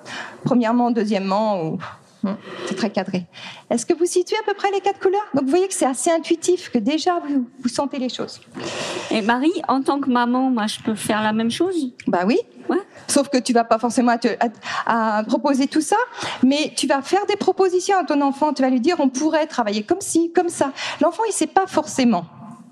premièrement, 0.43 0.91
deuxièmement, 0.91 1.63
ou 1.63 1.79
c'est 2.65 2.75
très 2.75 2.89
cadré. 2.89 3.25
Est-ce 3.69 3.85
que 3.85 3.93
vous 3.93 4.05
situez 4.05 4.35
à 4.37 4.43
peu 4.45 4.53
près 4.53 4.71
les 4.71 4.81
quatre 4.81 4.99
couleurs? 4.99 5.25
Donc 5.33 5.43
vous 5.43 5.49
voyez 5.49 5.67
que 5.67 5.73
c'est 5.73 5.85
assez 5.85 6.11
intuitif, 6.11 6.69
que 6.69 6.77
déjà 6.77 7.19
vous, 7.19 7.47
vous, 7.61 7.69
sentez 7.69 7.99
les 7.99 8.09
choses. 8.09 8.41
Et 9.11 9.21
Marie, 9.21 9.53
en 9.67 9.81
tant 9.81 9.99
que 9.99 10.09
maman, 10.09 10.49
moi 10.49 10.67
je 10.67 10.79
peux 10.79 10.95
faire 10.95 11.21
la 11.23 11.33
même 11.33 11.51
chose? 11.51 11.93
Bah 12.07 12.23
oui. 12.25 12.39
Sauf 13.07 13.29
que 13.29 13.37
tu 13.37 13.53
vas 13.53 13.63
pas 13.63 13.79
forcément 13.79 14.15
à, 14.85 15.23
proposer 15.23 15.67
tout 15.67 15.81
ça, 15.81 15.95
mais 16.43 16.73
tu 16.75 16.85
vas 16.85 17.01
faire 17.01 17.25
des 17.25 17.35
propositions 17.35 17.97
à 17.97 18.03
ton 18.03 18.21
enfant. 18.21 18.53
Tu 18.53 18.61
vas 18.61 18.69
lui 18.69 18.81
dire 18.81 18.97
on 18.99 19.09
pourrait 19.09 19.47
travailler 19.47 19.83
comme 19.83 20.01
ci, 20.01 20.31
comme 20.31 20.49
ça. 20.49 20.71
L'enfant 21.01 21.23
il 21.27 21.33
sait 21.33 21.47
pas 21.47 21.65
forcément, 21.65 22.25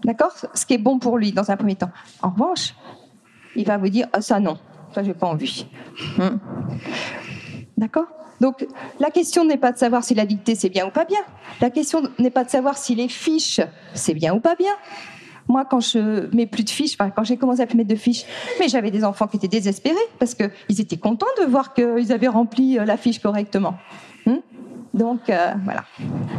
d'accord, 0.04 0.34
ce 0.54 0.66
qui 0.66 0.76
est 0.76 0.78
bon 0.78 1.00
pour 1.00 1.18
lui 1.18 1.32
dans 1.32 1.50
un 1.50 1.58
premier 1.58 1.76
temps. 1.76 1.90
En 2.22 2.30
revanche, 2.30 2.76
il 3.56 3.66
va 3.66 3.78
vous 3.78 3.90
dire 3.90 4.08
ah, 4.14 4.22
ça 4.22 4.40
non, 4.40 4.60
ça 4.94 5.02
j'ai 5.04 5.16
pas 5.16 5.28
envie. 5.28 5.66
Hum. 6.20 6.40
D'accord? 7.78 8.08
Donc 8.40 8.68
la 9.00 9.10
question 9.10 9.46
n'est 9.46 9.58
pas 9.58 9.72
de 9.72 9.78
savoir 9.78 10.04
si 10.04 10.14
la 10.14 10.26
dictée 10.26 10.56
c'est 10.56 10.70
bien 10.70 10.88
ou 10.88 10.92
pas 10.92 11.06
bien. 11.06 11.22
La 11.62 11.70
question 11.70 12.04
n'est 12.20 12.30
pas 12.30 12.44
de 12.44 12.50
savoir 12.50 12.78
si 12.78 12.96
les 12.96 13.08
fiches 13.08 13.62
c'est 13.94 14.14
bien 14.14 14.34
ou 14.34 14.40
pas 14.40 14.56
bien. 14.56 14.74
Moi, 15.50 15.64
quand 15.64 15.80
je 15.80 16.34
mets 16.36 16.46
plus 16.46 16.66
de 16.66 16.70
fiches, 16.70 16.96
enfin, 17.00 17.10
quand 17.10 17.24
j'ai 17.24 17.38
commencé 17.38 17.62
à 17.62 17.68
plus 17.68 17.78
mettre 17.78 17.90
de 17.90 17.96
fiches, 17.96 18.26
mais 18.60 18.68
j'avais 18.68 18.92
des 18.92 19.06
enfants 19.06 19.28
qui 19.28 19.38
étaient 19.38 19.48
désespérés 19.48 19.96
parce 20.20 20.36
qu'ils 20.36 20.82
étaient 20.82 20.98
contents 20.98 21.26
de 21.40 21.46
voir 21.46 21.74
qu'ils 21.74 22.12
avaient 22.12 22.28
rempli 22.28 22.78
euh, 22.78 22.84
la 22.84 22.98
fiche 22.98 23.20
correctement. 23.20 23.76
Hmm 24.26 24.40
donc 24.98 25.30
euh, 25.30 25.54
voilà. 25.64 25.84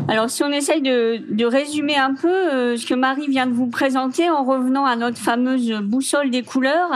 Alors 0.09 0.29
si 0.29 0.43
on 0.43 0.51
essaye 0.51 0.83
de, 0.83 1.23
de 1.31 1.45
résumer 1.45 1.97
un 1.97 2.15
peu 2.15 2.29
euh, 2.29 2.77
ce 2.77 2.87
que 2.87 2.95
Marie 2.95 3.29
vient 3.29 3.47
de 3.47 3.53
vous 3.53 3.69
présenter 3.69 4.29
en 4.29 4.45
revenant 4.45 4.85
à 4.85 4.97
notre 4.97 5.19
fameuse 5.19 5.73
boussole 5.83 6.31
des 6.31 6.43
couleurs, 6.43 6.91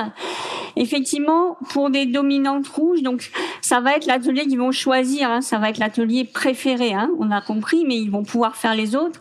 effectivement 0.77 1.57
pour 1.71 1.91
des 1.91 2.07
dominantes 2.07 2.69
rouges, 2.69 3.03
donc 3.03 3.31
ça 3.61 3.81
va 3.81 3.97
être 3.97 4.07
l'atelier 4.07 4.47
qu'ils 4.47 4.59
vont 4.59 4.73
choisir, 4.73 5.31
hein, 5.31 5.41
ça 5.41 5.59
va 5.59 5.71
être 5.71 5.79
l'atelier 5.79 6.25
préféré, 6.25 6.93
hein, 6.93 7.11
on 7.19 7.31
a 7.31 7.41
compris, 7.41 7.85
mais 7.87 7.97
ils 7.97 8.11
vont 8.11 8.23
pouvoir 8.23 8.57
faire 8.57 8.75
les 8.75 8.97
autres. 8.97 9.21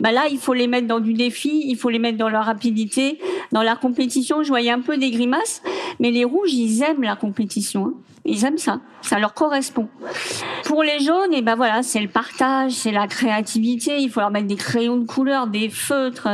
Bah 0.00 0.12
là 0.12 0.26
il 0.30 0.38
faut 0.38 0.54
les 0.54 0.66
mettre 0.66 0.86
dans 0.86 1.00
du 1.00 1.14
défi, 1.14 1.64
il 1.66 1.76
faut 1.76 1.90
les 1.90 1.98
mettre 1.98 2.18
dans 2.18 2.28
leur 2.28 2.44
rapidité, 2.44 3.18
dans 3.52 3.62
la 3.62 3.76
compétition. 3.76 4.42
Je 4.42 4.48
voyais 4.48 4.70
un 4.70 4.80
peu 4.80 4.96
des 4.96 5.10
grimaces, 5.10 5.62
mais 6.00 6.10
les 6.10 6.24
rouges 6.24 6.52
ils 6.52 6.82
aiment 6.82 7.02
la 7.02 7.16
compétition. 7.16 7.86
Hein. 7.86 7.94
Ils 8.24 8.44
aiment 8.44 8.58
ça, 8.58 8.80
ça 9.02 9.18
leur 9.20 9.34
correspond. 9.34 9.88
Pour 10.64 10.82
les 10.82 10.98
jaunes, 10.98 11.32
et 11.32 11.38
eh 11.38 11.42
ben 11.42 11.54
voilà, 11.54 11.84
c'est 11.84 12.00
le 12.00 12.08
partage, 12.08 12.72
c'est 12.72 12.90
la 12.90 13.06
créativité. 13.06 13.98
Il 13.98 14.10
faut 14.10 14.20
leur 14.20 14.30
mettre 14.30 14.48
des 14.48 14.56
crayons 14.56 14.96
de 14.96 15.06
couleur, 15.06 15.46
des 15.46 15.68
feutres, 15.68 16.28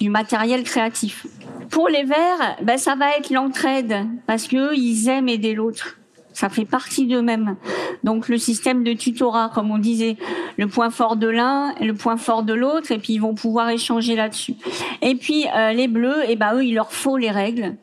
du 0.00 0.10
matériel 0.10 0.62
créatif. 0.62 1.26
Pour 1.70 1.88
les 1.88 2.04
verts, 2.04 2.56
ben 2.62 2.78
ça 2.78 2.94
va 2.94 3.16
être 3.16 3.30
l'entraide 3.30 4.06
parce 4.26 4.46
que 4.46 4.76
ils 4.76 5.08
aiment 5.08 5.28
aider 5.28 5.54
l'autre. 5.54 5.98
Ça 6.38 6.48
fait 6.48 6.64
partie 6.64 7.04
d'eux-mêmes. 7.08 7.56
Donc 8.04 8.28
le 8.28 8.38
système 8.38 8.84
de 8.84 8.92
tutorat, 8.92 9.50
comme 9.52 9.72
on 9.72 9.78
disait, 9.78 10.16
le 10.56 10.68
point 10.68 10.88
fort 10.88 11.16
de 11.16 11.26
l'un, 11.26 11.74
le 11.80 11.94
point 11.94 12.16
fort 12.16 12.44
de 12.44 12.54
l'autre, 12.54 12.92
et 12.92 12.98
puis 12.98 13.14
ils 13.14 13.18
vont 13.18 13.34
pouvoir 13.34 13.70
échanger 13.70 14.14
là-dessus. 14.14 14.54
Et 15.02 15.16
puis 15.16 15.46
euh, 15.52 15.72
les 15.72 15.88
bleus, 15.88 16.22
et 16.28 16.34
eh 16.34 16.36
ben 16.36 16.54
eux, 16.54 16.64
il 16.64 16.76
leur 16.76 16.92
faut 16.92 17.16
les 17.16 17.32
règles. 17.32 17.74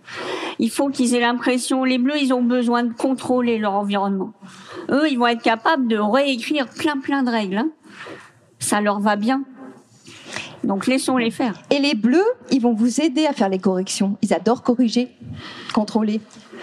Il 0.59 0.69
faut 0.69 0.87
qu'ils 0.87 1.15
aient 1.15 1.19
l'impression, 1.19 1.83
les 1.83 1.97
bleus, 1.97 2.17
ils 2.17 2.33
ont 2.33 2.41
besoin 2.41 2.83
de 2.83 2.93
contrôler 2.93 3.57
leur 3.57 3.73
environnement. 3.73 4.31
Eux, 4.89 5.11
ils 5.11 5.19
vont 5.19 5.27
être 5.27 5.43
capables 5.43 5.89
de 5.89 5.97
réécrire 5.97 6.69
plein 6.69 6.97
plein 6.97 7.23
de 7.23 7.31
règles. 7.31 7.57
Hein. 7.57 7.71
Ça 8.59 8.79
leur 8.79 9.01
va 9.01 9.17
bien. 9.17 9.43
Donc 10.63 10.87
laissons-les 10.87 11.29
faire. 11.29 11.61
Et 11.71 11.79
les 11.79 11.93
bleus, 11.93 12.23
ils 12.51 12.61
vont 12.61 12.73
vous 12.73 13.01
aider 13.01 13.25
à 13.25 13.33
faire 13.33 13.49
les 13.49 13.59
corrections. 13.59 14.17
Ils 14.21 14.33
adorent 14.33 14.63
corriger, 14.63 15.09
contrôler. 15.73 16.21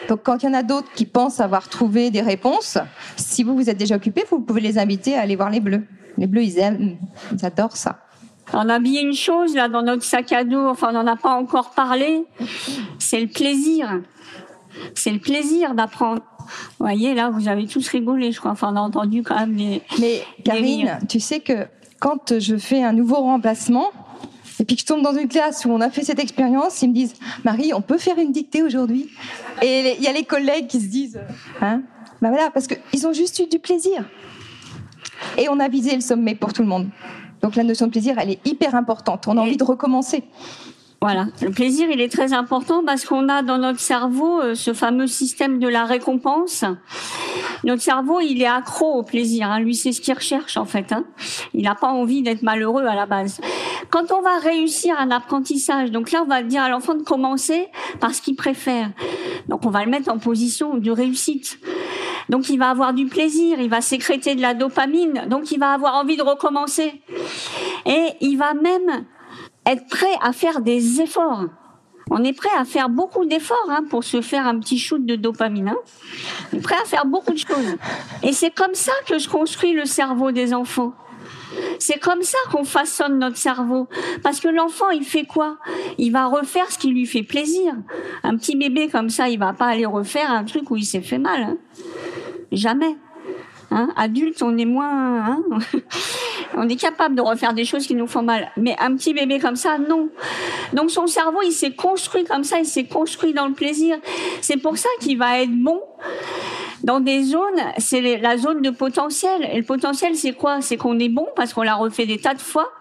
Donc 0.09 0.23
quand 0.23 0.43
il 0.43 0.47
y 0.47 0.49
en 0.49 0.55
a 0.55 0.63
d'autres 0.63 0.91
qui 0.95 1.07
pensent 1.07 1.41
avoir 1.41 1.69
trouvé 1.69 2.11
des 2.11 2.21
réponses, 2.21 2.79
si 3.17 3.43
vous 3.43 3.55
vous 3.55 3.71
êtes 3.71 3.77
déjà 3.77 3.97
occupé, 3.97 4.25
vous 4.31 4.41
pouvez 4.41 4.61
les 4.61 4.79
inviter 4.79 5.17
à 5.17 5.23
aller 5.23 5.37
voir 5.37 5.51
les 5.51 5.61
bleus. 5.61 5.87
Les 6.19 6.27
bleus, 6.27 6.45
ils 6.45 6.59
aiment, 6.59 6.97
ils 7.33 7.45
adorent 7.45 7.77
ça. 7.77 8.01
On 8.53 8.69
a 8.69 8.79
bien 8.79 9.03
une 9.03 9.15
chose 9.15 9.55
là 9.55 9.69
dans 9.69 9.83
notre 9.83 10.03
sac 10.03 10.33
à 10.33 10.45
dos, 10.45 10.69
enfin 10.69 10.89
on 10.91 10.93
n'en 10.93 11.07
a 11.07 11.17
pas 11.17 11.35
encore 11.35 11.71
parlé, 11.71 12.25
c'est 12.99 13.21
le 13.21 13.29
plaisir. 13.29 14.03
C'est 14.95 15.11
le 15.11 15.19
plaisir 15.19 15.75
d'apprendre. 15.75 16.23
Vous 16.39 16.87
voyez, 16.87 17.15
là, 17.15 17.31
vous 17.31 17.49
avez 17.49 17.67
tous 17.67 17.87
rigolé, 17.89 18.33
je 18.33 18.41
crois. 18.41 18.51
Enfin, 18.51 18.73
on 18.73 18.77
a 18.77 18.81
entendu 18.81 19.23
quand 19.23 19.37
même 19.37 19.55
les. 19.55 19.83
Mais 20.01 20.23
Karine, 20.45 20.99
tu 21.09 21.21
sais 21.21 21.41
que 21.41 21.67
quand 22.01 22.39
je 22.39 22.57
fais 22.57 22.83
un 22.83 22.93
nouveau 22.93 23.17
remplacement, 23.17 23.87
et 24.63 24.65
puis 24.65 24.77
que 24.77 24.83
je 24.83 24.87
tombe 24.87 25.03
dans 25.03 25.13
une 25.13 25.27
classe 25.27 25.65
où 25.65 25.71
on 25.71 25.81
a 25.81 25.91
fait 25.91 26.05
cette 26.05 26.21
expérience, 26.21 26.83
ils 26.83 26.89
me 26.89 26.95
disent 26.95 27.15
Marie, 27.43 27.75
on 27.75 27.81
peut 27.81 27.99
faire 27.99 28.17
une 28.19 28.31
dictée 28.31 28.63
aujourd'hui? 28.63 29.11
Et 29.61 29.97
il 29.99 30.05
y 30.05 30.07
a 30.07 30.13
les 30.13 30.23
collègues 30.23 30.69
qui 30.69 30.81
se 30.81 30.87
disent 30.87 31.21
Hein? 31.61 31.83
Ben 32.21 32.29
voilà, 32.29 32.49
parce 32.53 32.69
qu'ils 32.69 33.05
ont 33.09 33.13
juste 33.13 33.41
eu 33.41 33.49
du 33.49 33.59
plaisir. 33.59 34.09
Et 35.37 35.49
on 35.49 35.59
a 35.59 35.67
visé 35.67 35.97
le 35.97 36.01
sommet 36.01 36.37
pour 36.37 36.53
tout 36.53 36.63
le 36.63 36.69
monde. 36.69 36.91
Donc 37.43 37.57
la 37.57 37.65
notion 37.65 37.87
de 37.87 37.91
plaisir, 37.91 38.15
elle 38.21 38.31
est 38.31 38.47
hyper 38.47 38.77
importante. 38.77 39.27
On 39.27 39.37
a 39.37 39.41
envie 39.41 39.57
de 39.57 39.65
recommencer. 39.65 40.23
Voilà, 41.03 41.27
le 41.43 41.51
plaisir, 41.51 41.89
il 41.91 42.01
est 42.01 42.13
très 42.13 42.33
important 42.33 42.85
parce 42.87 43.05
qu'on 43.05 43.29
a 43.29 43.43
dans 43.43 43.59
notre 43.59 43.81
cerveau 43.81 44.41
euh, 44.41 44.55
ce 44.55 44.73
fameux 44.73 45.09
système 45.09 45.59
de 45.59 45.67
la 45.67 45.85
récompense. 45.85 46.65
Notre 47.65 47.83
cerveau, 47.83 48.21
il 48.21 48.41
est 48.41 48.47
accro 48.47 48.87
au 49.01 49.03
plaisir. 49.03 49.51
Hein. 49.51 49.59
Lui, 49.59 49.75
c'est 49.75 49.91
ce 49.91 50.01
qu'il 50.01 50.15
recherche 50.15 50.57
en 50.57 50.65
fait. 50.65 50.93
Hein. 50.93 51.05
Il 51.55 51.65
n'a 51.65 51.75
pas 51.75 51.89
envie 51.89 52.23
d'être 52.23 52.43
malheureux 52.43 52.85
à 52.87 52.95
la 52.95 53.07
base. 53.07 53.41
Quand 53.91 54.13
on 54.13 54.23
va 54.23 54.39
réussir 54.39 54.95
un 54.97 55.11
apprentissage, 55.11 55.91
donc 55.91 56.13
là, 56.13 56.23
on 56.23 56.29
va 56.29 56.45
dire 56.45 56.63
à 56.63 56.69
l'enfant 56.69 56.95
de 56.95 57.03
commencer 57.03 57.67
par 57.99 58.15
ce 58.15 58.23
qu'il 58.23 58.37
préfère. 58.37 58.93
Donc 59.49 59.67
on 59.67 59.71
va 59.71 59.85
le 59.85 59.91
mettre 59.91 60.09
en 60.09 60.19
position 60.19 60.77
de 60.77 60.91
réussite. 60.93 61.59
Donc 62.29 62.49
il 62.49 62.61
va 62.61 62.71
avoir 62.71 62.95
du 62.95 63.07
plaisir, 63.07 63.61
il 63.61 63.69
va 63.69 63.81
sécréter 63.81 64.37
de 64.37 64.41
la 64.41 64.55
dopamine, 64.55 65.25
donc 65.29 65.51
il 65.51 65.59
va 65.59 65.73
avoir 65.73 65.97
envie 65.97 66.17
de 66.17 66.23
recommencer. 66.23 67.03
Et 67.87 68.07
il 68.21 68.37
va 68.37 68.55
même 68.55 69.05
être 69.67 69.87
prêt 69.89 70.15
à 70.21 70.33
faire 70.33 70.61
des 70.61 71.01
efforts. 71.01 71.47
On 72.11 72.25
est 72.25 72.33
prêt 72.33 72.51
à 72.59 72.65
faire 72.65 72.89
beaucoup 72.89 73.25
d'efforts 73.25 73.69
hein, 73.71 73.85
pour 73.89 74.05
se 74.05 74.21
faire 74.21 74.47
un 74.47 74.59
petit 74.59 74.79
shoot 74.79 75.05
de 75.05 75.17
dopamine. 75.17 75.69
Hein. 75.69 75.79
On 76.53 76.59
est 76.59 76.61
prêt 76.61 76.77
à 76.83 76.85
faire 76.85 77.07
beaucoup 77.07 77.33
de 77.33 77.39
choses. 77.39 77.77
Et 78.23 78.33
c'est 78.33 78.51
comme 78.51 78.75
ça 78.75 78.93
que 79.07 79.19
je 79.19 79.29
construis 79.29 79.73
le 79.73 79.85
cerveau 79.85 80.33
des 80.33 80.53
enfants. 80.53 80.93
C'est 81.79 81.99
comme 81.99 82.23
ça 82.23 82.39
qu'on 82.51 82.65
façonne 82.65 83.19
notre 83.19 83.37
cerveau. 83.37 83.89
Parce 84.23 84.41
que 84.41 84.49
l'enfant, 84.49 84.91
il 84.91 85.05
fait 85.05 85.25
quoi? 85.25 85.59
Il 85.99 86.13
va 86.13 86.27
refaire 86.27 86.71
ce 86.71 86.79
qui 86.79 86.89
lui 86.89 87.07
fait 87.07 87.23
plaisir. 87.23 87.75
Un 88.23 88.37
petit 88.37 88.57
bébé 88.57 88.89
comme 88.89 89.11
ça, 89.11 89.29
il 89.29 89.39
va 89.39 89.53
pas 89.53 89.67
aller 89.67 89.87
refaire 89.87 90.31
un 90.31 90.45
truc 90.45 90.71
où 90.71 90.77
il 90.77 90.85
s'est 90.85 91.03
fait 91.03 91.19
mal. 91.19 91.43
Hein. 91.43 91.57
Jamais. 92.51 92.97
Hein 93.73 93.89
Adulte, 93.97 94.43
on 94.43 94.57
est 94.59 94.67
moins. 94.67 95.25
Hein 95.25 95.43
on 96.57 96.69
est 96.69 96.77
capable 96.77 97.15
de 97.15 97.23
refaire 97.23 97.55
des 97.55 97.65
choses 97.65 97.87
qui 97.87 97.95
nous 97.95 98.07
font 98.07 98.23
mal. 98.23 98.51
Mais 98.57 98.77
un 98.79 98.95
petit 98.95 99.15
bébé 99.15 99.39
comme 99.39 99.57
ça, 99.57 99.79
non. 99.79 100.11
Donc 100.75 100.91
son 100.91 101.07
cerveau, 101.07 101.41
il 101.43 101.53
s'est 101.53 101.73
construit 101.73 102.25
comme 102.25 102.45
ça, 102.45 102.59
il 102.59 102.67
s'est 102.67 102.85
construit 102.85 103.33
dans 103.33 103.47
le 103.47 103.55
plaisir. 103.55 103.97
C'est 104.43 104.59
pour 104.59 104.77
ça 104.77 104.89
qu'il 105.01 105.19
va 105.19 105.41
être 105.41 105.55
bon 105.55 105.81
dans 106.83 107.01
des 107.01 107.23
zones, 107.23 107.63
c'est 107.79 108.19
la 108.19 108.37
zone 108.37 108.61
de 108.61 108.71
potentiel. 108.71 109.49
Et 109.53 109.57
le 109.57 109.65
potentiel, 109.65 110.17
c'est 110.17 110.33
quoi? 110.33 110.61
C'est 110.61 110.77
qu'on 110.77 110.99
est 110.99 111.09
bon 111.09 111.29
parce 111.37 111.55
qu'on 111.55 111.63
l'a 111.63 111.77
refait 111.77 112.07
des 112.07 112.19
tas 112.19 112.35
de 112.35 112.41
fois. 112.41 112.73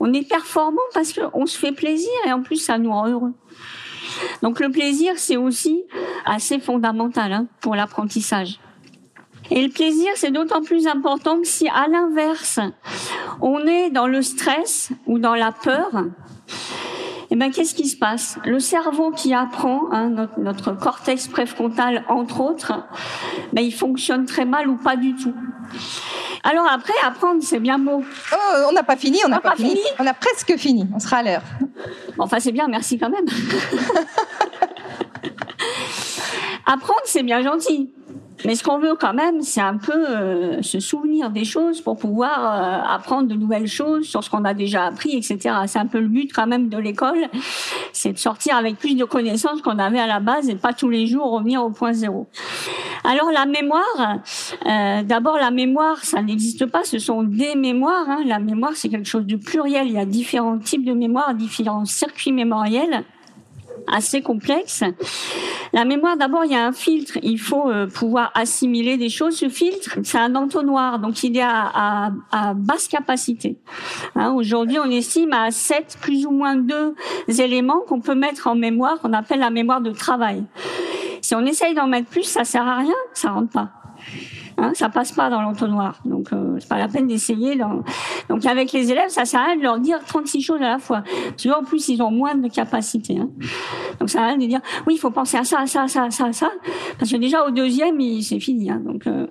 On 0.00 0.12
est 0.12 0.26
performant 0.28 0.82
parce 0.92 1.12
qu'on 1.12 1.46
se 1.46 1.58
fait 1.58 1.72
plaisir 1.72 2.10
et 2.26 2.32
en 2.32 2.42
plus, 2.42 2.56
ça 2.56 2.78
nous 2.78 2.90
rend 2.90 3.08
heureux. 3.08 3.32
Donc 4.42 4.60
le 4.60 4.70
plaisir, 4.70 5.14
c'est 5.16 5.36
aussi 5.36 5.84
assez 6.24 6.58
fondamental 6.58 7.32
hein, 7.32 7.46
pour 7.60 7.74
l'apprentissage. 7.74 8.58
Et 9.50 9.62
le 9.62 9.70
plaisir, 9.70 10.10
c'est 10.16 10.30
d'autant 10.30 10.62
plus 10.62 10.86
important 10.86 11.40
que 11.40 11.46
si 11.46 11.68
à 11.68 11.86
l'inverse, 11.88 12.60
on 13.40 13.58
est 13.66 13.90
dans 13.90 14.06
le 14.06 14.22
stress 14.22 14.90
ou 15.06 15.18
dans 15.18 15.34
la 15.34 15.52
peur, 15.52 15.90
eh 17.30 17.36
ben, 17.36 17.50
qu'est-ce 17.50 17.74
qui 17.74 17.88
se 17.88 17.96
passe? 17.96 18.38
Le 18.44 18.60
cerveau 18.60 19.10
qui 19.10 19.34
apprend, 19.34 19.90
hein, 19.92 20.08
notre, 20.08 20.38
notre, 20.40 20.72
cortex 20.72 21.28
préfrontal 21.28 22.04
entre 22.08 22.40
autres, 22.40 22.72
ben, 23.52 23.62
il 23.62 23.74
fonctionne 23.74 24.24
très 24.24 24.44
mal 24.44 24.68
ou 24.68 24.76
pas 24.76 24.96
du 24.96 25.14
tout. 25.14 25.34
Alors 26.42 26.66
après, 26.70 26.92
apprendre, 27.02 27.42
c'est 27.42 27.58
bien 27.58 27.78
beau. 27.78 28.02
Oh, 28.32 28.36
on 28.68 28.72
n'a 28.72 28.82
pas 28.82 28.96
fini, 28.96 29.18
on 29.24 29.28
n'a 29.28 29.40
pas, 29.40 29.56
fini. 29.56 29.80
On 29.98 30.06
a 30.06 30.12
presque 30.12 30.56
fini, 30.58 30.86
on 30.94 30.98
sera 30.98 31.16
à 31.18 31.22
l'heure. 31.22 31.42
enfin, 32.18 32.38
c'est 32.38 32.52
bien, 32.52 32.68
merci 32.68 32.98
quand 32.98 33.10
même. 33.10 33.24
apprendre, 36.66 37.00
c'est 37.04 37.22
bien 37.22 37.42
gentil. 37.42 37.90
Mais 38.44 38.54
ce 38.54 38.62
qu'on 38.62 38.78
veut 38.78 38.94
quand 38.94 39.14
même, 39.14 39.40
c'est 39.42 39.60
un 39.60 39.76
peu 39.78 39.92
euh, 39.92 40.62
se 40.62 40.80
souvenir 40.80 41.30
des 41.30 41.44
choses 41.44 41.80
pour 41.80 41.96
pouvoir 41.96 42.38
euh, 42.38 42.94
apprendre 42.94 43.28
de 43.28 43.34
nouvelles 43.34 43.66
choses 43.66 44.06
sur 44.06 44.22
ce 44.22 44.28
qu'on 44.28 44.44
a 44.44 44.54
déjà 44.54 44.84
appris, 44.86 45.16
etc. 45.16 45.56
C'est 45.66 45.78
un 45.78 45.86
peu 45.86 46.00
le 46.00 46.08
but 46.08 46.32
quand 46.32 46.46
même 46.46 46.68
de 46.68 46.78
l'école, 46.78 47.28
c'est 47.92 48.12
de 48.12 48.18
sortir 48.18 48.56
avec 48.56 48.76
plus 48.76 48.96
de 48.96 49.04
connaissances 49.04 49.62
qu'on 49.62 49.78
avait 49.78 49.98
à 49.98 50.06
la 50.06 50.20
base 50.20 50.48
et 50.48 50.56
pas 50.56 50.72
tous 50.72 50.90
les 50.90 51.06
jours 51.06 51.30
revenir 51.30 51.64
au 51.64 51.70
point 51.70 51.92
zéro. 51.92 52.26
Alors 53.04 53.30
la 53.32 53.46
mémoire, 53.46 54.18
euh, 54.66 55.02
d'abord 55.02 55.36
la 55.36 55.50
mémoire, 55.50 56.04
ça 56.04 56.22
n'existe 56.22 56.66
pas, 56.66 56.84
ce 56.84 56.98
sont 56.98 57.22
des 57.22 57.54
mémoires. 57.54 58.08
Hein. 58.08 58.22
La 58.26 58.38
mémoire, 58.38 58.72
c'est 58.74 58.88
quelque 58.88 59.08
chose 59.08 59.26
de 59.26 59.36
pluriel. 59.36 59.86
Il 59.86 59.94
y 59.94 59.98
a 59.98 60.06
différents 60.06 60.58
types 60.58 60.84
de 60.84 60.92
mémoire, 60.92 61.34
différents 61.34 61.84
circuits 61.84 62.32
mémoriels 62.32 63.04
assez 63.86 64.22
complexe. 64.22 64.82
La 65.72 65.84
mémoire, 65.84 66.16
d'abord, 66.16 66.44
il 66.44 66.52
y 66.52 66.54
a 66.54 66.64
un 66.64 66.72
filtre. 66.72 67.18
Il 67.22 67.38
faut 67.38 67.70
euh, 67.70 67.86
pouvoir 67.86 68.30
assimiler 68.34 68.96
des 68.96 69.08
choses. 69.08 69.36
Ce 69.36 69.48
filtre, 69.48 69.98
c'est 70.02 70.18
un 70.18 70.34
entonnoir, 70.36 70.98
donc 70.98 71.22
il 71.22 71.36
est 71.36 71.42
à, 71.42 72.12
à, 72.30 72.54
basse 72.54 72.88
capacité. 72.88 73.56
Hein, 74.14 74.32
Aujourd'hui, 74.32 74.78
on 74.78 74.90
estime 74.90 75.32
à 75.32 75.50
7, 75.50 75.98
plus 76.00 76.26
ou 76.26 76.30
moins 76.30 76.56
deux 76.56 76.94
éléments 77.28 77.80
qu'on 77.88 78.00
peut 78.00 78.14
mettre 78.14 78.46
en 78.46 78.54
mémoire, 78.54 79.00
qu'on 79.00 79.12
appelle 79.12 79.40
la 79.40 79.50
mémoire 79.50 79.80
de 79.80 79.90
travail. 79.90 80.44
Si 81.20 81.34
on 81.34 81.44
essaye 81.46 81.74
d'en 81.74 81.86
mettre 81.86 82.08
plus, 82.08 82.24
ça 82.24 82.44
sert 82.44 82.66
à 82.66 82.76
rien, 82.78 82.94
ça 83.12 83.30
rentre 83.30 83.50
pas. 83.50 83.70
Hein, 84.56 84.72
ça 84.74 84.88
passe 84.88 85.12
pas 85.12 85.30
dans 85.30 85.40
l'entonnoir. 85.40 86.00
Donc 86.04 86.32
euh, 86.32 86.56
c'est 86.60 86.68
pas 86.68 86.78
la 86.78 86.88
peine 86.88 87.06
d'essayer. 87.06 87.56
Donc 88.28 88.46
avec 88.46 88.72
les 88.72 88.90
élèves, 88.90 89.08
ça 89.08 89.24
sert 89.24 89.40
à 89.40 89.46
rien 89.46 89.56
de 89.56 89.62
leur 89.62 89.78
dire 89.78 89.98
36 90.06 90.42
choses 90.42 90.62
à 90.62 90.70
la 90.70 90.78
fois. 90.78 91.02
Tu 91.36 91.48
vois, 91.48 91.58
en 91.58 91.64
plus 91.64 91.88
ils 91.88 92.00
ont 92.02 92.10
moins 92.10 92.34
de 92.34 92.48
capacité. 92.48 93.18
Hein. 93.18 93.28
Donc 93.98 94.10
ça 94.10 94.18
sert 94.18 94.22
à 94.22 94.26
rien 94.28 94.38
de 94.38 94.46
dire 94.46 94.60
oui, 94.86 94.94
il 94.94 94.98
faut 94.98 95.10
penser 95.10 95.36
à 95.36 95.44
ça, 95.44 95.60
à 95.60 95.66
ça, 95.66 95.82
à 95.82 95.88
ça, 95.88 96.04
à 96.04 96.10
ça, 96.10 96.26
à 96.26 96.32
ça, 96.32 96.50
parce 96.98 97.10
que 97.10 97.16
déjà 97.16 97.44
au 97.46 97.50
deuxième, 97.50 97.98
c'est 98.22 98.40
fini. 98.40 98.70
Hein. 98.70 98.80
Donc 98.84 99.06
euh, 99.06 99.26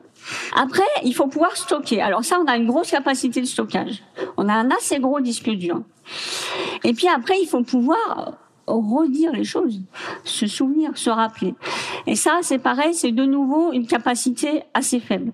Après, 0.56 0.84
il 1.04 1.14
faut 1.14 1.28
pouvoir 1.28 1.56
stocker. 1.56 2.02
Alors 2.02 2.24
ça, 2.24 2.40
on 2.42 2.46
a 2.46 2.58
une 2.58 2.68
grosse 2.68 2.92
capacité 2.92 3.42
de 3.42 3.46
stockage. 3.46 4.04
On 4.38 4.50
a 4.50 4.54
un 4.54 4.70
assez 4.72 5.00
gros 5.00 5.20
disque 5.22 5.50
dur. 5.50 5.82
Et 6.84 6.94
puis 6.94 7.08
après, 7.08 7.36
il 7.42 7.48
faut 7.48 7.64
pouvoir 7.64 8.34
redire 8.68 9.32
les 9.32 9.44
choses, 9.44 9.82
se 10.24 10.48
souvenir, 10.48 10.92
se 10.96 11.10
rappeler. 11.10 11.56
Et 12.08 12.16
ça, 12.16 12.40
c'est 12.42 12.60
pareil, 12.60 12.94
c'est 12.94 13.12
de 13.12 13.26
nouveau 13.26 13.72
une 13.74 13.88
capacité 13.88 14.64
assez 14.74 15.00
faible. 15.00 15.32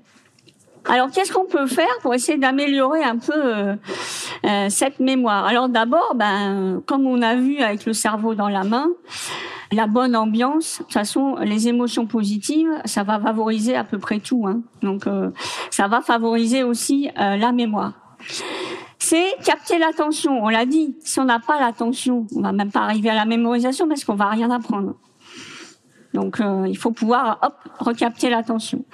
Alors, 0.85 1.11
qu'est-ce 1.11 1.31
qu'on 1.31 1.45
peut 1.45 1.67
faire 1.67 1.99
pour 2.01 2.13
essayer 2.13 2.37
d'améliorer 2.37 3.03
un 3.03 3.17
peu 3.17 3.33
euh, 3.35 3.75
euh, 4.45 4.67
cette 4.69 4.99
mémoire? 4.99 5.45
Alors 5.45 5.69
d'abord, 5.69 6.13
ben, 6.15 6.81
comme 6.85 7.05
on 7.05 7.21
a 7.21 7.35
vu 7.35 7.59
avec 7.59 7.85
le 7.85 7.93
cerveau 7.93 8.33
dans 8.33 8.49
la 8.49 8.63
main, 8.63 8.87
la 9.71 9.85
bonne 9.85 10.15
ambiance, 10.15 10.79
de 10.79 10.83
toute 10.85 10.93
façon, 10.93 11.35
les 11.41 11.67
émotions 11.67 12.07
positives, 12.07 12.71
ça 12.85 13.03
va 13.03 13.19
favoriser 13.19 13.75
à 13.75 13.83
peu 13.83 13.99
près 13.99 14.19
tout. 14.19 14.47
Hein. 14.47 14.61
Donc, 14.81 15.05
euh, 15.05 15.29
ça 15.69 15.87
va 15.87 16.01
favoriser 16.01 16.63
aussi 16.63 17.09
la 17.15 17.51
mémoire. 17.51 17.93
C'est 19.09 19.37
capter 19.43 19.79
l'attention. 19.79 20.43
On 20.43 20.49
l'a 20.49 20.67
dit. 20.67 20.95
Si 21.03 21.19
on 21.19 21.25
n'a 21.25 21.39
pas 21.39 21.59
l'attention, 21.59 22.27
on 22.35 22.41
va 22.41 22.51
même 22.51 22.71
pas 22.71 22.81
arriver 22.81 23.09
à 23.09 23.15
la 23.15 23.25
mémorisation 23.25 23.87
parce 23.87 24.03
qu'on 24.03 24.13
va 24.13 24.29
rien 24.29 24.51
apprendre. 24.51 24.93
Donc, 26.13 26.39
il 26.67 26.77
faut 26.77 26.91
pouvoir, 26.91 27.39
hop, 27.41 27.55
recapter 27.79 28.29
l'attention. 28.29 28.85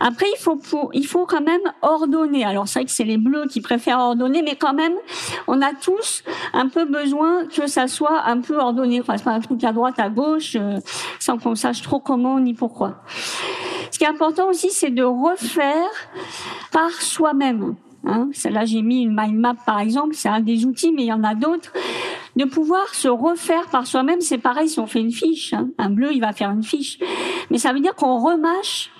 Après, 0.00 0.24
il 0.34 0.38
faut, 0.38 0.58
il 0.94 1.06
faut 1.06 1.26
quand 1.26 1.42
même 1.42 1.60
ordonner. 1.82 2.46
Alors, 2.46 2.66
c'est 2.66 2.78
vrai 2.78 2.86
que 2.86 2.92
c'est 2.92 3.04
les 3.04 3.18
bleus 3.18 3.44
qui 3.46 3.60
préfèrent 3.60 3.98
ordonner, 3.98 4.40
mais 4.40 4.56
quand 4.56 4.72
même, 4.72 4.94
on 5.46 5.60
a 5.60 5.74
tous 5.74 6.24
un 6.54 6.68
peu 6.68 6.86
besoin 6.86 7.44
que 7.44 7.66
ça 7.66 7.88
soit 7.88 8.22
un 8.24 8.40
peu 8.40 8.56
ordonné. 8.56 9.02
Enfin, 9.02 9.18
c'est 9.18 9.24
pas 9.24 9.32
un 9.32 9.40
truc 9.40 9.62
à 9.64 9.72
droite, 9.72 9.98
à 9.98 10.08
gauche, 10.08 10.56
euh, 10.58 10.80
sans 11.20 11.36
qu'on 11.36 11.56
sache 11.56 11.82
trop 11.82 12.00
comment 12.00 12.40
ni 12.40 12.54
pourquoi. 12.54 13.02
Ce 13.90 13.98
qui 13.98 14.04
est 14.04 14.08
important 14.08 14.48
aussi, 14.48 14.70
c'est 14.70 14.90
de 14.90 15.04
refaire 15.04 15.90
par 16.70 16.90
soi-même. 16.90 17.76
Hein. 18.04 18.30
Là, 18.50 18.64
j'ai 18.64 18.82
mis 18.82 19.02
une 19.02 19.14
mind 19.16 19.38
map, 19.38 19.54
par 19.66 19.80
exemple. 19.80 20.14
C'est 20.14 20.28
un 20.28 20.40
des 20.40 20.64
outils, 20.66 20.92
mais 20.92 21.02
il 21.02 21.08
y 21.08 21.12
en 21.12 21.24
a 21.24 21.34
d'autres 21.34 21.72
de 22.36 22.44
pouvoir 22.44 22.94
se 22.94 23.08
refaire 23.08 23.66
par 23.68 23.86
soi-même, 23.86 24.20
c'est 24.20 24.38
pareil 24.38 24.68
si 24.68 24.80
on 24.80 24.86
fait 24.86 25.00
une 25.00 25.12
fiche. 25.12 25.52
Hein. 25.52 25.68
Un 25.78 25.90
bleu, 25.90 26.12
il 26.12 26.20
va 26.20 26.32
faire 26.32 26.50
une 26.50 26.62
fiche. 26.62 26.98
Mais 27.50 27.58
ça 27.58 27.72
veut 27.72 27.80
dire 27.80 27.94
qu'on 27.94 28.18
remâche 28.18 28.90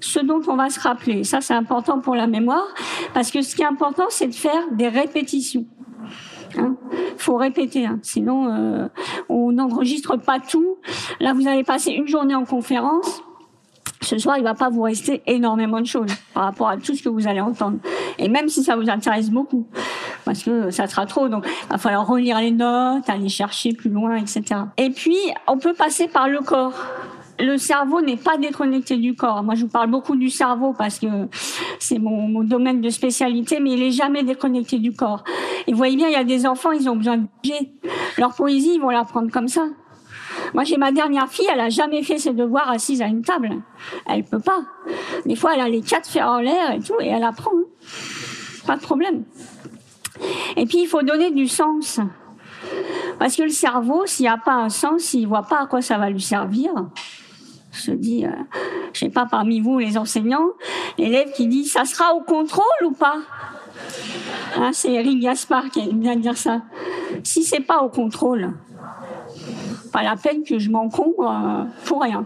ce 0.00 0.18
dont 0.18 0.40
on 0.48 0.56
va 0.56 0.68
se 0.68 0.80
rappeler. 0.80 1.24
Ça, 1.24 1.40
c'est 1.40 1.54
important 1.54 2.00
pour 2.00 2.16
la 2.16 2.26
mémoire, 2.26 2.66
parce 3.14 3.30
que 3.30 3.42
ce 3.42 3.54
qui 3.54 3.62
est 3.62 3.66
important, 3.66 4.06
c'est 4.08 4.26
de 4.26 4.34
faire 4.34 4.70
des 4.72 4.88
répétitions. 4.88 5.66
Hein 6.58 6.76
faut 7.18 7.36
répéter, 7.36 7.86
hein. 7.86 7.98
sinon 8.02 8.52
euh, 8.52 8.88
on 9.28 9.52
n'enregistre 9.52 10.16
pas 10.16 10.38
tout. 10.38 10.76
Là, 11.20 11.32
vous 11.32 11.48
allez 11.48 11.64
passer 11.64 11.92
une 11.92 12.06
journée 12.06 12.34
en 12.34 12.44
conférence. 12.44 13.22
Ce 14.00 14.18
soir, 14.18 14.36
il 14.38 14.44
va 14.44 14.54
pas 14.54 14.68
vous 14.68 14.82
rester 14.82 15.22
énormément 15.26 15.80
de 15.80 15.86
choses 15.86 16.12
par 16.34 16.44
rapport 16.44 16.68
à 16.68 16.76
tout 16.76 16.94
ce 16.94 17.02
que 17.02 17.08
vous 17.08 17.26
allez 17.26 17.40
entendre. 17.40 17.78
Et 18.18 18.28
même 18.28 18.48
si 18.48 18.62
ça 18.62 18.76
vous 18.76 18.88
intéresse 18.88 19.30
beaucoup, 19.30 19.66
parce 20.24 20.42
que 20.42 20.70
ça 20.70 20.86
sera 20.86 21.06
trop, 21.06 21.28
donc 21.28 21.46
il 21.46 21.68
va 21.68 21.78
falloir 21.78 22.06
relire 22.06 22.38
les 22.40 22.50
notes, 22.50 23.08
aller 23.08 23.28
chercher 23.28 23.72
plus 23.72 23.90
loin, 23.90 24.16
etc. 24.16 24.42
Et 24.76 24.90
puis, 24.90 25.16
on 25.46 25.58
peut 25.58 25.74
passer 25.74 26.08
par 26.08 26.28
le 26.28 26.40
corps 26.40 26.74
le 27.38 27.58
cerveau 27.58 28.00
n'est 28.00 28.16
pas 28.16 28.38
déconnecté 28.38 28.96
du 28.96 29.14
corps. 29.14 29.42
Moi, 29.42 29.54
je 29.54 29.62
vous 29.62 29.70
parle 29.70 29.90
beaucoup 29.90 30.16
du 30.16 30.30
cerveau 30.30 30.72
parce 30.76 30.98
que 30.98 31.06
c'est 31.78 31.98
mon, 31.98 32.42
domaine 32.44 32.80
de 32.80 32.90
spécialité, 32.90 33.60
mais 33.60 33.72
il 33.72 33.82
est 33.82 33.90
jamais 33.90 34.22
déconnecté 34.22 34.78
du 34.78 34.92
corps. 34.92 35.24
Et 35.66 35.72
vous 35.72 35.76
voyez 35.76 35.96
bien, 35.96 36.08
il 36.08 36.12
y 36.12 36.16
a 36.16 36.24
des 36.24 36.46
enfants, 36.46 36.72
ils 36.72 36.88
ont 36.88 36.96
besoin 36.96 37.18
de. 37.18 37.26
Leur 38.18 38.34
poésie, 38.34 38.74
ils 38.76 38.80
vont 38.80 38.90
l'apprendre 38.90 39.30
comme 39.30 39.48
ça. 39.48 39.66
Moi, 40.54 40.64
j'ai 40.64 40.76
ma 40.76 40.92
dernière 40.92 41.28
fille, 41.28 41.46
elle 41.52 41.60
a 41.60 41.68
jamais 41.68 42.02
fait 42.02 42.18
ses 42.18 42.32
devoirs 42.32 42.70
assise 42.70 43.02
à 43.02 43.06
une 43.06 43.22
table. 43.22 43.50
Elle 44.06 44.24
peut 44.24 44.40
pas. 44.40 44.62
Des 45.24 45.36
fois, 45.36 45.54
elle 45.54 45.60
a 45.60 45.68
les 45.68 45.82
quatre 45.82 46.08
fers 46.08 46.28
en 46.28 46.38
l'air 46.38 46.72
et 46.72 46.80
tout, 46.80 46.96
et 47.00 47.08
elle 47.08 47.24
apprend. 47.24 47.52
Pas 48.66 48.76
de 48.76 48.82
problème. 48.82 49.24
Et 50.56 50.66
puis, 50.66 50.82
il 50.82 50.86
faut 50.86 51.02
donner 51.02 51.30
du 51.30 51.46
sens. 51.46 52.00
Parce 53.18 53.36
que 53.36 53.42
le 53.42 53.50
cerveau, 53.50 54.06
s'il 54.06 54.24
n'y 54.24 54.30
a 54.30 54.38
pas 54.38 54.54
un 54.54 54.68
sens, 54.68 55.02
s'il 55.02 55.26
voit 55.26 55.42
pas 55.42 55.62
à 55.62 55.66
quoi 55.66 55.82
ça 55.82 55.98
va 55.98 56.10
lui 56.10 56.20
servir, 56.20 56.70
je 57.72 57.92
dis, 57.92 58.24
euh, 58.24 58.30
je 58.92 59.00
sais 59.00 59.08
pas 59.08 59.26
parmi 59.26 59.60
vous 59.60 59.78
les 59.78 59.98
enseignants, 59.98 60.48
l'élève 60.98 61.32
qui 61.32 61.46
dit 61.46 61.64
ça 61.64 61.84
sera 61.84 62.14
au 62.14 62.20
contrôle 62.20 62.64
ou 62.84 62.92
pas? 62.92 63.18
Hein, 64.56 64.70
C'est 64.72 64.92
Eric 64.92 65.20
Gaspard 65.20 65.70
qui 65.70 65.88
vient 65.94 66.16
de 66.16 66.22
dire 66.22 66.36
ça. 66.36 66.62
Si 67.22 67.42
c'est 67.42 67.60
pas 67.60 67.82
au 67.82 67.88
contrôle, 67.88 68.52
pas 69.92 70.02
la 70.02 70.16
peine 70.16 70.42
que 70.42 70.58
je 70.58 70.70
m'encombre 70.70 71.30
euh, 71.30 71.64
pour 71.84 72.02
rien. 72.02 72.24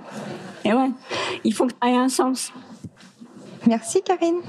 Et 0.64 0.72
ouais, 0.72 0.90
il 1.44 1.54
faut 1.54 1.66
que 1.66 1.72
ça 1.82 1.88
ait 1.88 1.96
un 1.96 2.08
sens. 2.08 2.52
Merci 3.66 4.02
Karine. 4.02 4.40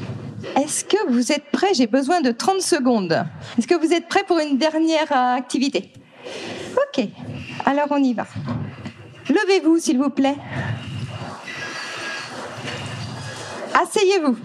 Est-ce 0.55 0.85
que 0.85 1.11
vous 1.11 1.31
êtes 1.31 1.51
prêts? 1.51 1.73
J'ai 1.73 1.87
besoin 1.87 2.21
de 2.21 2.31
30 2.31 2.61
secondes. 2.61 3.25
Est-ce 3.57 3.67
que 3.67 3.75
vous 3.75 3.93
êtes 3.93 4.07
prêts 4.07 4.23
pour 4.25 4.39
une 4.39 4.57
dernière 4.57 5.11
euh, 5.11 5.35
activité? 5.35 5.91
Ok, 6.75 7.05
alors 7.65 7.87
on 7.91 8.01
y 8.01 8.13
va. 8.13 8.25
Levez-vous 9.29 9.77
s'il 9.79 9.97
vous 9.97 10.09
plaît. 10.09 10.37
Asseyez-vous. 13.73 14.37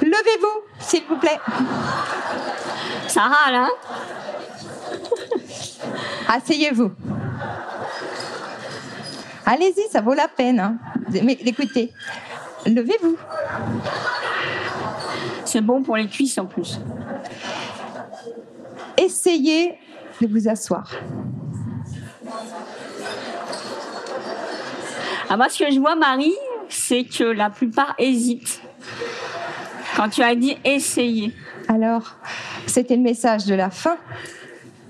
Levez-vous, 0.00 0.62
s'il 0.80 1.04
vous 1.04 1.16
plaît. 1.16 1.38
Ça 3.08 3.22
râle, 3.22 3.54
hein 3.54 3.70
Asseyez-vous. 6.28 6.92
Allez-y, 9.46 9.90
ça 9.90 10.00
vaut 10.00 10.14
la 10.14 10.28
peine. 10.28 10.60
Hein. 10.60 10.76
Mais 11.22 11.38
écoutez, 11.44 11.92
levez-vous. 12.66 13.16
C'est 15.44 15.62
bon 15.62 15.82
pour 15.82 15.96
les 15.96 16.06
cuisses 16.06 16.36
en 16.38 16.46
plus. 16.46 16.78
Essayez 18.98 19.78
de 20.20 20.26
vous 20.26 20.48
asseoir. 20.48 20.90
Ah, 25.30 25.36
moi, 25.36 25.48
ce 25.48 25.64
que 25.64 25.70
je 25.70 25.78
vois, 25.78 25.94
Marie, 25.94 26.34
c'est 26.68 27.04
que 27.04 27.24
la 27.24 27.50
plupart 27.50 27.94
hésitent. 27.98 28.60
Quand 29.98 30.08
tu 30.08 30.22
as 30.22 30.36
dit 30.36 30.56
essayer. 30.64 31.34
Alors, 31.66 32.14
c'était 32.68 32.94
le 32.94 33.02
message 33.02 33.46
de 33.46 33.54
la 33.56 33.68
fin. 33.68 33.96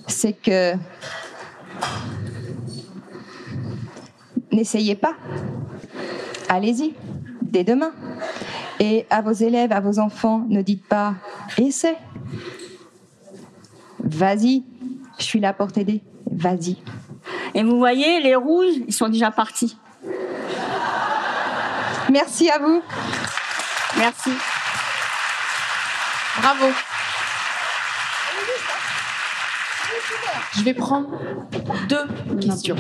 C'est 0.07 0.35
que 0.35 0.75
n'essayez 4.53 4.97
pas. 4.97 5.15
Allez-y, 6.51 6.93
dès 7.41 7.65
demain. 7.65 7.93
Et 8.81 9.07
à 9.09 9.23
vos 9.23 9.33
élèves, 9.33 9.73
à 9.73 9.81
vos 9.81 9.99
enfants, 9.99 10.45
ne 10.51 10.61
dites 10.61 10.85
pas 10.85 11.15
essaie. 11.57 11.97
Vas-y, 14.01 14.63
je 15.19 15.25
suis 15.25 15.41
là 15.41 15.55
pour 15.55 15.73
t'aider. 15.73 16.03
Vas-y. 16.31 16.77
Et 17.55 17.63
vous 17.63 17.79
voyez, 17.79 18.21
les 18.21 18.35
rouges, 18.35 18.75
ils 18.87 18.93
sont 18.93 19.09
déjà 19.09 19.31
partis. 19.31 19.79
Merci 22.11 22.51
à 22.51 22.59
vous. 22.59 22.83
Merci. 23.97 24.33
Bravo. 26.49 26.73
Je 30.57 30.63
vais 30.63 30.73
prendre 30.73 31.11
deux 31.91 32.41
questions. 32.41 32.77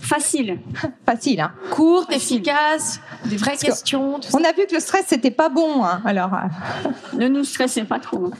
Facile. 0.00 0.58
Facile, 1.04 1.40
hein. 1.42 1.52
Courte, 1.70 2.10
efficace, 2.10 2.98
des 3.26 3.36
vraies 3.36 3.58
questions. 3.58 4.20
On 4.32 4.42
a 4.42 4.52
vu 4.52 4.66
que 4.66 4.72
le 4.72 4.80
stress, 4.80 5.04
c'était 5.08 5.30
pas 5.30 5.50
bon, 5.50 5.84
hein. 5.84 6.00
alors. 6.06 6.32
Euh. 6.32 6.88
Ne 7.12 7.28
nous 7.28 7.44
stressez 7.44 7.84
pas 7.84 7.98
trop. 7.98 8.30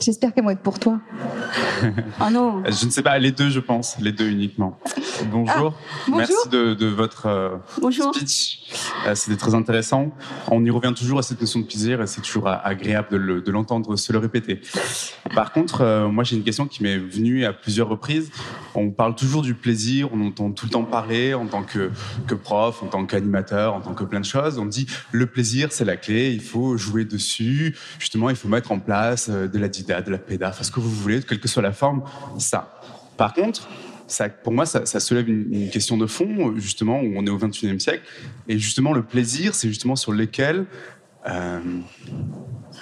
J'espère 0.00 0.34
qu'elles 0.34 0.44
vont 0.44 0.50
être 0.50 0.58
pour 0.58 0.80
toi. 0.80 0.98
Oh 2.20 2.30
non. 2.32 2.62
Je 2.64 2.86
ne 2.86 2.90
sais 2.90 3.02
pas, 3.02 3.18
les 3.18 3.32
deux, 3.32 3.50
je 3.50 3.60
pense, 3.60 3.96
les 4.00 4.12
deux 4.12 4.28
uniquement. 4.28 4.78
Bonjour. 5.30 5.48
Ah, 5.48 5.60
bonjour. 6.08 6.16
Merci 6.16 6.48
de, 6.50 6.74
de 6.74 6.86
votre 6.86 7.26
euh, 7.26 7.56
speech. 8.12 8.60
Euh, 9.06 9.14
C'était 9.14 9.36
très 9.36 9.54
intéressant. 9.54 10.12
On 10.50 10.64
y 10.64 10.70
revient 10.70 10.92
toujours 10.94 11.18
à 11.18 11.22
cette 11.22 11.40
notion 11.40 11.60
de 11.60 11.66
plaisir 11.66 12.02
et 12.02 12.06
c'est 12.06 12.20
toujours 12.20 12.48
agréable 12.48 13.42
de 13.42 13.50
l'entendre 13.50 13.96
se 13.96 14.12
le 14.12 14.18
répéter. 14.18 14.60
Par 15.34 15.52
contre, 15.52 15.82
euh, 15.82 16.08
moi 16.08 16.24
j'ai 16.24 16.36
une 16.36 16.42
question 16.42 16.66
qui 16.66 16.82
m'est 16.82 16.98
venue 16.98 17.44
à 17.44 17.52
plusieurs 17.52 17.88
reprises. 17.88 18.30
On 18.74 18.90
parle 18.90 19.14
toujours 19.14 19.42
du 19.42 19.54
plaisir, 19.54 20.08
on 20.12 20.26
entend 20.26 20.50
tout 20.50 20.66
le 20.66 20.72
temps 20.72 20.84
parler 20.84 21.34
en 21.34 21.46
tant 21.46 21.62
que, 21.62 21.90
que 22.26 22.34
prof, 22.34 22.82
en 22.82 22.86
tant 22.86 23.06
qu'animateur, 23.06 23.74
en 23.74 23.80
tant 23.80 23.94
que 23.94 24.04
plein 24.04 24.20
de 24.20 24.24
choses. 24.24 24.58
On 24.58 24.66
dit 24.66 24.86
le 25.12 25.26
plaisir 25.26 25.68
c'est 25.70 25.84
la 25.84 25.96
clé, 25.96 26.32
il 26.32 26.42
faut 26.42 26.76
jouer 26.76 27.04
dessus. 27.04 27.76
Justement, 27.98 28.30
il 28.30 28.36
faut 28.36 28.48
mettre 28.48 28.72
en 28.72 28.78
place 28.78 29.30
de 29.30 29.58
la 29.58 29.68
didactique 29.68 29.84
de 29.86 30.10
la 30.10 30.18
péda, 30.18 30.48
enfin 30.48 30.64
ce 30.64 30.70
que 30.70 30.80
vous 30.80 30.90
voulez, 30.90 31.20
que 31.44 31.48
soit 31.48 31.62
la 31.62 31.72
forme, 31.72 32.02
ça. 32.38 32.80
Par 33.18 33.34
contre, 33.34 33.68
ça, 34.06 34.28
pour 34.28 34.52
moi, 34.52 34.66
ça, 34.66 35.00
soulève 35.00 35.28
une, 35.28 35.70
question 35.70 35.96
de 35.96 36.06
fond, 36.06 36.54
justement, 36.56 37.00
où 37.00 37.12
on 37.16 37.26
est 37.26 37.30
au 37.30 37.38
21e 37.38 37.78
siècle. 37.78 38.02
Et 38.48 38.58
justement, 38.58 38.92
le 38.92 39.02
plaisir, 39.02 39.54
c'est 39.54 39.68
justement 39.68 39.94
sur 39.94 40.12
lesquels 40.12 40.66
euh, 41.26 41.60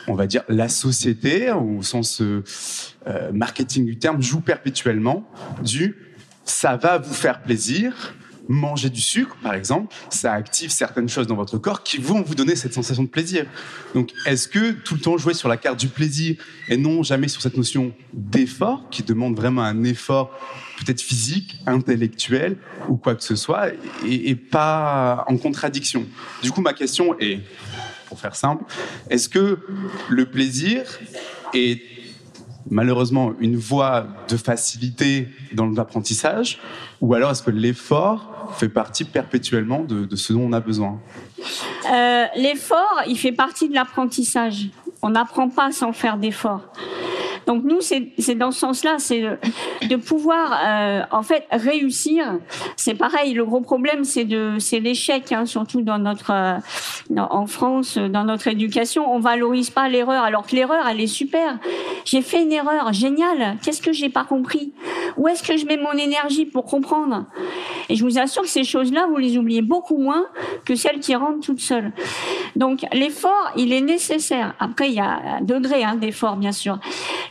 on 0.09 0.15
va 0.15 0.27
dire, 0.27 0.43
la 0.49 0.69
société, 0.69 1.51
au 1.53 1.83
sens 1.83 2.21
euh, 2.21 2.43
marketing 3.33 3.85
du 3.85 3.99
terme, 3.99 4.21
joue 4.23 4.41
perpétuellement 4.41 5.29
du 5.63 5.97
ça 6.45 6.77
va 6.77 6.99
vous 6.99 7.15
faire 7.15 7.41
plaisir, 7.43 8.15
manger 8.53 8.91
du 8.91 9.01
sucre, 9.01 9.37
par 9.43 9.55
exemple, 9.55 9.95
ça 10.11 10.33
active 10.33 10.71
certaines 10.71 11.09
choses 11.09 11.27
dans 11.27 11.35
votre 11.35 11.59
corps 11.59 11.83
qui 11.83 11.99
vont 11.99 12.23
vous 12.23 12.35
donner 12.35 12.55
cette 12.55 12.75
sensation 12.75 13.03
de 13.03 13.09
plaisir. 13.09 13.47
Donc, 13.95 14.11
est-ce 14.27 14.47
que 14.47 14.73
tout 14.73 14.95
le 14.95 15.01
temps 15.01 15.17
jouer 15.17 15.35
sur 15.35 15.49
la 15.49 15.57
carte 15.57 15.81
du 15.81 15.89
plaisir 15.89 16.37
et 16.69 16.77
non 16.77 17.03
jamais 17.03 17.29
sur 17.29 17.43
cette 17.43 17.57
notion 17.57 17.93
d'effort 18.13 18.89
qui 18.91 19.03
demande 19.03 19.37
vraiment 19.37 19.63
un 19.63 19.85
effort 19.85 20.39
peut-être 20.79 21.01
physique, 21.01 21.57
intellectuel 21.67 22.59
ou 22.89 22.97
quoi 22.97 23.15
que 23.15 23.23
ce 23.23 23.37
soit, 23.37 23.69
et, 24.07 24.35
pas 24.35 25.25
en 25.29 25.37
contradiction? 25.37 26.07
Du 26.43 26.51
coup, 26.51 26.61
ma 26.61 26.75
question 26.75 27.19
est, 27.19 27.41
pour 28.07 28.21
faire 28.21 28.37
simple, 28.37 28.65
est-ce 29.09 29.29
que 29.29 29.59
le 30.09 30.27
plaisir 30.27 30.85
est 31.55 31.81
malheureusement 32.71 33.33
une 33.41 33.57
voie 33.57 34.07
de 34.29 34.37
facilité 34.37 35.29
dans 35.53 35.67
l'apprentissage, 35.67 36.59
ou 37.01 37.15
alors 37.15 37.31
est-ce 37.31 37.43
que 37.43 37.51
l'effort 37.51 38.55
fait 38.57 38.69
partie 38.69 39.05
perpétuellement 39.05 39.85
de, 39.85 40.15
ce 40.17 40.33
dont 40.33 40.43
on 40.43 40.53
a 40.53 40.61
besoin? 40.61 41.01
Euh, 41.93 42.25
L'effort, 42.37 43.03
il 43.07 43.17
fait 43.17 43.33
partie 43.33 43.69
de 43.69 43.75
l'apprentissage. 43.75 44.69
On 45.03 45.11
n'apprend 45.11 45.49
pas 45.49 45.73
sans 45.73 45.93
faire 45.93 46.17
d'effort. 46.17 46.63
Donc 47.47 47.65
nous, 47.65 47.81
c'est 47.81 48.35
dans 48.35 48.51
ce 48.51 48.61
sens-là, 48.61 48.97
c'est 48.99 49.23
de, 49.89 49.97
pouvoir 49.97 50.59
euh, 50.65 51.03
en 51.11 51.23
fait 51.23 51.47
réussir. 51.51 52.39
C'est 52.77 52.95
pareil. 52.95 53.35
Le 53.35 53.45
gros 53.45 53.61
problème, 53.61 54.05
c'est 54.05 54.25
de 54.25 54.57
c'est 54.59 54.81
l'échec, 54.81 55.33
hein, 55.33 55.47
surtout 55.47 55.83
dans 55.83 55.99
notre 55.99 56.31
euh, 56.31 56.59
en 57.17 57.47
France, 57.47 57.99
dans 57.99 58.25
notre 58.25 58.49
éducation, 58.49 59.13
on 59.13 59.19
valorise 59.19 59.71
pas 59.71 59.89
l'erreur, 59.89 60.25
alors 60.25 60.47
que 60.47 60.55
l'erreur, 60.55 60.87
elle 60.89 61.01
est 61.01 61.07
super. 61.07 61.59
J'ai 62.05 62.23
fait 62.23 62.43
une 62.43 62.53
erreur, 62.53 62.93
génial. 62.93 63.57
Qu'est-ce 63.63 63.83
que 63.83 63.93
j'ai 63.93 64.09
pas 64.09 64.25
compris? 64.25 64.73
Où 65.17 65.29
est-ce 65.29 65.43
que 65.43 65.57
je 65.57 65.67
mets 65.67 65.77
mon 65.77 65.93
énergie 65.93 66.47
pour 66.47 66.65
comprendre? 66.65 67.27
Et 67.89 67.97
je 67.97 68.05
vous 68.05 68.19
assure 68.19 68.43
que 68.43 68.49
ces 68.49 68.65
choses-là, 68.65 69.07
vous 69.09 69.17
les 69.17 69.37
oubliez 69.37 69.63
beaucoup 69.63 69.99
moins 69.99 70.27
que 70.65 70.75
celles 70.75 71.01
qui 71.01 71.15
rentrent 71.15 71.41
toutes 71.41 71.61
seules. 71.61 71.93
Donc 72.57 72.85
l'effort, 72.93 73.53
il 73.57 73.73
est 73.73 73.81
nécessaire. 73.81 74.55
Après, 74.59 74.89
il 74.89 74.95
y 74.95 75.01
a 75.01 75.39
un 75.39 75.41
degré 75.41 75.85
hein, 75.85 75.97
d'effort, 75.97 76.37
bien 76.37 76.53
sûr. 76.53 76.79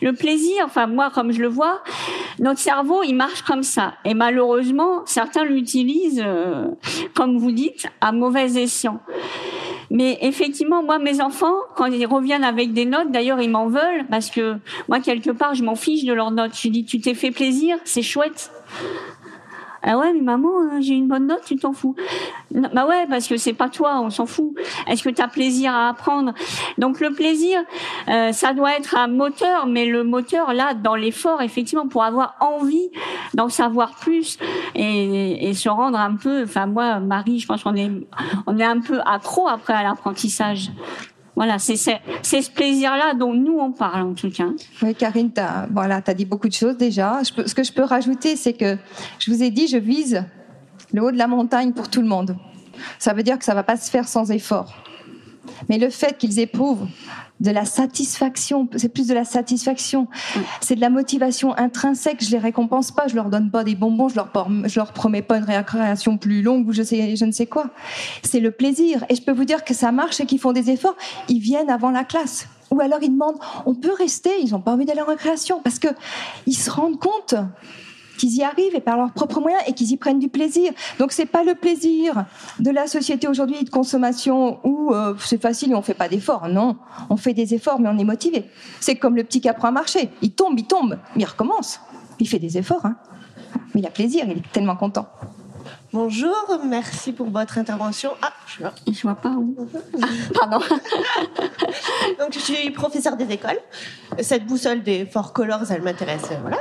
Le 0.02 0.14
plaisir, 0.14 0.64
enfin 0.66 0.88
moi 0.88 1.12
comme 1.14 1.32
je 1.32 1.42
le 1.42 1.48
vois, 1.48 1.82
notre 2.40 2.60
cerveau 2.60 3.04
il 3.04 3.14
marche 3.14 3.44
comme 3.44 3.64
ça. 3.64 3.94
Et 4.06 4.14
malheureusement, 4.14 5.04
certains 5.06 5.46
l'utilisent, 5.46 6.24
euh, 6.26 6.68
comme 7.16 7.38
vous 7.38 7.52
dites, 7.52 7.88
à 8.02 8.12
mauvais 8.12 8.62
escient. 8.62 9.00
Mais 9.92 10.18
effectivement, 10.22 10.82
moi, 10.84 11.00
mes 11.00 11.20
enfants, 11.20 11.56
quand 11.76 11.88
ils 11.88 12.06
reviennent 12.06 12.46
avec 12.46 12.72
des 12.72 12.86
notes, 12.86 13.12
d'ailleurs, 13.12 13.42
ils 13.42 13.50
m'en 13.50 13.68
veulent 13.68 14.06
parce 14.10 14.30
que 14.30 14.56
moi, 14.88 15.02
quelque 15.02 15.32
part, 15.32 15.54
je 15.54 15.64
m'en 15.64 15.76
fiche 15.76 16.06
de 16.06 16.14
leurs 16.14 16.32
notes. 16.32 16.54
Je 16.58 16.70
dis, 16.70 16.86
tu 16.86 17.02
t'es 17.02 17.14
fait 17.14 17.32
plaisir, 17.32 17.78
c'est 17.84 18.02
chouette. 18.02 18.52
Ah 19.84 19.98
ouais, 19.98 20.14
mais 20.14 20.22
maman, 20.22 20.50
euh, 20.50 20.80
j'ai 20.80 20.94
une 20.94 21.08
bonne 21.08 21.28
note, 21.28 21.42
tu 21.46 21.56
t'en 21.56 21.74
fous. 21.74 21.96
bah 22.52 22.86
ouais, 22.86 23.08
parce 23.10 23.28
que 23.28 23.38
c'est 23.38 23.54
pas 23.54 23.70
toi, 23.70 24.00
on 24.02 24.10
s'en 24.12 24.28
fout. 24.28 24.54
Est-ce 24.88 25.04
que 25.04 25.10
tu 25.10 25.22
as 25.22 25.28
plaisir 25.28 25.74
à 25.74 25.90
apprendre? 25.90 26.34
Donc 26.78 27.00
le 27.00 27.12
plaisir, 27.12 27.60
euh, 28.08 28.32
ça 28.32 28.54
doit 28.54 28.76
être 28.78 28.96
un 28.96 29.08
moteur, 29.08 29.66
mais 29.66 29.86
le 29.86 30.04
moteur 30.04 30.54
là, 30.54 30.76
dans 30.76 30.96
l'effort, 30.96 31.42
effectivement, 31.42 31.88
pour 31.88 32.04
avoir 32.04 32.36
envie 32.42 32.92
d'en 33.34 33.50
savoir 33.50 33.96
plus 33.96 34.38
et, 34.76 35.50
et, 35.50 35.54
se 35.54 35.70
rendre 35.70 36.00
un 36.00 36.16
peu. 36.16 36.44
Enfin 36.44 36.68
moi, 36.68 37.00
Marie, 37.00 37.40
je 37.40 37.48
pense 37.48 37.64
qu'on 37.64 37.76
est 37.76 37.92
on 38.46 38.58
est 38.60 38.64
un 38.64 38.80
peu 38.80 39.00
accro 39.06 39.48
après 39.48 39.74
à 39.74 39.84
l'apprentissage. 39.84 40.72
Voilà, 41.44 41.58
c'est 41.58 41.76
ce 41.76 42.52
plaisir-là 42.52 43.16
dont 43.16 43.34
nous 43.34 43.58
on 43.58 43.72
parle 43.72 44.10
en 44.10 44.14
tout 44.14 44.30
cas. 44.30 44.50
Oui, 44.84 44.94
Karine, 44.94 45.34
tu 45.34 45.42
as, 45.42 45.68
voilà, 45.72 46.00
dit 46.00 46.26
beaucoup 46.26 46.48
de 46.48 46.54
choses 46.54 46.78
déjà. 46.78 47.22
ce 47.24 47.56
que 47.56 47.64
je 47.64 47.74
peux 47.74 47.82
rajouter, 47.82 48.36
c'est 48.36 48.54
que 48.54 48.78
je 49.18 49.32
vous 49.32 49.42
ai 49.42 49.50
dit, 49.50 49.66
je 49.66 49.78
vise 49.78 50.24
le 50.94 51.02
haut 51.02 51.10
de 51.10 51.18
la 51.18 51.26
montagne 51.26 51.74
pour 51.74 51.90
tout 51.90 52.04
le 52.04 52.08
monde. 52.08 52.38
Ça 53.00 53.14
veut 53.14 53.24
dire 53.24 53.40
que 53.40 53.44
ça 53.44 53.56
va 53.56 53.64
pas 53.64 53.76
se 53.76 53.90
faire 53.90 54.08
sans 54.08 54.30
effort. 54.30 54.72
Mais 55.70 55.78
le 55.78 55.90
fait 55.90 56.18
qu'ils 56.18 56.40
éprouvent 56.40 56.88
de 57.40 57.50
la 57.50 57.66
satisfaction, 57.66 58.70
c'est 58.76 58.94
plus 58.94 59.08
de 59.08 59.14
la 59.14 59.26
satisfaction, 59.26 60.08
c'est 60.62 60.76
de 60.76 60.82
la 60.82 60.90
motivation 60.90 61.58
intrinsèque. 61.58 62.24
Je 62.24 62.32
les 62.32 62.38
récompense 62.38 62.92
pas, 62.92 63.08
je 63.08 63.16
leur 63.16 63.30
donne 63.30 63.50
pas 63.50 63.64
des 63.64 63.76
bonbons, 63.76 64.10
je 64.10 64.16
leur, 64.16 64.32
je 64.66 64.80
leur 64.80 64.94
promets 64.94 65.24
pas 65.24 65.38
une 65.38 65.46
récréation 65.46 66.18
plus 66.18 66.44
longue 66.44 66.68
ou 66.68 66.72
je 66.72 66.84
sais, 66.84 67.16
je 67.16 67.26
ne 67.26 67.32
sais 67.32 67.48
quoi. 67.48 67.72
C'est 68.22 68.40
le 68.40 68.52
plaisir. 68.52 69.04
Et 69.10 69.16
je 69.16 69.22
peux 69.24 69.32
vous 69.32 69.46
dire 69.46 69.64
que 69.64 69.74
ça 69.74 69.92
marche 69.92 70.20
et 70.20 70.26
qu'ils 70.26 70.40
font 70.40 70.54
des 70.54 70.70
efforts. 70.70 70.96
Ils 71.30 71.40
viennent 71.40 71.70
avant 71.70 71.90
la 71.90 72.04
classe. 72.04 72.48
Ou 72.70 72.80
alors 72.80 73.00
ils 73.02 73.12
demandent, 73.12 73.40
on 73.66 73.76
peut 73.76 73.94
rester, 73.94 74.30
ils 74.42 74.52
n'ont 74.52 74.62
pas 74.62 74.72
envie 74.72 74.86
d'aller 74.86 75.02
en 75.02 75.06
récréation 75.06 75.60
parce 75.62 75.78
que 75.78 75.90
ils 76.48 76.56
se 76.56 76.70
rendent 76.70 77.00
compte 77.00 77.36
qu'ils 78.22 78.36
y 78.36 78.44
arrivent 78.44 78.76
et 78.76 78.82
par 78.82 78.98
leurs 78.98 79.12
propres 79.12 79.42
moyens 79.42 79.64
et 79.66 79.74
qu'ils 79.74 79.92
y 79.92 79.98
prennent 79.98 80.20
du 80.20 80.30
plaisir. 80.30 80.72
Donc 81.00 81.12
c'est 81.12 81.26
pas 81.26 81.44
le 81.44 81.56
plaisir 81.56 82.26
de 82.60 82.70
la 82.70 82.86
société 82.86 83.28
aujourd'hui 83.28 83.64
de 83.64 83.70
consommation 83.72 84.60
où 84.64 84.94
euh, 84.94 85.16
c'est 85.18 85.42
facile 85.42 85.72
et 85.72 85.76
on 85.76 85.82
fait 85.82 85.96
pas 85.96 86.08
d'efforts. 86.08 86.48
Non, 86.48 86.78
on 87.10 87.18
fait 87.18 87.34
des 87.34 87.56
efforts 87.56 87.80
mais 87.80 87.90
on 87.90 87.98
est 87.98 88.04
motivé. 88.04 88.46
C'est 88.80 88.96
comme 88.96 89.16
le 89.16 89.24
petit 89.24 89.42
qui 89.42 89.50
à 89.50 89.72
marcher. 89.72 90.12
Il 90.22 90.34
tombe, 90.34 90.54
il 90.58 90.66
tombe, 90.66 91.00
mais 91.16 91.24
il 91.24 91.26
recommence. 91.26 91.80
Il 92.20 92.28
fait 92.28 92.38
des 92.38 92.60
efforts, 92.60 92.86
hein. 92.86 92.96
mais 93.74 93.82
il 93.82 93.88
a 93.88 93.90
plaisir, 93.90 94.26
il 94.28 94.38
est 94.38 94.52
tellement 94.52 94.76
content. 94.76 95.08
Bonjour, 95.94 96.58
merci 96.66 97.12
pour 97.12 97.30
votre 97.30 97.58
intervention. 97.58 98.12
Ah, 98.22 98.32
je 98.48 98.60
vois. 98.60 98.72
Je 98.90 99.02
vois 99.02 99.16
pas 99.16 99.32
où. 99.32 99.58
pardon. 100.34 100.60
Donc, 102.20 102.32
je 102.32 102.40
suis 102.40 102.70
professeur 102.70 103.18
des 103.18 103.30
écoles. 103.30 103.60
Cette 104.22 104.46
boussole 104.46 104.84
des 104.84 105.06
Four 105.06 105.34
Colors, 105.34 105.70
elle 105.70 105.82
m'intéresse. 105.82 106.30
Voilà. 106.42 106.60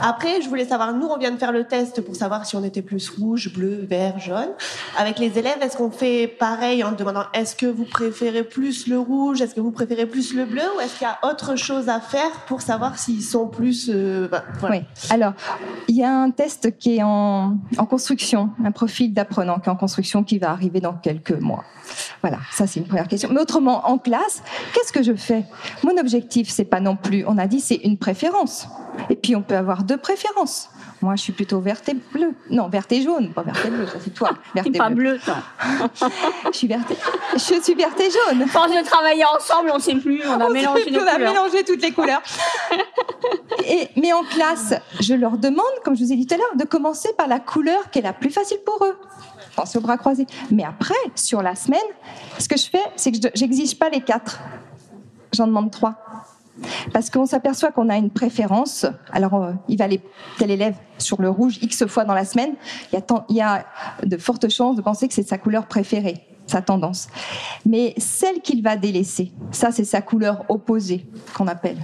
Après, 0.00 0.42
je 0.42 0.48
voulais 0.48 0.64
savoir, 0.64 0.94
nous, 0.94 1.06
on 1.06 1.16
vient 1.16 1.30
de 1.30 1.36
faire 1.36 1.52
le 1.52 1.62
test 1.62 2.00
pour 2.00 2.16
savoir 2.16 2.44
si 2.44 2.56
on 2.56 2.64
était 2.64 2.82
plus 2.82 3.08
rouge, 3.08 3.52
bleu, 3.52 3.86
vert, 3.88 4.18
jaune. 4.18 4.50
Avec 4.98 5.20
les 5.20 5.38
élèves, 5.38 5.58
est-ce 5.60 5.76
qu'on 5.76 5.92
fait 5.92 6.26
pareil 6.26 6.82
en 6.82 6.90
demandant 6.90 7.26
est-ce 7.34 7.54
que 7.54 7.66
vous 7.66 7.84
préférez 7.84 8.42
plus 8.42 8.88
le 8.88 8.98
rouge, 8.98 9.40
est-ce 9.42 9.54
que 9.54 9.60
vous 9.60 9.70
préférez 9.70 10.06
plus 10.06 10.34
le 10.34 10.44
bleu, 10.44 10.62
ou 10.76 10.80
est-ce 10.80 10.98
qu'il 10.98 11.06
y 11.06 11.10
a 11.10 11.30
autre 11.30 11.54
chose 11.54 11.88
à 11.88 12.00
faire 12.00 12.32
pour 12.48 12.62
savoir 12.62 12.98
s'ils 12.98 13.22
sont 13.22 13.46
plus. 13.46 13.88
Euh, 13.94 14.26
bah, 14.26 14.42
voilà. 14.58 14.76
Oui. 14.78 14.82
Alors, 15.10 15.34
il 15.86 15.96
y 15.96 16.02
a 16.02 16.12
un 16.12 16.32
test 16.32 16.76
qui 16.78 16.96
est 16.96 17.02
en, 17.04 17.58
en 17.78 17.86
construction, 17.86 18.50
profil 18.72 19.12
d'apprenant 19.14 19.58
qui 19.58 19.68
est 19.68 19.72
en 19.72 19.76
construction 19.76 20.24
qui 20.24 20.38
va 20.38 20.50
arriver 20.50 20.80
dans 20.80 20.94
quelques 20.94 21.32
mois. 21.32 21.64
Voilà, 22.20 22.38
ça 22.50 22.66
c'est 22.66 22.80
une 22.80 22.86
première 22.86 23.08
question. 23.08 23.28
Mais 23.32 23.40
autrement, 23.40 23.88
en 23.88 23.98
classe, 23.98 24.42
qu'est-ce 24.74 24.92
que 24.92 25.02
je 25.02 25.14
fais? 25.14 25.44
Mon 25.82 25.96
objectif, 25.98 26.48
c'est 26.48 26.64
pas 26.64 26.80
non 26.80 26.96
plus, 26.96 27.24
on 27.26 27.38
a 27.38 27.46
dit, 27.46 27.60
c'est 27.60 27.76
une 27.76 27.98
préférence. 27.98 28.68
Et 29.10 29.16
puis 29.16 29.36
on 29.36 29.42
peut 29.42 29.56
avoir 29.56 29.84
deux 29.84 29.96
préférences. 29.96 30.70
Moi, 31.02 31.16
je 31.16 31.22
suis 31.22 31.32
plutôt 31.32 31.58
verte 31.60 31.88
et 31.88 31.96
bleue. 32.14 32.32
Non, 32.48 32.68
verte 32.68 32.92
et 32.92 33.02
jaune, 33.02 33.32
pas 33.32 33.42
verte 33.42 33.64
et 33.66 33.70
bleue, 33.70 33.86
ça 33.86 33.94
c'est 34.00 34.14
toi. 34.14 34.30
Verte 34.54 34.68
et 34.68 34.78
pas 34.78 34.88
bleu, 34.88 35.18
toi. 35.18 35.38
je 36.52 36.56
suis 36.56 36.68
verte. 36.68 36.92
Et... 36.92 36.96
Je 37.32 37.60
suis 37.60 37.74
verte 37.74 37.98
et 37.98 38.08
jaune. 38.08 38.46
Force 38.46 38.70
de 38.70 38.84
travailler 38.84 39.24
ensemble, 39.24 39.70
on 39.72 39.78
ne 39.78 39.82
sait 39.82 39.96
plus. 39.96 40.22
On 40.24 40.40
a 40.40 40.48
mélangé 40.48 40.84
On 40.92 41.06
a 41.06 41.18
mélangé 41.18 41.64
toutes 41.64 41.82
les 41.82 41.90
couleurs. 41.90 42.22
Et, 43.72 43.88
mais 43.96 44.12
en 44.12 44.22
classe, 44.22 44.74
je 45.00 45.14
leur 45.14 45.38
demande, 45.38 45.64
comme 45.82 45.96
je 45.96 46.04
vous 46.04 46.12
ai 46.12 46.16
dit 46.16 46.26
tout 46.26 46.34
à 46.34 46.36
l'heure, 46.36 46.56
de 46.56 46.64
commencer 46.64 47.08
par 47.16 47.26
la 47.26 47.40
couleur 47.40 47.90
qui 47.90 48.00
est 48.00 48.02
la 48.02 48.12
plus 48.12 48.30
facile 48.30 48.58
pour 48.66 48.84
eux. 48.84 48.98
Pensez 49.56 49.78
aux 49.78 49.80
bras 49.80 49.96
croisés. 49.96 50.26
Mais 50.50 50.62
après, 50.62 50.94
sur 51.14 51.40
la 51.40 51.54
semaine, 51.54 51.80
ce 52.38 52.48
que 52.48 52.58
je 52.58 52.68
fais, 52.68 52.82
c'est 52.96 53.10
que 53.10 53.16
je 53.34 53.40
n'exige 53.42 53.78
pas 53.78 53.88
les 53.88 54.02
quatre. 54.02 54.40
J'en 55.32 55.46
demande 55.46 55.70
trois. 55.70 55.96
Parce 56.92 57.08
qu'on 57.08 57.24
s'aperçoit 57.24 57.72
qu'on 57.72 57.88
a 57.88 57.96
une 57.96 58.10
préférence. 58.10 58.84
Alors, 59.10 59.34
euh, 59.34 59.52
il 59.68 59.78
va 59.78 59.86
aller 59.86 60.02
tel 60.36 60.50
élève 60.50 60.74
sur 60.98 61.22
le 61.22 61.30
rouge 61.30 61.58
X 61.62 61.86
fois 61.86 62.04
dans 62.04 62.12
la 62.12 62.26
semaine. 62.26 62.54
Il 62.92 62.98
y 62.98 63.02
il 63.30 63.36
y 63.36 63.40
a 63.40 63.64
de 64.02 64.18
fortes 64.18 64.50
chances 64.50 64.76
de 64.76 64.82
penser 64.82 65.08
que 65.08 65.14
c'est 65.14 65.26
sa 65.26 65.38
couleur 65.38 65.64
préférée, 65.64 66.26
sa 66.52 66.62
tendance. 66.62 67.08
Mais 67.66 67.94
celle 67.98 68.40
qu'il 68.40 68.62
va 68.62 68.76
délaisser, 68.76 69.32
ça, 69.50 69.72
c'est 69.72 69.84
sa 69.84 70.00
couleur 70.00 70.44
opposée 70.48 71.06
qu'on 71.34 71.48
appelle. 71.48 71.78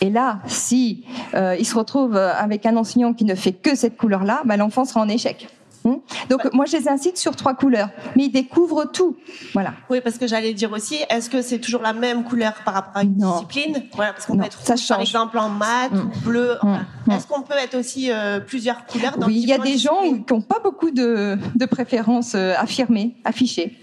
Et 0.00 0.10
là, 0.10 0.40
si 0.46 1.04
euh, 1.34 1.56
il 1.58 1.64
se 1.64 1.74
retrouve 1.76 2.16
avec 2.16 2.66
un 2.66 2.76
enseignant 2.76 3.14
qui 3.14 3.24
ne 3.24 3.34
fait 3.34 3.52
que 3.52 3.74
cette 3.74 3.96
couleur-là, 3.96 4.42
bah, 4.44 4.56
l'enfant 4.56 4.84
sera 4.84 5.00
en 5.00 5.08
échec. 5.08 5.48
Hmm? 5.84 5.96
Donc 6.28 6.52
moi 6.52 6.64
je 6.66 6.76
les 6.76 6.88
incite 6.88 7.18
sur 7.18 7.36
trois 7.36 7.54
couleurs, 7.54 7.90
mais 8.16 8.24
ils 8.24 8.30
découvrent 8.30 8.84
tout. 8.84 9.16
Voilà. 9.52 9.74
Oui, 9.90 10.00
parce 10.00 10.18
que 10.18 10.26
j'allais 10.26 10.52
dire 10.52 10.72
aussi, 10.72 10.98
est-ce 11.08 11.30
que 11.30 11.40
c'est 11.40 11.60
toujours 11.60 11.82
la 11.82 11.92
même 11.92 12.24
couleur 12.24 12.52
par 12.64 12.74
rapport 12.74 12.96
à 12.96 13.02
une 13.04 13.14
discipline? 13.14 13.84
Voilà, 13.94 14.12
parce 14.12 14.26
qu'on 14.26 14.36
peut 14.36 14.44
être 14.44 14.58
rouge, 14.58 14.88
par 14.88 15.00
exemple 15.00 15.38
en 15.38 15.48
maths 15.48 15.92
ou 15.92 15.96
hmm. 15.96 16.24
bleu. 16.24 16.58
Hmm. 16.62 17.12
Est-ce 17.12 17.26
qu'on 17.26 17.42
peut 17.42 17.54
être 17.54 17.78
aussi 17.78 18.10
euh, 18.10 18.40
plusieurs 18.40 18.86
couleurs 18.86 19.14
Oui, 19.26 19.40
il 19.42 19.48
y 19.48 19.52
a 19.52 19.58
des 19.58 19.78
gens 19.78 20.00
qui 20.02 20.34
n'ont 20.34 20.40
pas 20.40 20.58
beaucoup 20.62 20.90
de, 20.90 21.38
de 21.54 21.66
préférences 21.66 22.34
euh, 22.34 22.54
affirmées, 22.56 23.14
affichées. 23.24 23.76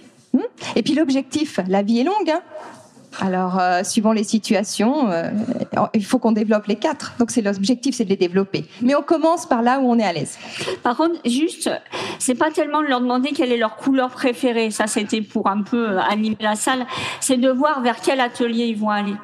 Et 0.76 0.84
puis 0.84 0.94
l'objectif, 0.94 1.60
la 1.68 1.82
vie 1.82 2.00
est 2.00 2.04
longue. 2.04 2.30
Hein 2.30 2.42
Alors, 3.22 3.60
euh, 3.60 3.84
suivant 3.84 4.12
les 4.12 4.24
situations, 4.24 5.10
euh, 5.10 5.30
il 5.94 6.06
faut 6.06 6.20
qu'on 6.20 6.32
développe 6.32 6.68
les 6.68 6.76
quatre. 6.76 7.14
Donc, 7.20 7.32
c'est 7.32 7.42
l'objectif, 7.42 7.96
c'est 7.96 8.04
de 8.04 8.10
les 8.10 8.16
développer. 8.16 8.66
Mais 8.82 8.96
on 8.96 9.02
commence 9.02 9.46
par 9.46 9.62
là 9.62 9.80
où 9.80 9.90
on 9.90 9.98
est 9.98 10.04
à 10.04 10.14
l'aise. 10.14 10.38
Par 10.84 10.98
contre, 10.98 11.16
juste, 11.26 11.70
c'est 12.20 12.36
pas 12.36 12.52
tellement 12.52 12.82
de 12.82 12.88
leur 12.88 13.02
demander 13.02 13.30
quelle 13.32 13.52
est 13.52 13.58
leur 13.58 13.78
couleur 13.78 14.10
préférée. 14.10 14.72
Ça, 14.72 14.88
c'était 14.88 15.22
pour 15.22 15.48
un 15.48 15.62
peu 15.62 15.92
euh, 15.92 16.00
animer 16.02 16.38
la 16.40 16.56
salle. 16.56 16.86
C'est 17.20 17.38
de 17.38 17.50
voir 17.50 17.82
vers 17.82 18.02
quel 18.02 18.20
atelier 18.20 18.66
ils 18.66 18.78
vont 18.78 18.90
aller. 18.90 19.16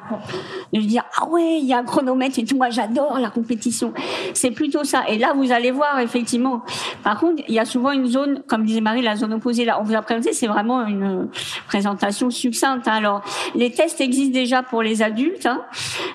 De 0.72 0.80
dire 0.80 1.04
ah 1.18 1.26
ouais, 1.28 1.58
il 1.60 1.66
y 1.66 1.74
a 1.74 1.78
un 1.78 1.84
chronomètre 1.84 2.38
et 2.38 2.44
tout. 2.44 2.56
Moi, 2.56 2.70
j'adore 2.70 3.18
la 3.18 3.30
compétition. 3.30 3.92
C'est 4.32 4.52
plutôt 4.52 4.84
ça. 4.84 5.04
Et 5.08 5.18
là, 5.18 5.34
vous 5.34 5.52
allez 5.52 5.70
voir 5.70 5.98
effectivement. 6.00 6.62
Par 7.02 7.20
contre, 7.20 7.42
il 7.48 7.54
y 7.54 7.58
a 7.58 7.64
souvent 7.64 7.90
une 7.90 8.06
zone, 8.06 8.42
comme 8.46 8.64
disait 8.64 8.80
Marie, 8.80 9.02
la 9.02 9.16
zone 9.16 9.34
opposée. 9.34 9.64
Là, 9.64 9.78
on 9.80 9.84
vous 9.84 9.94
a 9.94 10.02
présenté, 10.02 10.32
c'est 10.32 10.46
vraiment 10.46 10.86
une 10.86 11.28
présentation 11.66 12.30
succincte. 12.30 12.88
Hein. 12.88 12.92
Alors, 12.92 13.22
les 13.54 13.70
tests 13.82 14.00
existent 14.00 14.32
déjà 14.32 14.62
pour 14.62 14.82
les 14.82 15.02
adultes 15.02 15.46
hein, 15.46 15.62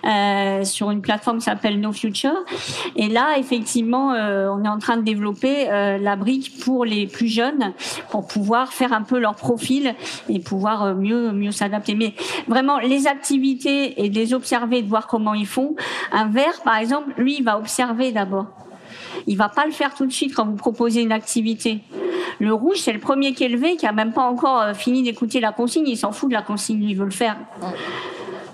euh, 0.05 0.63
sur 0.63 0.91
une 0.91 1.01
plateforme 1.01 1.39
qui 1.39 1.45
s'appelle 1.45 1.80
No 1.80 1.91
Future. 1.91 2.45
Et 2.95 3.09
là, 3.09 3.38
effectivement, 3.38 4.13
euh, 4.13 4.49
on 4.49 4.63
est 4.63 4.70
en 4.70 4.80
train 4.80 4.97
de 4.97 5.01
développer 5.01 5.70
euh, 5.70 5.97
la 5.97 6.15
brique 6.15 6.59
pour 6.63 6.86
les 6.86 7.07
plus 7.07 7.28
jeunes 7.28 7.74
pour 8.09 8.28
pouvoir 8.28 8.72
faire 8.72 8.93
un 8.93 9.01
peu 9.01 9.20
leur 9.20 9.36
profil 9.36 9.95
et 10.30 10.39
pouvoir 10.39 10.95
mieux 10.95 11.32
mieux 11.32 11.51
s'adapter. 11.51 11.95
Mais 11.95 12.13
vraiment, 12.47 12.80
les 12.80 13.07
activités 13.07 14.01
et 14.03 14.09
les 14.09 14.34
observer, 14.34 14.82
de 14.82 14.88
voir 14.88 15.07
comment 15.07 15.34
ils 15.34 15.47
font. 15.47 15.76
Un 16.11 16.28
vert, 16.28 16.61
par 16.63 16.78
exemple, 16.78 17.11
lui, 17.18 17.38
il 17.39 17.43
va 17.43 17.57
observer 17.57 18.11
d'abord. 18.11 18.47
Il 19.26 19.38
va 19.38 19.49
pas 19.49 19.65
le 19.65 19.72
faire 19.72 19.93
tout 19.93 20.05
de 20.05 20.11
suite 20.11 20.34
quand 20.34 20.45
vous 20.45 20.55
proposez 20.55 21.01
une 21.01 21.11
activité. 21.11 21.82
Le 22.39 22.53
rouge, 22.53 22.77
c'est 22.77 22.93
le 22.93 22.99
premier 22.99 23.33
qui 23.33 23.43
est 23.43 23.49
levé, 23.49 23.75
qui 23.75 23.88
a 23.88 23.91
même 23.91 24.13
pas 24.13 24.23
encore 24.23 24.61
euh, 24.61 24.73
fini 24.73 25.03
d'écouter 25.03 25.39
la 25.39 25.51
consigne. 25.51 25.88
Il 25.88 25.97
s'en 25.97 26.11
fout 26.11 26.29
de 26.29 26.35
la 26.35 26.41
consigne, 26.41 26.83
il 26.83 26.95
veut 26.95 27.05
le 27.05 27.11
faire. 27.11 27.38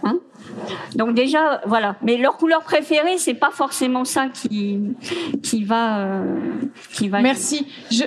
Hein 0.04 0.20
donc 0.96 1.14
déjà, 1.14 1.62
voilà. 1.66 1.96
Mais 2.02 2.18
leur 2.18 2.38
couleur 2.38 2.62
préférée, 2.62 3.18
c'est 3.18 3.34
pas 3.34 3.52
forcément 3.52 4.06
ça 4.06 4.28
qui 4.28 4.80
qui 5.42 5.64
va 5.64 6.00
euh, 6.00 6.36
qui 6.92 7.10
va. 7.10 7.22
Merci. 7.22 7.68
Je 7.92 8.04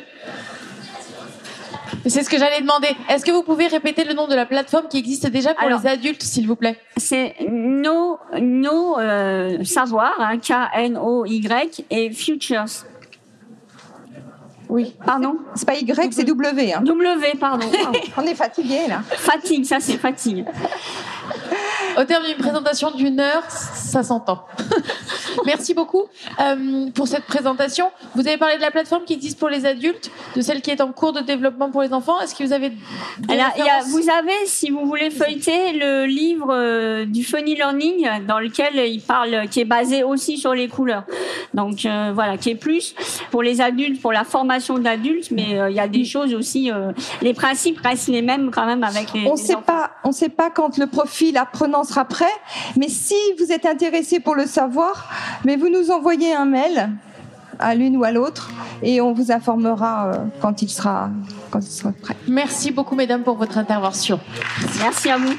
c'est 2.07 2.23
ce 2.23 2.31
que 2.31 2.39
j'allais 2.39 2.61
demander. 2.61 2.89
Est-ce 3.09 3.25
que 3.25 3.33
vous 3.33 3.43
pouvez 3.43 3.67
répéter 3.67 4.05
le 4.05 4.15
nom 4.15 4.29
de 4.29 4.35
la 4.35 4.47
plateforme 4.47 4.87
qui 4.89 4.99
existe 4.99 5.27
déjà 5.29 5.55
pour 5.55 5.69
les 5.69 5.87
adultes, 5.87 6.23
s'il 6.23 6.47
vous 6.47 6.57
plaît? 6.57 6.79
C'est 6.97 7.35
No, 7.49 8.19
no 8.41 8.99
euh, 8.99 9.65
Savoir, 9.65 10.13
hein, 10.19 10.39
K-N-O-Y, 10.39 11.85
et 11.91 12.11
Futures. 12.13 12.65
Oui. 14.69 14.95
Pardon 15.05 15.37
C'est 15.55 15.67
pas 15.67 15.75
Y, 15.75 16.13
c'est 16.13 16.25
W. 16.25 16.73
Hein. 16.73 16.83
W, 16.83 17.33
pardon. 17.39 17.67
On 18.17 18.23
est 18.23 18.35
fatigué 18.35 18.81
là. 18.89 19.01
Fatigue, 19.09 19.65
ça 19.65 19.79
c'est 19.81 19.97
fatigue. 19.99 20.45
Au 21.97 22.05
terme 22.05 22.25
d'une 22.27 22.37
présentation 22.37 22.91
d'une 22.91 23.21
heure, 23.21 23.43
ça 23.49 24.03
s'entend. 24.03 24.45
Merci 25.47 25.73
beaucoup 25.73 26.05
euh, 26.41 26.91
pour 26.95 27.09
cette 27.09 27.25
présentation. 27.25 27.91
Vous 28.15 28.27
avez 28.27 28.37
parlé 28.37 28.57
de 28.57 28.61
la 28.61 28.71
plateforme 28.71 29.05
qui 29.05 29.15
existe 29.15 29.39
pour 29.39 29.49
les 29.49 29.65
adultes, 29.65 30.11
de 30.35 30.41
celle 30.43 30.61
qui 30.61 30.71
est 30.71 30.81
en 30.83 30.93
cours 30.93 31.13
de 31.13 31.21
développement 31.21 31.71
pour 31.71 31.83
les 31.83 31.93
enfants. 31.93 32.21
Est-ce 32.21 32.35
que 32.35 32.45
vous 32.45 32.53
avez 32.53 32.73
Alors, 33.29 33.47
y 33.57 33.63
a, 33.63 33.83
Vous 33.87 34.11
avez, 34.11 34.47
si 34.47 34.71
vous 34.71 34.85
voulez 34.85 35.11
feuilleter, 35.11 35.73
le 35.73 36.05
livre 36.05 36.49
euh, 36.51 37.07
du 37.07 37.25
Funny 37.25 37.55
Learning 37.55 38.27
dans 38.27 38.41
lequel 38.41 38.77
il 38.77 39.01
parle, 39.01 39.49
qui 39.49 39.61
est 39.61 39.67
basé 39.67 40.03
aussi 40.03 40.37
sur 40.37 40.55
les 40.55 40.69
couleurs. 40.69 41.05
Donc 41.55 41.87
euh, 41.87 42.13
voilà, 42.15 42.37
qui 42.37 42.51
est 42.51 42.57
plus 42.57 42.95
pour 43.31 43.43
les 43.43 43.61
adultes, 43.63 44.03
pour 44.03 44.13
la 44.13 44.25
formation 44.25 44.79
d'adultes, 44.79 45.31
mais 45.31 45.59
euh, 45.59 45.71
il 45.71 45.77
y 45.77 45.81
a 45.81 45.89
des 45.89 46.05
choses 46.05 46.35
aussi. 46.35 46.71
les 47.23 47.35
principes 47.35 47.79
restent 47.81 48.09
les 48.09 48.23
mêmes 48.23 48.51
quand 48.51 48.67
même 48.67 48.85
avec 48.85 49.13
les. 49.15 49.27
On 49.27 49.37
sait 49.37 49.57
pas, 49.57 49.93
on 50.05 50.13
sait 50.13 50.29
pas 50.29 50.51
quand 50.51 50.77
le 50.77 50.87
profil 50.87 51.37
apprenant 51.39 51.85
sera 51.87 52.05
prêt, 52.05 52.25
mais 52.77 52.89
si 52.89 53.15
vous 53.39 53.53
êtes 53.53 53.67
intéressé 53.67 54.21
pour 54.21 54.35
le 54.35 54.47
savoir, 54.47 55.11
mais 55.45 55.57
vous 55.57 55.69
nous 55.69 55.91
envoyez 55.91 56.35
un 56.35 56.45
mail 56.45 56.91
à 57.59 57.75
l'une 57.75 57.97
ou 57.97 58.05
à 58.05 58.13
l'autre 58.13 58.51
et 58.83 59.01
on 59.01 59.13
vous 59.13 59.33
informera 59.33 60.09
euh, 60.09 60.19
quand 60.41 60.63
il 60.63 60.69
sera 60.69 61.11
quand 61.51 61.61
il 61.61 61.71
sera 61.71 61.93
prêt. 61.93 62.17
Merci 62.29 62.71
beaucoup 62.71 62.95
mesdames 62.95 63.23
pour 63.23 63.37
votre 63.37 63.59
intervention. 63.59 64.21
Merci 64.79 65.11
à 65.11 65.17
vous. 65.17 65.35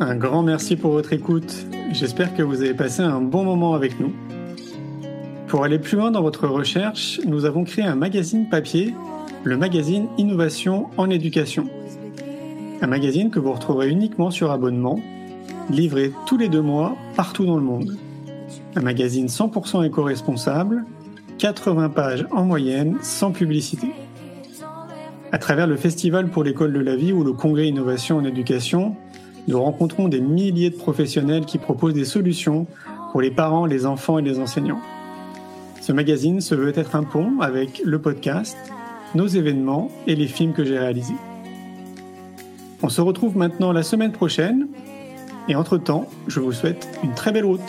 Un 0.00 0.16
grand 0.16 0.42
merci 0.42 0.76
pour 0.76 0.92
votre 0.92 1.12
écoute. 1.12 1.54
J'espère 1.92 2.34
que 2.34 2.42
vous 2.42 2.60
avez 2.60 2.74
passé 2.74 3.02
un 3.02 3.20
bon 3.20 3.44
moment 3.44 3.74
avec 3.74 4.00
nous. 4.00 4.12
Pour 5.52 5.64
aller 5.64 5.78
plus 5.78 5.98
loin 5.98 6.10
dans 6.10 6.22
votre 6.22 6.48
recherche, 6.48 7.20
nous 7.26 7.44
avons 7.44 7.64
créé 7.64 7.84
un 7.84 7.94
magazine 7.94 8.48
papier, 8.48 8.94
le 9.44 9.58
magazine 9.58 10.06
Innovation 10.16 10.86
en 10.96 11.10
éducation. 11.10 11.66
Un 12.80 12.86
magazine 12.86 13.28
que 13.28 13.38
vous 13.38 13.52
retrouverez 13.52 13.90
uniquement 13.90 14.30
sur 14.30 14.50
abonnement, 14.50 14.98
livré 15.68 16.10
tous 16.24 16.38
les 16.38 16.48
deux 16.48 16.62
mois 16.62 16.96
partout 17.16 17.44
dans 17.44 17.56
le 17.56 17.62
monde. 17.62 17.98
Un 18.76 18.80
magazine 18.80 19.26
100% 19.26 19.84
éco-responsable, 19.84 20.86
80 21.36 21.90
pages 21.90 22.26
en 22.30 22.46
moyenne, 22.46 22.96
sans 23.02 23.30
publicité. 23.30 23.88
À 25.32 25.36
travers 25.36 25.66
le 25.66 25.76
Festival 25.76 26.30
pour 26.30 26.44
l'école 26.44 26.72
de 26.72 26.80
la 26.80 26.96
vie 26.96 27.12
ou 27.12 27.24
le 27.24 27.34
Congrès 27.34 27.68
Innovation 27.68 28.16
en 28.16 28.24
éducation, 28.24 28.96
nous 29.48 29.60
rencontrons 29.60 30.08
des 30.08 30.22
milliers 30.22 30.70
de 30.70 30.76
professionnels 30.76 31.44
qui 31.44 31.58
proposent 31.58 31.92
des 31.92 32.06
solutions 32.06 32.66
pour 33.10 33.20
les 33.20 33.30
parents, 33.30 33.66
les 33.66 33.84
enfants 33.84 34.18
et 34.18 34.22
les 34.22 34.38
enseignants. 34.38 34.80
Ce 35.82 35.90
magazine 35.90 36.40
se 36.40 36.54
veut 36.54 36.72
être 36.78 36.94
un 36.94 37.02
pont 37.02 37.40
avec 37.40 37.82
le 37.84 38.00
podcast, 38.00 38.56
nos 39.16 39.26
événements 39.26 39.90
et 40.06 40.14
les 40.14 40.28
films 40.28 40.52
que 40.52 40.64
j'ai 40.64 40.78
réalisés. 40.78 41.16
On 42.84 42.88
se 42.88 43.00
retrouve 43.00 43.36
maintenant 43.36 43.72
la 43.72 43.82
semaine 43.82 44.12
prochaine 44.12 44.68
et 45.48 45.56
entre-temps, 45.56 46.08
je 46.28 46.38
vous 46.38 46.52
souhaite 46.52 46.88
une 47.02 47.14
très 47.14 47.32
belle 47.32 47.46
route. 47.46 47.60